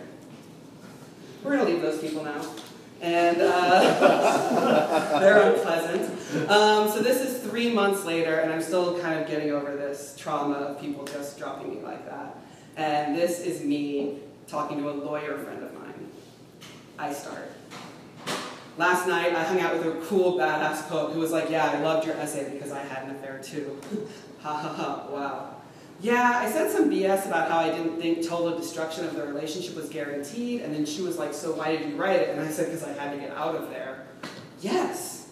We're 1.43 1.57
going 1.57 1.65
to 1.65 1.73
leave 1.73 1.81
those 1.81 1.99
people 1.99 2.23
now. 2.23 2.41
And 3.01 3.41
uh, 3.41 5.19
they're 5.19 5.51
unpleasant. 5.51 6.49
Um, 6.49 6.89
so 6.89 7.01
this 7.01 7.21
is 7.21 7.43
three 7.43 7.73
months 7.73 8.05
later, 8.05 8.39
and 8.39 8.51
I'm 8.51 8.61
still 8.61 8.97
kind 8.99 9.19
of 9.19 9.27
getting 9.27 9.51
over 9.51 9.75
this 9.75 10.15
trauma 10.17 10.53
of 10.53 10.79
people 10.79 11.03
just 11.03 11.37
dropping 11.37 11.75
me 11.75 11.81
like 11.81 12.05
that. 12.09 12.37
And 12.77 13.15
this 13.15 13.41
is 13.41 13.61
me 13.61 14.19
talking 14.47 14.77
to 14.77 14.89
a 14.89 14.91
lawyer 14.91 15.37
friend 15.37 15.63
of 15.63 15.73
mine. 15.73 16.09
I 16.97 17.11
start. 17.11 17.51
Last 18.77 19.07
night, 19.07 19.35
I 19.35 19.43
hung 19.43 19.59
out 19.59 19.77
with 19.77 19.85
a 19.85 20.05
cool, 20.05 20.37
badass 20.39 20.87
poet 20.87 21.13
who 21.13 21.19
was 21.19 21.31
like, 21.31 21.49
yeah, 21.49 21.71
I 21.71 21.79
loved 21.81 22.07
your 22.07 22.15
essay 22.15 22.51
because 22.53 22.71
I 22.71 22.79
had 22.79 23.03
an 23.03 23.15
affair 23.15 23.39
too. 23.43 23.79
ha 24.41 24.53
ha 24.53 24.73
ha, 24.73 25.07
wow. 25.11 25.55
Yeah, 26.03 26.37
I 26.37 26.51
said 26.51 26.69
some 26.69 26.91
BS 26.91 27.27
about 27.27 27.49
how 27.49 27.59
I 27.59 27.69
didn't 27.69 27.97
think 27.97 28.27
total 28.27 28.57
destruction 28.57 29.05
of 29.05 29.15
the 29.15 29.23
relationship 29.23 29.73
was 29.73 29.87
guaranteed, 29.87 30.59
and 30.59 30.75
then 30.75 30.85
she 30.85 31.01
was 31.01 31.17
like, 31.17 31.33
so 31.33 31.53
why 31.53 31.77
did 31.77 31.89
you 31.89 31.95
write 31.95 32.19
it? 32.19 32.29
And 32.29 32.41
I 32.41 32.51
said, 32.51 32.65
because 32.65 32.83
I 32.83 32.91
had 32.91 33.13
to 33.13 33.17
get 33.17 33.31
out 33.31 33.55
of 33.55 33.69
there. 33.69 34.05
Yes. 34.59 35.29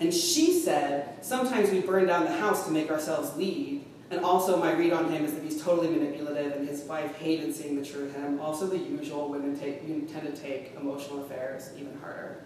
And 0.00 0.12
she 0.12 0.60
said, 0.60 1.24
sometimes 1.24 1.70
we 1.70 1.80
burn 1.80 2.08
down 2.08 2.24
the 2.24 2.36
house 2.36 2.66
to 2.66 2.70
make 2.70 2.90
ourselves 2.90 3.34
leave, 3.38 3.84
And 4.12 4.22
also 4.22 4.58
my 4.58 4.72
read 4.72 4.92
on 4.92 5.10
him 5.10 5.24
is 5.24 5.32
that 5.32 5.42
he's 5.42 5.62
totally 5.62 5.88
manipulative 5.88 6.52
and 6.52 6.68
his 6.68 6.82
wife 6.82 7.16
hated 7.16 7.54
seeing 7.54 7.80
the 7.80 7.84
true 7.84 8.10
him. 8.10 8.38
Also 8.40 8.66
the 8.66 8.76
usual, 8.76 9.30
women 9.30 9.58
take, 9.58 9.86
tend 9.86 10.34
to 10.34 10.42
take 10.42 10.76
emotional 10.78 11.24
affairs 11.24 11.70
even 11.78 11.98
harder. 11.98 12.44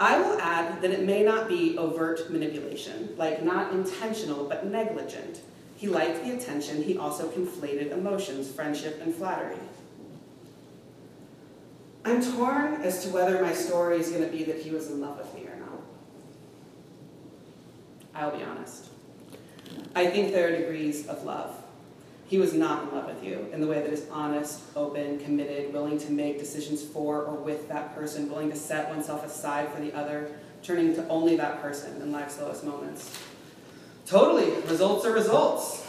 I 0.00 0.18
will 0.18 0.40
add 0.40 0.82
that 0.82 0.90
it 0.90 1.04
may 1.04 1.22
not 1.22 1.48
be 1.48 1.78
overt 1.78 2.30
manipulation, 2.30 3.14
like 3.16 3.42
not 3.42 3.72
intentional 3.72 4.48
but 4.48 4.66
negligent. 4.66 5.40
He 5.76 5.86
liked 5.86 6.24
the 6.24 6.36
attention, 6.36 6.82
he 6.82 6.96
also 6.96 7.28
conflated 7.28 7.90
emotions, 7.90 8.50
friendship, 8.50 9.00
and 9.02 9.14
flattery. 9.14 9.56
I'm 12.04 12.22
torn 12.22 12.74
as 12.82 13.04
to 13.04 13.10
whether 13.10 13.40
my 13.42 13.52
story 13.52 13.98
is 13.98 14.10
going 14.10 14.24
to 14.24 14.30
be 14.30 14.44
that 14.44 14.58
he 14.58 14.70
was 14.70 14.90
in 14.90 15.00
love 15.00 15.18
with 15.18 15.32
me 15.34 15.46
or 15.46 15.56
not. 15.56 15.82
I'll 18.14 18.36
be 18.36 18.42
honest. 18.42 18.88
I 19.94 20.06
think 20.08 20.32
there 20.32 20.48
are 20.48 20.56
degrees 20.56 21.06
of 21.06 21.24
love. 21.24 21.54
He 22.26 22.38
was 22.38 22.54
not 22.54 22.84
in 22.84 22.94
love 22.94 23.06
with 23.06 23.22
you 23.22 23.46
in 23.52 23.60
the 23.60 23.66
way 23.66 23.82
that 23.82 23.92
is 23.92 24.06
honest, 24.10 24.60
open, 24.74 25.18
committed, 25.18 25.72
willing 25.72 25.98
to 25.98 26.10
make 26.10 26.38
decisions 26.38 26.82
for 26.82 27.24
or 27.24 27.34
with 27.34 27.68
that 27.68 27.94
person, 27.94 28.30
willing 28.30 28.50
to 28.50 28.56
set 28.56 28.88
oneself 28.88 29.24
aside 29.24 29.70
for 29.70 29.80
the 29.80 29.92
other, 29.92 30.30
turning 30.62 30.94
to 30.94 31.06
only 31.08 31.36
that 31.36 31.60
person 31.60 32.00
in 32.00 32.10
life's 32.10 32.38
lowest 32.40 32.64
moments. 32.64 33.18
Totally, 34.06 34.50
results 34.62 35.04
are 35.04 35.12
results. 35.12 35.86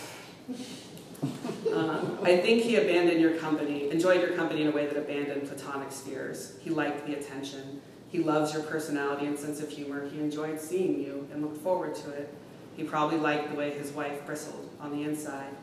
Um, 1.74 2.20
I 2.22 2.38
think 2.38 2.64
he 2.64 2.76
abandoned 2.76 3.22
your 3.22 3.38
company, 3.38 3.90
enjoyed 3.90 4.22
your 4.22 4.34
company 4.34 4.62
in 4.62 4.68
a 4.68 4.72
way 4.72 4.86
that 4.86 4.98
abandoned 4.98 5.48
platonic 5.48 5.92
spheres. 5.92 6.54
He 6.62 6.70
liked 6.70 7.08
the 7.08 7.14
attention. 7.14 7.82
He 8.10 8.20
loves 8.20 8.54
your 8.54 8.64
personality 8.64 9.26
and 9.26 9.40
sense 9.40 9.60
of 9.60 9.70
humor. 9.70 10.08
He 10.08 10.20
enjoyed 10.20 10.60
seeing 10.60 11.02
you 11.02 11.28
and 11.32 11.42
looked 11.42 11.64
forward 11.64 11.96
to 11.96 12.12
it. 12.12 12.34
He 12.76 12.84
probably 12.84 13.18
liked 13.18 13.50
the 13.50 13.56
way 13.56 13.72
his 13.72 13.92
wife 13.92 14.26
bristled 14.26 14.70
on 14.80 14.92
the 14.92 15.04
inside. 15.04 15.56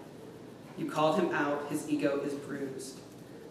You 0.81 0.91
called 0.91 1.21
him 1.21 1.31
out, 1.33 1.69
his 1.69 1.89
ego 1.91 2.21
is 2.25 2.33
bruised. 2.33 3.01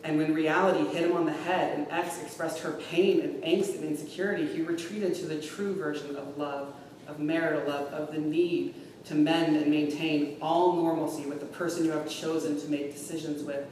And 0.03 0.17
when 0.17 0.33
reality 0.33 0.83
hit 0.89 1.07
him 1.07 1.15
on 1.15 1.25
the 1.25 1.31
head 1.31 1.77
and 1.77 1.87
X 1.91 2.19
expressed 2.23 2.59
her 2.61 2.71
pain 2.89 3.21
and 3.21 3.43
angst 3.43 3.75
and 3.75 3.83
insecurity, 3.83 4.47
he 4.47 4.63
retreated 4.63 5.13
to 5.15 5.27
the 5.27 5.39
true 5.39 5.75
version 5.75 6.15
of 6.15 6.39
love, 6.39 6.73
of 7.07 7.19
marital 7.19 7.69
love, 7.69 7.87
of 7.93 8.11
the 8.11 8.19
need 8.19 8.73
to 9.05 9.13
mend 9.13 9.55
and 9.57 9.69
maintain 9.69 10.37
all 10.41 10.75
normalcy 10.75 11.27
with 11.27 11.39
the 11.39 11.45
person 11.45 11.85
you 11.85 11.91
have 11.91 12.09
chosen 12.09 12.59
to 12.59 12.67
make 12.67 12.93
decisions 12.93 13.43
with, 13.43 13.63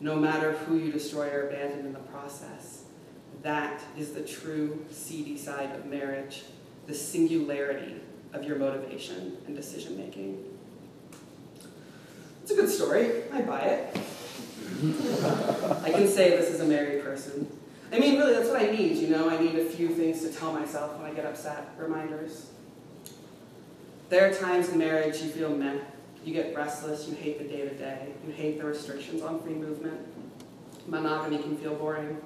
no 0.00 0.16
matter 0.16 0.52
who 0.52 0.78
you 0.78 0.90
destroy 0.90 1.28
or 1.28 1.48
abandon 1.48 1.84
in 1.84 1.92
the 1.92 1.98
process. 1.98 2.84
That 3.42 3.82
is 3.98 4.12
the 4.12 4.22
true 4.22 4.86
seedy 4.90 5.36
side 5.36 5.74
of 5.76 5.84
marriage, 5.84 6.44
the 6.86 6.94
singularity 6.94 7.96
of 8.32 8.44
your 8.44 8.56
motivation 8.56 9.36
and 9.46 9.54
decision 9.54 9.98
making. 9.98 10.55
It's 12.46 12.52
a 12.52 12.54
good 12.54 12.70
story. 12.70 13.24
I 13.32 13.40
buy 13.40 13.60
it. 13.62 13.96
I 15.82 15.90
can 15.90 16.06
say 16.06 16.30
this 16.30 16.48
is 16.48 16.60
a 16.60 16.64
married 16.64 17.02
person. 17.02 17.50
I 17.92 17.98
mean, 17.98 18.16
really, 18.20 18.34
that's 18.34 18.48
what 18.48 18.62
I 18.62 18.70
need, 18.70 18.98
you 18.98 19.08
know? 19.08 19.28
I 19.28 19.36
need 19.36 19.56
a 19.56 19.64
few 19.64 19.88
things 19.88 20.20
to 20.20 20.32
tell 20.32 20.52
myself 20.52 20.96
when 20.96 21.10
I 21.10 21.12
get 21.12 21.26
upset, 21.26 21.70
reminders. 21.76 22.50
There 24.10 24.30
are 24.30 24.32
times 24.32 24.68
in 24.68 24.78
marriage 24.78 25.20
you 25.20 25.28
feel 25.28 25.48
meh. 25.48 25.78
You 26.24 26.32
get 26.32 26.54
restless, 26.54 27.08
you 27.08 27.16
hate 27.16 27.40
the 27.40 27.48
day 27.48 27.62
to 27.62 27.74
day, 27.74 28.12
you 28.24 28.32
hate 28.32 28.60
the 28.60 28.64
restrictions 28.64 29.22
on 29.22 29.42
free 29.42 29.54
movement. 29.54 29.98
Monogamy 30.86 31.38
can 31.38 31.56
feel 31.56 31.74
boring. 31.74 32.16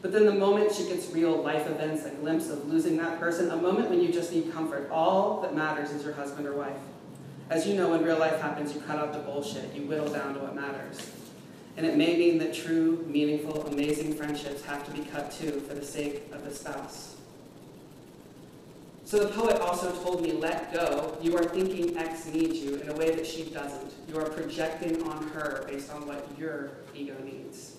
But 0.00 0.12
then 0.12 0.24
the 0.24 0.32
moment 0.32 0.72
she 0.72 0.84
gets 0.84 1.10
real 1.10 1.42
life 1.42 1.68
events, 1.68 2.06
a 2.06 2.10
glimpse 2.12 2.48
of 2.48 2.66
losing 2.70 2.96
that 2.96 3.20
person, 3.20 3.50
a 3.50 3.56
moment 3.56 3.90
when 3.90 4.00
you 4.00 4.10
just 4.10 4.32
need 4.32 4.50
comfort, 4.50 4.88
all 4.90 5.42
that 5.42 5.54
matters 5.54 5.90
is 5.90 6.04
your 6.04 6.14
husband 6.14 6.46
or 6.46 6.56
wife. 6.56 6.78
As 7.52 7.66
you 7.66 7.74
know, 7.74 7.90
when 7.90 8.02
real 8.02 8.18
life 8.18 8.40
happens, 8.40 8.74
you 8.74 8.80
cut 8.80 8.98
out 8.98 9.12
the 9.12 9.18
bullshit, 9.18 9.74
you 9.74 9.82
whittle 9.82 10.08
down 10.08 10.32
to 10.32 10.40
what 10.40 10.54
matters. 10.54 11.12
And 11.76 11.84
it 11.84 11.98
may 11.98 12.16
mean 12.16 12.38
that 12.38 12.54
true, 12.54 13.04
meaningful, 13.06 13.66
amazing 13.66 14.14
friendships 14.14 14.64
have 14.64 14.86
to 14.86 14.90
be 14.90 15.04
cut 15.04 15.30
too 15.30 15.60
for 15.60 15.74
the 15.74 15.84
sake 15.84 16.22
of 16.32 16.46
the 16.46 16.50
spouse. 16.50 17.16
So 19.04 19.18
the 19.18 19.28
poet 19.28 19.60
also 19.60 19.92
told 20.02 20.22
me, 20.22 20.32
let 20.32 20.72
go. 20.72 21.18
You 21.20 21.36
are 21.36 21.44
thinking 21.44 21.98
X 21.98 22.24
needs 22.24 22.58
you 22.60 22.76
in 22.76 22.88
a 22.88 22.94
way 22.94 23.14
that 23.14 23.26
she 23.26 23.44
doesn't. 23.50 23.92
You 24.08 24.18
are 24.18 24.30
projecting 24.30 25.02
on 25.02 25.28
her 25.28 25.66
based 25.68 25.90
on 25.90 26.06
what 26.06 26.26
your 26.38 26.70
ego 26.94 27.16
needs. 27.22 27.76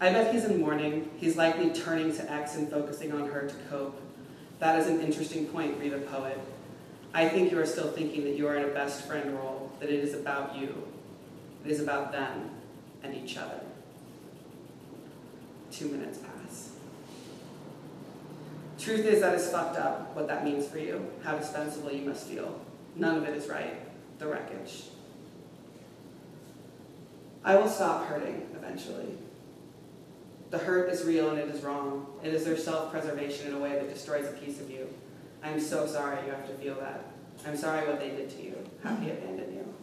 I 0.00 0.10
bet 0.10 0.34
he's 0.34 0.46
in 0.46 0.60
mourning. 0.60 1.08
He's 1.16 1.36
likely 1.36 1.70
turning 1.70 2.12
to 2.16 2.28
X 2.28 2.56
and 2.56 2.68
focusing 2.68 3.12
on 3.12 3.28
her 3.28 3.46
to 3.46 3.54
cope. 3.70 4.02
That 4.58 4.80
is 4.80 4.88
an 4.88 5.00
interesting 5.00 5.46
point, 5.46 5.78
Rita 5.78 5.98
Poet. 5.98 6.40
I 7.14 7.28
think 7.28 7.50
you 7.50 7.60
are 7.60 7.66
still 7.66 7.90
thinking 7.92 8.24
that 8.24 8.36
you 8.36 8.46
are 8.46 8.56
in 8.56 8.64
a 8.64 8.72
best 8.72 9.06
friend 9.06 9.34
role, 9.34 9.70
that 9.80 9.90
it 9.90 10.00
is 10.00 10.14
about 10.14 10.56
you. 10.56 10.88
It 11.64 11.70
is 11.70 11.80
about 11.80 12.10
them 12.12 12.50
and 13.02 13.14
each 13.14 13.36
other. 13.36 13.60
Two 15.70 15.88
minutes 15.88 16.18
pass. 16.18 16.70
Truth 18.78 19.06
is 19.06 19.20
that 19.20 19.34
is 19.34 19.48
fucked 19.48 19.76
up, 19.76 20.14
what 20.16 20.26
that 20.28 20.44
means 20.44 20.66
for 20.66 20.78
you, 20.78 21.06
how 21.22 21.36
dispensable 21.36 21.92
you 21.92 22.04
must 22.04 22.26
feel. 22.26 22.60
None 22.96 23.18
of 23.18 23.24
it 23.24 23.36
is 23.36 23.48
right. 23.48 23.76
The 24.18 24.26
wreckage. 24.26 24.84
I 27.44 27.56
will 27.56 27.68
stop 27.68 28.06
hurting 28.06 28.48
eventually. 28.56 29.18
The 30.50 30.58
hurt 30.58 30.90
is 30.90 31.04
real 31.04 31.30
and 31.30 31.38
it 31.38 31.48
is 31.48 31.62
wrong. 31.62 32.06
It 32.22 32.32
is 32.34 32.44
their 32.44 32.56
self 32.56 32.90
preservation 32.90 33.48
in 33.48 33.54
a 33.54 33.58
way 33.58 33.70
that 33.70 33.92
destroys 33.92 34.26
a 34.26 34.32
piece 34.32 34.60
of 34.60 34.70
you. 34.70 34.88
I'm 35.42 35.60
so 35.60 35.86
sorry 35.86 36.24
you 36.24 36.30
have 36.30 36.46
to 36.46 36.54
feel 36.54 36.76
that. 36.76 37.04
I'm 37.46 37.56
sorry 37.56 37.86
what 37.86 37.98
they 37.98 38.10
did 38.10 38.30
to 38.30 38.42
you, 38.42 38.56
how 38.82 38.94
he 38.96 39.10
abandoned 39.10 39.54
you. 39.54 39.74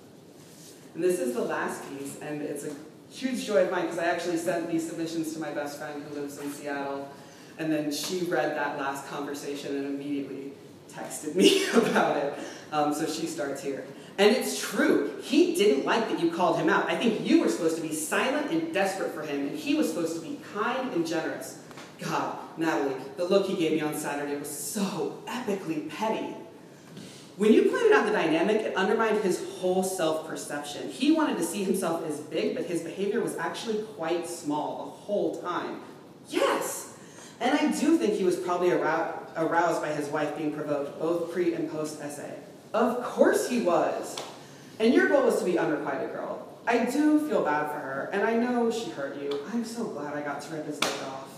And 0.93 1.03
this 1.03 1.19
is 1.19 1.33
the 1.33 1.41
last 1.41 1.83
piece, 1.89 2.17
and 2.21 2.41
it's 2.41 2.65
a 2.65 2.73
huge 3.11 3.45
joy 3.45 3.63
of 3.63 3.71
mine 3.71 3.83
because 3.83 3.99
I 3.99 4.05
actually 4.05 4.37
sent 4.37 4.69
these 4.71 4.87
submissions 4.87 5.33
to 5.33 5.39
my 5.39 5.51
best 5.51 5.77
friend 5.77 6.03
who 6.03 6.15
lives 6.15 6.37
in 6.39 6.51
Seattle, 6.51 7.09
and 7.57 7.71
then 7.71 7.91
she 7.91 8.21
read 8.21 8.55
that 8.55 8.77
last 8.77 9.07
conversation 9.09 9.75
and 9.75 9.85
immediately 9.85 10.53
texted 10.89 11.35
me 11.35 11.67
about 11.73 12.17
it. 12.17 12.33
Um, 12.71 12.93
so 12.93 13.05
she 13.05 13.27
starts 13.27 13.61
here. 13.61 13.85
And 14.17 14.35
it's 14.35 14.59
true. 14.59 15.13
He 15.21 15.55
didn't 15.55 15.85
like 15.85 16.09
that 16.09 16.19
you 16.19 16.31
called 16.31 16.57
him 16.57 16.69
out. 16.69 16.89
I 16.89 16.95
think 16.95 17.25
you 17.25 17.41
were 17.41 17.49
supposed 17.49 17.77
to 17.77 17.81
be 17.81 17.93
silent 17.93 18.51
and 18.51 18.73
desperate 18.73 19.13
for 19.13 19.21
him, 19.21 19.47
and 19.47 19.57
he 19.57 19.75
was 19.75 19.89
supposed 19.89 20.15
to 20.15 20.21
be 20.21 20.39
kind 20.53 20.93
and 20.93 21.05
generous. 21.07 21.61
God, 22.01 22.37
Natalie, 22.59 22.95
the 23.17 23.25
look 23.25 23.47
he 23.47 23.55
gave 23.55 23.71
me 23.71 23.81
on 23.81 23.95
Saturday 23.95 24.35
was 24.35 24.49
so 24.49 25.23
epically 25.25 25.89
petty. 25.89 26.35
When 27.37 27.53
you 27.53 27.71
pointed 27.71 27.93
out 27.93 28.05
the 28.05 28.11
dynamic, 28.11 28.57
it 28.57 28.75
undermined 28.75 29.23
his 29.23 29.47
whole 29.59 29.81
self 29.81 30.27
perception. 30.27 30.89
He 30.89 31.13
wanted 31.13 31.37
to 31.37 31.43
see 31.43 31.63
himself 31.63 32.05
as 32.05 32.19
big, 32.19 32.55
but 32.55 32.65
his 32.65 32.81
behavior 32.81 33.21
was 33.21 33.37
actually 33.37 33.83
quite 33.95 34.27
small 34.27 34.85
the 34.85 34.91
whole 34.91 35.41
time. 35.41 35.79
Yes! 36.27 36.97
And 37.39 37.57
I 37.57 37.71
do 37.79 37.97
think 37.97 38.15
he 38.15 38.25
was 38.25 38.35
probably 38.35 38.71
aroused 38.71 39.81
by 39.81 39.93
his 39.93 40.09
wife 40.09 40.35
being 40.37 40.53
provoked, 40.53 40.99
both 40.99 41.31
pre 41.31 41.53
and 41.53 41.71
post 41.71 42.01
essay. 42.01 42.33
Of 42.73 43.01
course 43.03 43.49
he 43.49 43.61
was! 43.61 44.17
And 44.77 44.93
your 44.93 45.07
goal 45.07 45.23
was 45.23 45.39
to 45.39 45.45
be 45.45 45.57
unrequited 45.57 46.11
girl. 46.11 46.45
I 46.67 46.85
do 46.85 47.25
feel 47.27 47.43
bad 47.45 47.71
for 47.71 47.79
her, 47.79 48.09
and 48.11 48.23
I 48.23 48.33
know 48.33 48.69
she 48.69 48.89
hurt 48.89 49.15
you. 49.21 49.39
I'm 49.53 49.63
so 49.63 49.85
glad 49.85 50.13
I 50.13 50.21
got 50.21 50.41
to 50.41 50.53
rip 50.53 50.65
his 50.65 50.81
leg 50.81 50.93
off. 51.07 51.28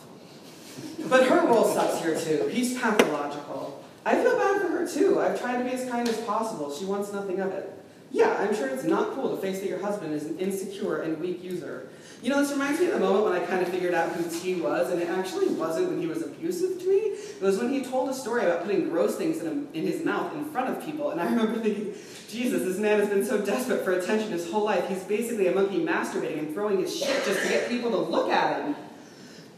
But 1.09 1.28
her 1.28 1.45
role 1.47 1.65
sucks 1.65 2.01
here 2.01 2.19
too. 2.19 2.47
He's 2.47 2.80
pathological. 2.80 3.84
I 4.05 4.15
feel 4.15 4.38
bad 4.38 4.61
for 4.61 4.67
her 4.69 4.88
too. 4.88 5.19
I've 5.19 5.39
tried 5.39 5.57
to 5.59 5.63
be 5.63 5.72
as 5.72 5.89
kind 5.89 6.07
as 6.07 6.17
possible. 6.22 6.74
She 6.74 6.86
wants 6.86 7.11
nothing 7.13 7.39
of 7.39 7.51
it. 7.51 7.78
Yeah, 8.13 8.36
I'm 8.39 8.53
sure 8.53 8.67
it's 8.67 8.84
not 8.84 9.13
cool 9.13 9.34
to 9.34 9.41
face 9.41 9.59
that 9.61 9.69
your 9.69 9.80
husband 9.80 10.13
is 10.13 10.26
an 10.26 10.38
insecure 10.38 11.01
and 11.01 11.19
weak 11.19 11.41
user. 11.41 11.88
You 12.22 12.30
know, 12.30 12.41
this 12.41 12.51
reminds 12.51 12.80
me 12.80 12.88
of 12.88 12.93
the 12.93 12.99
moment 12.99 13.24
when 13.24 13.34
I 13.34 13.45
kind 13.45 13.61
of 13.61 13.69
figured 13.69 13.93
out 13.93 14.11
who 14.11 14.30
T 14.30 14.59
was, 14.59 14.91
and 14.91 15.01
it 15.01 15.07
actually 15.09 15.47
wasn't 15.47 15.89
when 15.89 15.99
he 15.99 16.07
was 16.07 16.22
abusive 16.22 16.80
to 16.80 16.88
me. 16.88 16.97
It 16.97 17.41
was 17.41 17.57
when 17.57 17.72
he 17.72 17.84
told 17.84 18.09
a 18.09 18.13
story 18.13 18.43
about 18.43 18.63
putting 18.63 18.89
gross 18.89 19.15
things 19.15 19.39
in, 19.39 19.47
him, 19.47 19.67
in 19.74 19.88
his 19.88 20.03
mouth 20.03 20.34
in 20.36 20.45
front 20.45 20.76
of 20.76 20.86
people, 20.86 21.11
and 21.11 21.22
I 21.22 21.26
remember 21.26 21.59
thinking, 21.59 21.93
Jesus, 22.28 22.63
this 22.63 22.78
man 22.78 22.99
has 22.99 23.09
been 23.09 23.26
so 23.26 23.43
desperate 23.43 23.84
for 23.84 23.93
attention 23.93 24.32
his 24.32 24.51
whole 24.51 24.65
life. 24.65 24.88
He's 24.88 25.03
basically 25.03 25.47
a 25.47 25.55
monkey 25.55 25.84
masturbating 25.84 26.39
and 26.39 26.53
throwing 26.53 26.80
his 26.80 26.95
shit 26.95 27.26
just 27.26 27.41
to 27.41 27.49
get 27.49 27.69
people 27.69 27.91
to 27.91 27.97
look 27.97 28.30
at 28.30 28.61
him 28.61 28.76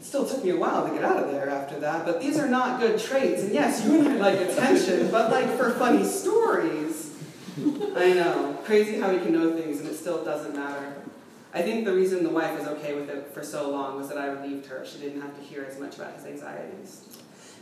still 0.04 0.28
took 0.28 0.44
me 0.44 0.50
a 0.50 0.56
while 0.56 0.86
to 0.86 0.92
get 0.94 1.02
out 1.02 1.22
of 1.22 1.32
there 1.32 1.48
after 1.48 1.80
that, 1.80 2.04
but 2.04 2.20
these 2.20 2.38
are 2.38 2.46
not 2.46 2.78
good 2.78 3.00
traits. 3.00 3.42
And 3.42 3.54
yes, 3.54 3.84
you 3.84 3.98
and 3.98 4.08
I 4.08 4.16
like 4.16 4.38
attention, 4.38 5.10
but 5.10 5.30
like 5.30 5.56
for 5.56 5.70
funny 5.72 6.04
stories. 6.04 7.16
I 7.58 8.12
know. 8.12 8.58
Crazy 8.64 9.00
how 9.00 9.10
we 9.10 9.18
can 9.18 9.32
know 9.32 9.56
things 9.56 9.80
and 9.80 9.88
it 9.88 9.96
still 9.96 10.22
doesn't 10.22 10.54
matter. 10.54 10.94
I 11.54 11.62
think 11.62 11.84
the 11.84 11.94
reason 11.94 12.22
the 12.22 12.30
wife 12.30 12.58
was 12.58 12.68
okay 12.68 12.94
with 12.94 13.08
it 13.08 13.32
for 13.32 13.42
so 13.42 13.70
long 13.70 13.96
was 13.96 14.08
that 14.08 14.18
I 14.18 14.26
relieved 14.26 14.66
her. 14.66 14.84
She 14.84 14.98
didn't 14.98 15.22
have 15.22 15.36
to 15.36 15.42
hear 15.42 15.64
as 15.64 15.80
much 15.80 15.96
about 15.96 16.14
his 16.16 16.26
anxieties. 16.26 17.18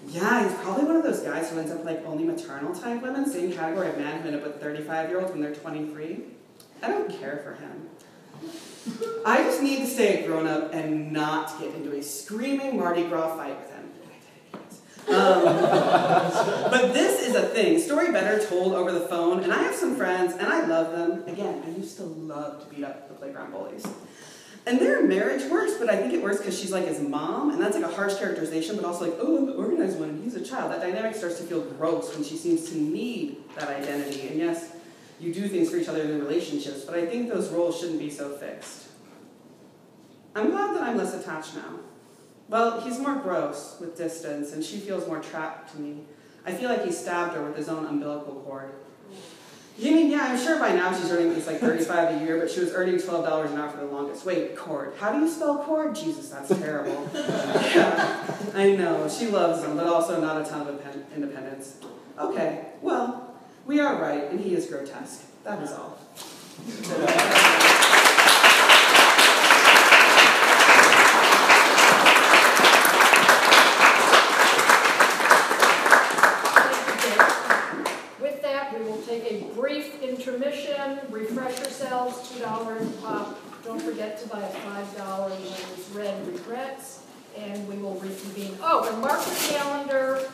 Yeah, 0.08 0.48
he's 0.48 0.58
probably 0.58 0.84
one 0.84 0.96
of 0.96 1.04
those 1.04 1.20
guys 1.20 1.50
who 1.50 1.60
ends 1.60 1.70
up 1.70 1.84
like 1.84 2.04
only 2.04 2.24
maternal 2.24 2.74
type 2.74 3.02
women, 3.02 3.30
same 3.30 3.52
category 3.52 3.90
of 3.90 3.98
man 3.98 4.20
who 4.20 4.28
end 4.28 4.36
up 4.36 4.42
with 4.42 4.60
35 4.60 5.10
year 5.10 5.20
olds 5.20 5.30
when 5.30 5.40
they're 5.40 5.54
23. 5.54 6.24
I 6.82 6.88
don't 6.88 7.20
care 7.20 7.40
for 7.44 7.54
him. 7.54 7.88
I 9.24 9.44
just 9.44 9.62
need 9.62 9.78
to 9.78 9.86
stay 9.86 10.26
grown 10.26 10.46
up 10.46 10.74
and 10.74 11.12
not 11.12 11.58
get 11.60 11.74
into 11.74 11.96
a 11.96 12.02
screaming 12.02 12.78
Mardi 12.78 13.04
Gras 13.04 13.36
fight 13.36 13.56
with 13.60 13.70
him. 13.70 13.82
Um, 15.08 15.44
but 16.70 16.92
this 16.92 17.26
is 17.26 17.34
a 17.34 17.42
thing. 17.42 17.78
Story 17.78 18.10
better 18.12 18.44
told 18.44 18.72
over 18.72 18.92
the 18.92 19.06
phone, 19.06 19.42
and 19.44 19.52
I 19.52 19.62
have 19.62 19.74
some 19.74 19.96
friends, 19.96 20.32
and 20.34 20.46
I 20.46 20.66
love 20.66 20.92
them. 20.92 21.24
Again, 21.28 21.62
I 21.64 21.70
used 21.70 21.96
to 21.98 22.04
love 22.04 22.62
to 22.62 22.74
beat 22.74 22.84
up 22.84 23.08
the 23.08 23.14
playground 23.14 23.52
bullies. 23.52 23.86
And 24.64 24.78
their 24.78 25.02
marriage 25.02 25.50
works, 25.50 25.74
but 25.74 25.90
I 25.90 25.96
think 25.96 26.12
it 26.12 26.22
works 26.22 26.38
because 26.38 26.58
she's 26.58 26.70
like 26.70 26.86
his 26.86 27.00
mom, 27.00 27.50
and 27.50 27.60
that's 27.60 27.76
like 27.76 27.84
a 27.84 27.94
harsh 27.94 28.16
characterization, 28.16 28.76
but 28.76 28.84
also 28.84 29.06
like, 29.06 29.18
oh, 29.20 29.38
I'm 29.38 29.46
the 29.46 29.54
organized 29.54 29.98
one, 29.98 30.20
he's 30.22 30.36
a 30.36 30.44
child. 30.44 30.70
That 30.70 30.80
dynamic 30.80 31.16
starts 31.16 31.38
to 31.38 31.44
feel 31.44 31.62
gross 31.62 32.14
when 32.14 32.22
she 32.24 32.36
seems 32.36 32.68
to 32.70 32.76
need 32.76 33.38
that 33.56 33.68
identity. 33.68 34.28
And 34.28 34.38
yes, 34.38 34.70
you 35.22 35.32
do 35.32 35.46
things 35.46 35.70
for 35.70 35.76
each 35.76 35.88
other 35.88 36.02
in 36.02 36.18
relationships, 36.18 36.80
but 36.80 36.96
I 36.96 37.06
think 37.06 37.28
those 37.28 37.48
roles 37.50 37.78
shouldn't 37.78 38.00
be 38.00 38.10
so 38.10 38.36
fixed. 38.36 38.88
I'm 40.34 40.50
glad 40.50 40.74
that 40.74 40.82
I'm 40.82 40.96
less 40.96 41.14
attached 41.14 41.54
now. 41.54 41.78
Well, 42.48 42.80
he's 42.80 42.98
more 42.98 43.14
gross 43.14 43.76
with 43.80 43.96
distance, 43.96 44.52
and 44.52 44.64
she 44.64 44.78
feels 44.78 45.06
more 45.06 45.20
trapped 45.20 45.72
to 45.72 45.80
me. 45.80 46.02
I 46.44 46.52
feel 46.52 46.68
like 46.68 46.84
he 46.84 46.90
stabbed 46.90 47.34
her 47.34 47.44
with 47.44 47.56
his 47.56 47.68
own 47.68 47.86
umbilical 47.86 48.34
cord. 48.46 48.72
You 49.78 49.92
mean, 49.92 50.10
yeah, 50.10 50.24
I'm 50.24 50.38
sure 50.38 50.58
by 50.58 50.72
now 50.72 50.92
she's 50.92 51.10
earning 51.10 51.30
at 51.30 51.34
least 51.36 51.46
like 51.46 51.60
35 51.60 52.20
a 52.20 52.24
year, 52.24 52.38
but 52.38 52.50
she 52.50 52.60
was 52.60 52.72
earning 52.74 52.96
$12 52.96 53.52
an 53.52 53.58
hour 53.58 53.70
for 53.70 53.78
the 53.78 53.86
longest. 53.86 54.26
Wait, 54.26 54.54
cord. 54.54 54.92
How 54.98 55.12
do 55.12 55.20
you 55.20 55.28
spell 55.28 55.64
cord? 55.64 55.94
Jesus, 55.94 56.28
that's 56.28 56.48
terrible. 56.58 57.08
yeah, 57.14 58.26
I 58.54 58.76
know. 58.76 59.08
She 59.08 59.28
loves 59.28 59.64
him, 59.64 59.76
but 59.76 59.86
also 59.86 60.20
not 60.20 60.42
a 60.42 60.44
ton 60.44 60.66
of 60.66 60.80
independence. 61.14 61.76
Okay, 62.18 62.66
well, 62.82 63.31
we 63.66 63.80
are 63.80 64.00
right, 64.00 64.30
and 64.30 64.40
he 64.40 64.54
is 64.54 64.66
grotesque. 64.66 65.24
That 65.44 65.62
is 65.62 65.72
all. 65.72 65.98
With 78.20 78.42
that, 78.42 78.78
we 78.78 78.84
will 78.84 79.02
take 79.02 79.24
a 79.30 79.44
brief 79.54 80.02
intermission, 80.02 81.00
refresh 81.10 81.58
yourselves, 81.58 82.30
$2 82.38 83.02
pop. 83.02 83.38
Don't 83.64 83.80
forget 83.80 84.20
to 84.22 84.28
buy 84.28 84.40
a 84.40 84.50
$5 84.50 85.30
Letters 85.30 85.90
Read 85.92 86.26
Regrets, 86.26 87.04
and 87.36 87.66
we 87.68 87.76
will 87.76 87.94
reconvene. 87.94 88.56
Oh, 88.60 88.88
and 88.92 89.00
mark 89.00 89.24
the 89.24 89.54
calendar 89.54 90.28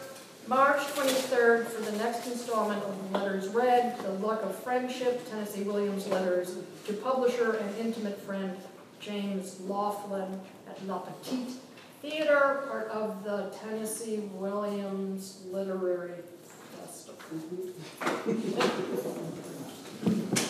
March 0.49 0.81
23rd 0.95 1.67
for 1.67 1.83
the 1.83 1.93
next 1.99 2.27
installment 2.27 2.83
of 2.83 3.13
Letters 3.13 3.49
Read, 3.49 3.99
The 3.99 4.13
Luck 4.13 4.43
of 4.43 4.59
Friendship, 4.61 5.29
Tennessee 5.31 5.63
Williams 5.63 6.07
Letters 6.07 6.57
to 6.87 6.95
publisher 6.95 7.57
and 7.57 7.77
intimate 7.77 8.19
friend 8.23 8.57
James 8.99 9.61
Laughlin 9.61 10.41
at 10.67 10.87
La 10.87 11.01
Petite 11.01 11.51
Theater, 12.01 12.65
part 12.67 12.89
of 12.89 13.25
the 13.25 13.55
Tennessee 13.61 14.21
Williams 14.33 15.43
Literary 15.51 16.15
Festival. 16.81 17.19